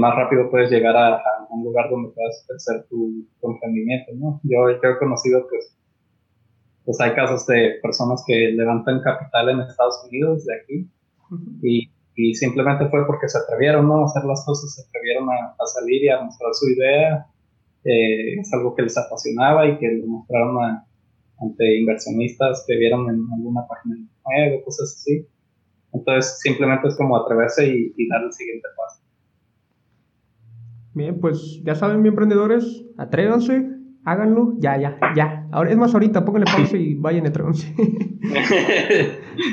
más 0.00 0.16
rápido 0.16 0.50
puedes 0.50 0.68
llegar 0.68 0.96
a, 0.96 1.22
un 1.50 1.62
lugar 1.62 1.88
donde 1.90 2.08
puedas 2.08 2.44
ejercer 2.44 2.88
tu, 2.88 3.24
tu 3.40 3.52
emprendimiento, 3.52 4.10
¿no? 4.16 4.40
Yo, 4.42 4.70
yo 4.82 4.88
he 4.90 4.98
conocido 4.98 5.46
pues 5.48 5.79
pues 6.90 7.00
hay 7.02 7.14
casos 7.14 7.46
de 7.46 7.78
personas 7.80 8.24
que 8.26 8.50
levantan 8.50 9.00
capital 9.00 9.48
en 9.48 9.60
Estados 9.60 10.04
Unidos, 10.08 10.44
de 10.44 10.54
aquí, 10.56 10.90
y, 11.62 11.88
y, 12.16 12.34
simplemente 12.34 12.88
fue 12.88 13.06
porque 13.06 13.28
se 13.28 13.38
atrevieron 13.38 13.86
¿no? 13.86 14.02
a 14.02 14.06
hacer 14.06 14.24
las 14.24 14.44
cosas, 14.44 14.74
se 14.74 14.82
atrevieron 14.82 15.28
a, 15.30 15.54
salir 15.66 16.02
y 16.02 16.08
a 16.08 16.20
mostrar 16.20 16.52
su 16.52 16.68
idea. 16.68 17.26
Eh, 17.84 18.40
es 18.40 18.52
algo 18.52 18.74
que 18.74 18.82
les 18.82 18.98
apasionaba 18.98 19.68
y 19.68 19.78
que 19.78 19.88
lo 19.98 20.06
mostraron 20.08 20.56
ante 21.38 21.78
inversionistas 21.78 22.64
que 22.66 22.76
vieron 22.76 23.08
en 23.08 23.24
alguna 23.34 23.64
página 23.68 23.94
web 24.24 24.58
o 24.58 24.64
cosas 24.64 24.96
así. 24.98 25.24
Entonces, 25.92 26.40
simplemente 26.40 26.88
es 26.88 26.96
como 26.96 27.16
atreverse 27.16 27.68
y, 27.68 27.94
y 27.96 28.08
dar 28.08 28.24
el 28.24 28.32
siguiente 28.32 28.66
paso. 28.76 29.00
Bien, 30.94 31.20
pues 31.20 31.62
ya 31.62 31.76
saben, 31.76 32.02
mi 32.02 32.08
emprendedores, 32.08 32.84
atrévanse, 32.98 33.79
háganlo, 34.04 34.54
ya, 34.58 34.78
ya, 34.78 34.98
ya. 35.14 35.46
Ahora, 35.52 35.70
es 35.70 35.76
más, 35.76 35.92
ahorita 35.94 36.24
pónganle 36.24 36.46
pausa 36.50 36.76
y 36.76 36.94
vayan 36.98 37.26
entre 37.26 37.44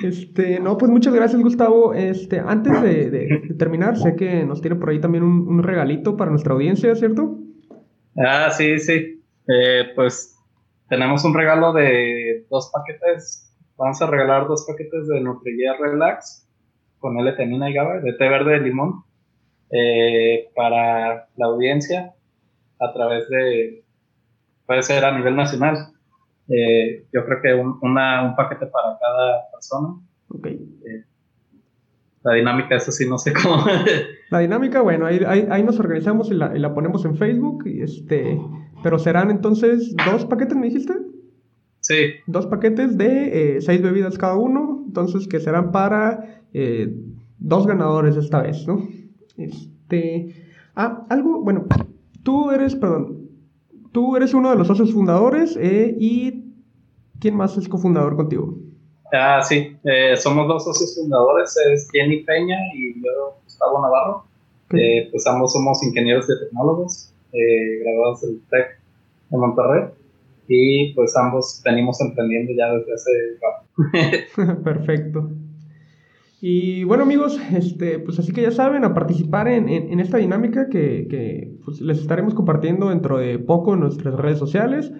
este, 0.04 0.60
no, 0.60 0.78
pues 0.78 0.92
muchas 0.92 1.14
gracias, 1.14 1.42
Gustavo. 1.42 1.94
Este, 1.94 2.40
antes 2.40 2.82
de, 2.82 3.56
terminar, 3.58 3.98
sé 3.98 4.16
que 4.16 4.46
nos 4.46 4.62
tiene 4.62 4.76
por 4.76 4.90
ahí 4.90 5.00
también 5.00 5.24
un, 5.24 5.64
regalito 5.64 6.18
para 6.18 6.32
nuestra 6.32 6.54
audiencia, 6.54 6.96
¿cierto? 6.96 7.38
Ah, 8.18 8.50
sí, 8.52 8.80
sí. 8.80 9.24
Eh, 9.48 9.86
pues 9.96 10.38
tenemos 10.90 11.24
un 11.24 11.34
regalo 11.34 11.74
de 11.74 12.46
dos 12.50 12.72
paquetes. 12.74 13.54
Vamos 13.78 14.02
a 14.02 14.08
regalar 14.08 14.48
dos 14.48 14.66
paquetes 14.68 15.08
de 15.08 15.22
Nutrigea 15.22 15.76
Relax 15.80 16.48
con 17.00 17.18
L-tenina 17.20 17.70
y 17.70 17.74
GABA, 17.74 18.00
de 18.00 18.14
té 18.14 18.28
verde 18.28 18.54
de 18.54 18.62
limón, 18.62 19.04
eh, 19.70 20.50
para 20.56 21.28
la 21.36 21.46
audiencia 21.46 22.16
a 22.80 22.94
través 22.94 23.30
de 23.30 23.84
puede 24.68 24.84
ser 24.84 25.04
a 25.04 25.18
nivel 25.18 25.36
nacional. 25.36 25.94
Eh, 26.50 27.08
yo 27.12 27.26
creo 27.26 27.42
que 27.42 27.54
un, 27.56 27.80
una, 27.82 28.24
un 28.24 28.36
paquete 28.36 28.68
para 28.68 28.98
cada 29.00 29.50
persona. 29.52 29.96
Okay. 30.30 30.54
Eh, 30.86 31.04
la 32.24 32.34
dinámica, 32.34 32.76
eso 32.76 32.92
sí, 32.92 33.10
no 33.10 33.18
sé 33.18 33.34
cómo. 33.34 33.66
la 34.30 34.40
dinámica, 34.40 34.82
bueno, 34.82 35.06
ahí, 35.06 35.20
ahí, 35.26 35.64
nos 35.64 35.80
organizamos 35.80 36.30
y 36.30 36.36
la, 36.36 36.56
y 36.56 36.60
la, 36.60 36.74
ponemos 36.74 37.06
en 37.06 37.16
Facebook. 37.16 37.64
Y 37.66 37.82
este, 37.82 38.40
pero 38.84 39.00
serán 39.00 39.32
entonces 39.32 39.96
dos 40.06 40.26
paquetes, 40.26 40.58
¿me 40.58 40.68
dijiste? 40.68 40.94
Sí. 41.80 42.16
Dos 42.28 42.48
paquetes 42.48 42.98
de 42.98 43.56
eh, 43.58 43.62
seis 43.62 43.82
bebidas 43.82 44.18
cada 44.18 44.36
uno, 44.36 44.84
entonces 44.86 45.28
que 45.28 45.40
serán 45.40 45.72
para 45.72 46.44
dos 47.38 47.68
ganadores 47.68 48.18
esta 48.18 48.42
vez, 48.42 48.68
¿no? 48.68 48.88
Este. 49.38 50.36
Ah, 50.76 51.06
algo, 51.10 51.42
bueno, 51.44 51.66
tú 52.24 52.52
eres, 52.52 52.76
perdón, 52.76 53.27
Tú 53.92 54.16
eres 54.16 54.34
uno 54.34 54.50
de 54.50 54.56
los 54.56 54.68
socios 54.68 54.94
fundadores 54.94 55.58
eh, 55.60 55.96
y 56.00 56.44
¿quién 57.20 57.36
más 57.36 57.58
es 57.58 57.68
cofundador 57.68 58.16
contigo? 58.16 58.58
Ah, 59.14 59.42
sí, 59.42 59.78
eh, 59.84 60.16
somos 60.18 60.48
dos 60.48 60.66
socios 60.66 60.96
fundadores, 60.96 61.56
es 61.72 61.90
Jenny 61.92 62.24
Peña 62.24 62.58
y 62.76 62.96
yo, 62.96 63.40
Gustavo 63.44 63.82
Navarro. 63.82 64.24
Eh, 64.72 65.08
pues 65.12 65.26
ambos 65.28 65.54
somos 65.54 65.82
ingenieros 65.82 66.28
de 66.28 66.36
tecnólogos, 66.40 67.14
graduados 67.32 68.22
del 68.22 68.42
TEC 68.50 68.80
de 69.30 69.38
Monterrey 69.38 69.84
y 70.48 70.94
pues 70.94 71.16
ambos 71.16 71.62
venimos 71.64 72.00
emprendiendo 72.02 72.54
ya 72.54 72.74
desde 72.74 72.94
hace 72.94 74.54
Perfecto. 74.64 75.30
Y 76.40 76.84
bueno 76.84 77.04
amigos, 77.04 77.40
este, 77.56 78.00
pues 78.00 78.20
así 78.20 78.32
que 78.32 78.44
ya 78.44 78.52
saben, 78.52 78.84
a 78.84 78.94
participar 78.94 79.48
en, 79.48 79.70
en, 79.70 80.00
esta 80.00 80.18
dinámica 80.18 80.70
que, 80.70 81.08
que 81.10 81.58
pues 81.66 81.82
les 81.82 82.00
estaremos 82.00 82.36
compartiendo 82.36 82.90
dentro 82.90 83.18
de 83.18 83.40
poco 83.40 83.74
en 83.74 83.80
nuestras 83.80 84.14
redes 84.14 84.38
sociales. 84.38 84.94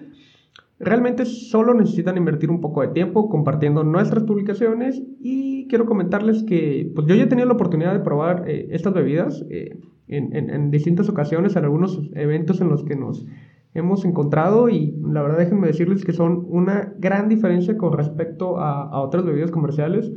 Realmente 0.80 1.24
solo 1.24 1.74
necesitan 1.74 2.16
invertir 2.16 2.50
un 2.50 2.60
poco 2.60 2.82
de 2.82 2.88
tiempo 2.88 3.28
compartiendo 3.28 3.84
nuestras 3.84 4.24
publicaciones 4.24 5.02
y 5.20 5.66
quiero 5.68 5.86
comentarles 5.86 6.44
que 6.44 6.90
pues 6.94 7.06
yo 7.06 7.14
ya 7.14 7.24
he 7.24 7.26
tenido 7.26 7.48
la 7.48 7.54
oportunidad 7.54 7.92
de 7.92 8.00
probar 8.00 8.44
eh, 8.48 8.68
estas 8.70 8.94
bebidas 8.94 9.44
eh, 9.50 9.78
en, 10.06 10.34
en, 10.34 10.50
en, 10.50 10.70
distintas 10.70 11.08
ocasiones, 11.08 11.56
en 11.56 11.64
algunos 11.64 12.00
eventos 12.14 12.60
en 12.60 12.68
los 12.68 12.84
que 12.84 12.96
nos 12.96 13.26
hemos 13.74 14.04
encontrado 14.04 14.68
y 14.68 14.94
la 15.02 15.22
verdad 15.22 15.38
déjenme 15.38 15.66
decirles 15.68 16.04
que 16.04 16.12
son 16.12 16.46
una 16.48 16.94
gran 16.98 17.28
diferencia 17.28 17.76
con 17.76 17.92
respecto 17.92 18.58
a, 18.58 18.88
a 18.88 19.00
otras 19.00 19.24
bebidas 19.24 19.50
comerciales. 19.50 20.12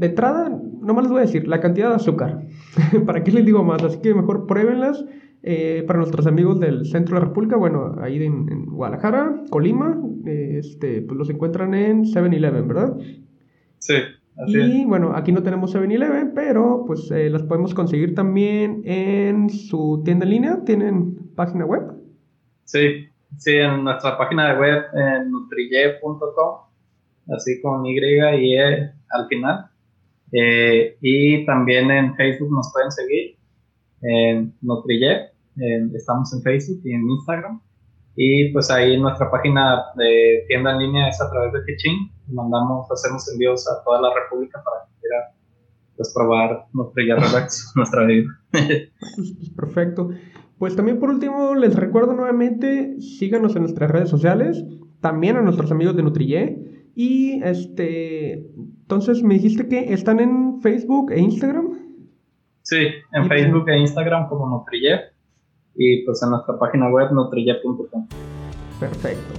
De 0.00 0.06
entrada, 0.06 0.48
no 0.48 0.94
más 0.94 1.04
les 1.04 1.12
voy 1.12 1.18
a 1.18 1.26
decir 1.26 1.46
la 1.46 1.60
cantidad 1.60 1.90
de 1.90 1.96
azúcar. 1.96 2.40
¿Para 3.06 3.22
qué 3.22 3.32
les 3.32 3.44
digo 3.44 3.62
más? 3.62 3.82
Así 3.82 4.00
que 4.00 4.14
mejor 4.14 4.46
pruébenlas. 4.46 5.04
Eh, 5.42 5.84
para 5.86 5.98
nuestros 5.98 6.26
amigos 6.26 6.58
del 6.58 6.86
centro 6.86 7.14
de 7.16 7.20
la 7.20 7.28
República, 7.28 7.56
bueno, 7.56 7.96
ahí 8.00 8.22
en, 8.22 8.64
Guadalajara, 8.64 9.42
Colima, 9.50 9.98
eh, 10.26 10.56
este, 10.58 11.02
pues 11.02 11.18
los 11.18 11.28
encuentran 11.28 11.74
en 11.74 12.04
7-Eleven, 12.04 12.66
¿verdad? 12.66 12.96
Sí. 13.78 13.94
Así 14.38 14.58
y 14.58 14.84
bueno, 14.86 15.12
aquí 15.14 15.32
no 15.32 15.42
tenemos 15.42 15.74
7-Eleven, 15.74 16.32
pero 16.34 16.84
pues 16.86 17.10
eh, 17.10 17.28
las 17.28 17.42
podemos 17.42 17.74
conseguir 17.74 18.14
también 18.14 18.80
en 18.86 19.50
su 19.50 20.00
tienda 20.02 20.24
en 20.24 20.30
línea. 20.30 20.64
¿Tienen 20.64 21.34
página 21.34 21.66
web? 21.66 21.82
Sí, 22.64 23.06
sí, 23.36 23.52
en 23.52 23.84
nuestra 23.84 24.16
página 24.16 24.54
de 24.54 24.60
web, 24.60 24.82
en 24.94 25.30
así 27.34 27.60
con 27.60 27.84
Y 27.84 27.98
y 27.98 28.56
E 28.56 28.92
al 29.10 29.28
final. 29.28 29.69
Eh, 30.32 30.96
y 31.00 31.44
también 31.46 31.90
en 31.90 32.14
Facebook 32.14 32.52
nos 32.52 32.72
pueden 32.72 32.90
seguir 32.90 33.36
en 34.02 34.54
Nutrille, 34.62 35.30
estamos 35.94 36.32
en 36.34 36.42
Facebook 36.42 36.80
y 36.84 36.92
en 36.92 37.10
Instagram. 37.10 37.60
Y 38.16 38.52
pues 38.52 38.70
ahí 38.70 39.00
nuestra 39.00 39.30
página 39.30 39.84
de 39.96 40.44
tienda 40.48 40.72
en 40.72 40.78
línea 40.80 41.08
es 41.08 41.20
a 41.20 41.30
través 41.30 41.52
de 41.52 41.60
Kitchen. 41.64 42.10
Mandamos, 42.28 42.90
hacemos 42.90 43.30
envíos 43.32 43.66
a 43.68 43.82
toda 43.84 44.00
la 44.00 44.10
República 44.14 44.62
para 44.64 44.86
que 44.86 45.00
quiera 45.00 45.34
pues, 45.96 46.12
probar 46.14 46.66
Nutrille 46.72 47.14
Relax, 47.14 47.72
nuestra 47.76 48.04
vida. 48.04 48.28
Perfecto. 49.56 50.10
Pues 50.58 50.76
también 50.76 50.98
por 50.98 51.10
último 51.10 51.54
les 51.54 51.74
recuerdo 51.74 52.12
nuevamente, 52.12 53.00
síganos 53.00 53.56
en 53.56 53.62
nuestras 53.62 53.90
redes 53.90 54.10
sociales, 54.10 54.64
también 55.00 55.36
a 55.36 55.42
nuestros 55.42 55.70
amigos 55.70 55.96
de 55.96 56.02
Nutrille. 56.02 56.79
Y 57.02 57.40
este, 57.42 58.34
entonces 58.34 59.22
me 59.22 59.32
dijiste 59.32 59.66
que 59.66 59.90
están 59.90 60.20
en 60.20 60.60
Facebook 60.60 61.10
e 61.12 61.18
Instagram. 61.18 61.70
Sí, 62.60 62.88
en 63.14 63.26
Facebook 63.26 63.70
e 63.70 63.78
Instagram 63.78 64.28
como 64.28 64.46
Nutrille 64.46 65.00
y 65.76 66.04
pues 66.04 66.22
en 66.22 66.28
nuestra 66.28 66.58
página 66.58 66.90
web 66.90 67.10
nutrille.com. 67.10 68.06
Perfecto. 68.78 69.32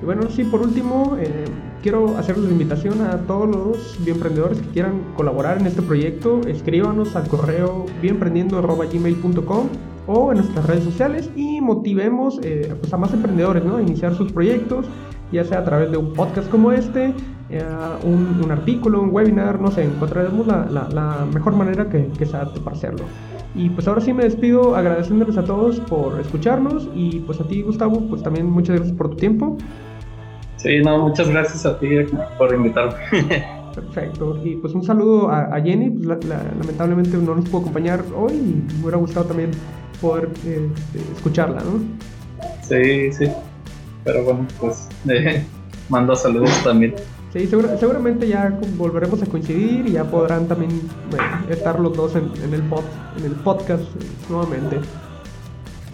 Y 0.00 0.04
bueno, 0.06 0.30
sí, 0.30 0.44
por 0.44 0.62
último, 0.62 1.18
eh, 1.20 1.44
quiero 1.82 2.16
hacerles 2.16 2.46
la 2.46 2.52
invitación 2.52 3.02
a 3.02 3.18
todos 3.26 3.54
los 3.54 4.02
bioemprendedores 4.02 4.62
que 4.62 4.68
quieran 4.68 5.12
colaborar 5.14 5.58
en 5.58 5.66
este 5.66 5.82
proyecto. 5.82 6.40
Escríbanos 6.48 7.14
al 7.16 7.28
correo 7.28 7.84
bioemprendiendo.gmail.com 8.00 9.93
o 10.06 10.32
en 10.32 10.38
nuestras 10.38 10.66
redes 10.66 10.84
sociales 10.84 11.30
y 11.36 11.60
motivemos 11.60 12.38
eh, 12.42 12.74
pues 12.78 12.92
a 12.92 12.96
más 12.96 13.12
emprendedores 13.12 13.64
¿no? 13.64 13.76
a 13.76 13.82
iniciar 13.82 14.14
sus 14.14 14.32
proyectos 14.32 14.86
ya 15.32 15.44
sea 15.44 15.58
a 15.58 15.64
través 15.64 15.90
de 15.90 15.96
un 15.96 16.12
podcast 16.12 16.48
como 16.48 16.72
este, 16.72 17.12
eh, 17.50 17.62
un, 18.04 18.50
artículo, 18.50 19.02
un 19.02 19.10
webinar, 19.10 19.60
no 19.60 19.70
sé, 19.70 19.84
encontraremos 19.84 20.46
la, 20.46 20.66
la, 20.70 21.26
mejor 21.32 21.54
manera 21.54 21.88
que, 21.88 22.08
que 22.16 22.24
se 22.24 22.36
adapte 22.36 22.60
para 22.60 22.76
hacerlo. 22.76 23.04
Y 23.54 23.70
pues 23.70 23.86
ahora 23.86 24.00
sí 24.00 24.12
me 24.12 24.24
despido 24.24 24.74
agradeciéndoles 24.76 25.36
a 25.36 25.44
todos 25.44 25.80
por 25.80 26.20
escucharnos 26.20 26.88
y 26.94 27.20
pues 27.20 27.40
a 27.40 27.44
ti 27.44 27.62
Gustavo, 27.62 28.00
pues 28.08 28.22
también 28.22 28.46
muchas 28.46 28.76
gracias 28.76 28.96
por 28.96 29.10
tu 29.10 29.16
tiempo. 29.16 29.56
Sí, 30.56 30.80
no, 30.82 31.08
muchas 31.08 31.28
gracias 31.28 31.66
a 31.66 31.78
ti 31.78 31.88
por 32.38 32.54
invitarme. 32.54 32.94
Perfecto. 33.74 34.38
Y 34.44 34.56
pues 34.56 34.72
un 34.74 34.84
saludo 34.84 35.30
a, 35.30 35.60
Jenny, 35.60 35.90
pues 35.90 36.06
lamentablemente 36.26 37.16
no 37.16 37.34
nos 37.34 37.48
pudo 37.48 37.62
acompañar 37.62 38.04
hoy 38.16 38.32
y 38.32 38.74
me 38.74 38.82
hubiera 38.82 38.98
gustado 38.98 39.26
también 39.26 39.50
poder 40.00 40.28
este, 40.38 41.12
escucharla, 41.16 41.62
¿no? 41.62 41.80
Sí, 42.62 43.12
sí. 43.12 43.30
pero 44.04 44.24
bueno, 44.24 44.46
pues 44.60 44.88
eh, 45.08 45.44
mando 45.88 46.14
saludos 46.14 46.50
también. 46.62 46.94
Sí, 47.32 47.48
seguramente 47.48 48.28
ya 48.28 48.56
volveremos 48.76 49.20
a 49.22 49.26
coincidir 49.26 49.88
y 49.88 49.92
ya 49.92 50.04
podrán 50.04 50.46
también 50.46 50.88
estar 51.50 51.80
los 51.80 51.96
dos 51.96 52.14
en, 52.14 52.54
el 52.54 52.62
pod, 52.62 52.84
en 53.18 53.24
el 53.24 53.32
podcast 53.32 53.82
nuevamente. 54.30 54.78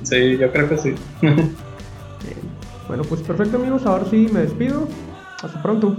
Sí, 0.02 0.36
yo 0.36 0.52
creo 0.52 0.68
que 0.68 0.76
sí. 0.76 0.94
Bueno, 2.90 3.04
pues 3.04 3.20
perfecto 3.20 3.56
amigos, 3.56 3.86
ahora 3.86 4.04
sí 4.10 4.28
me 4.32 4.40
despido. 4.40 4.88
Hasta 5.40 5.62
pronto. 5.62 5.96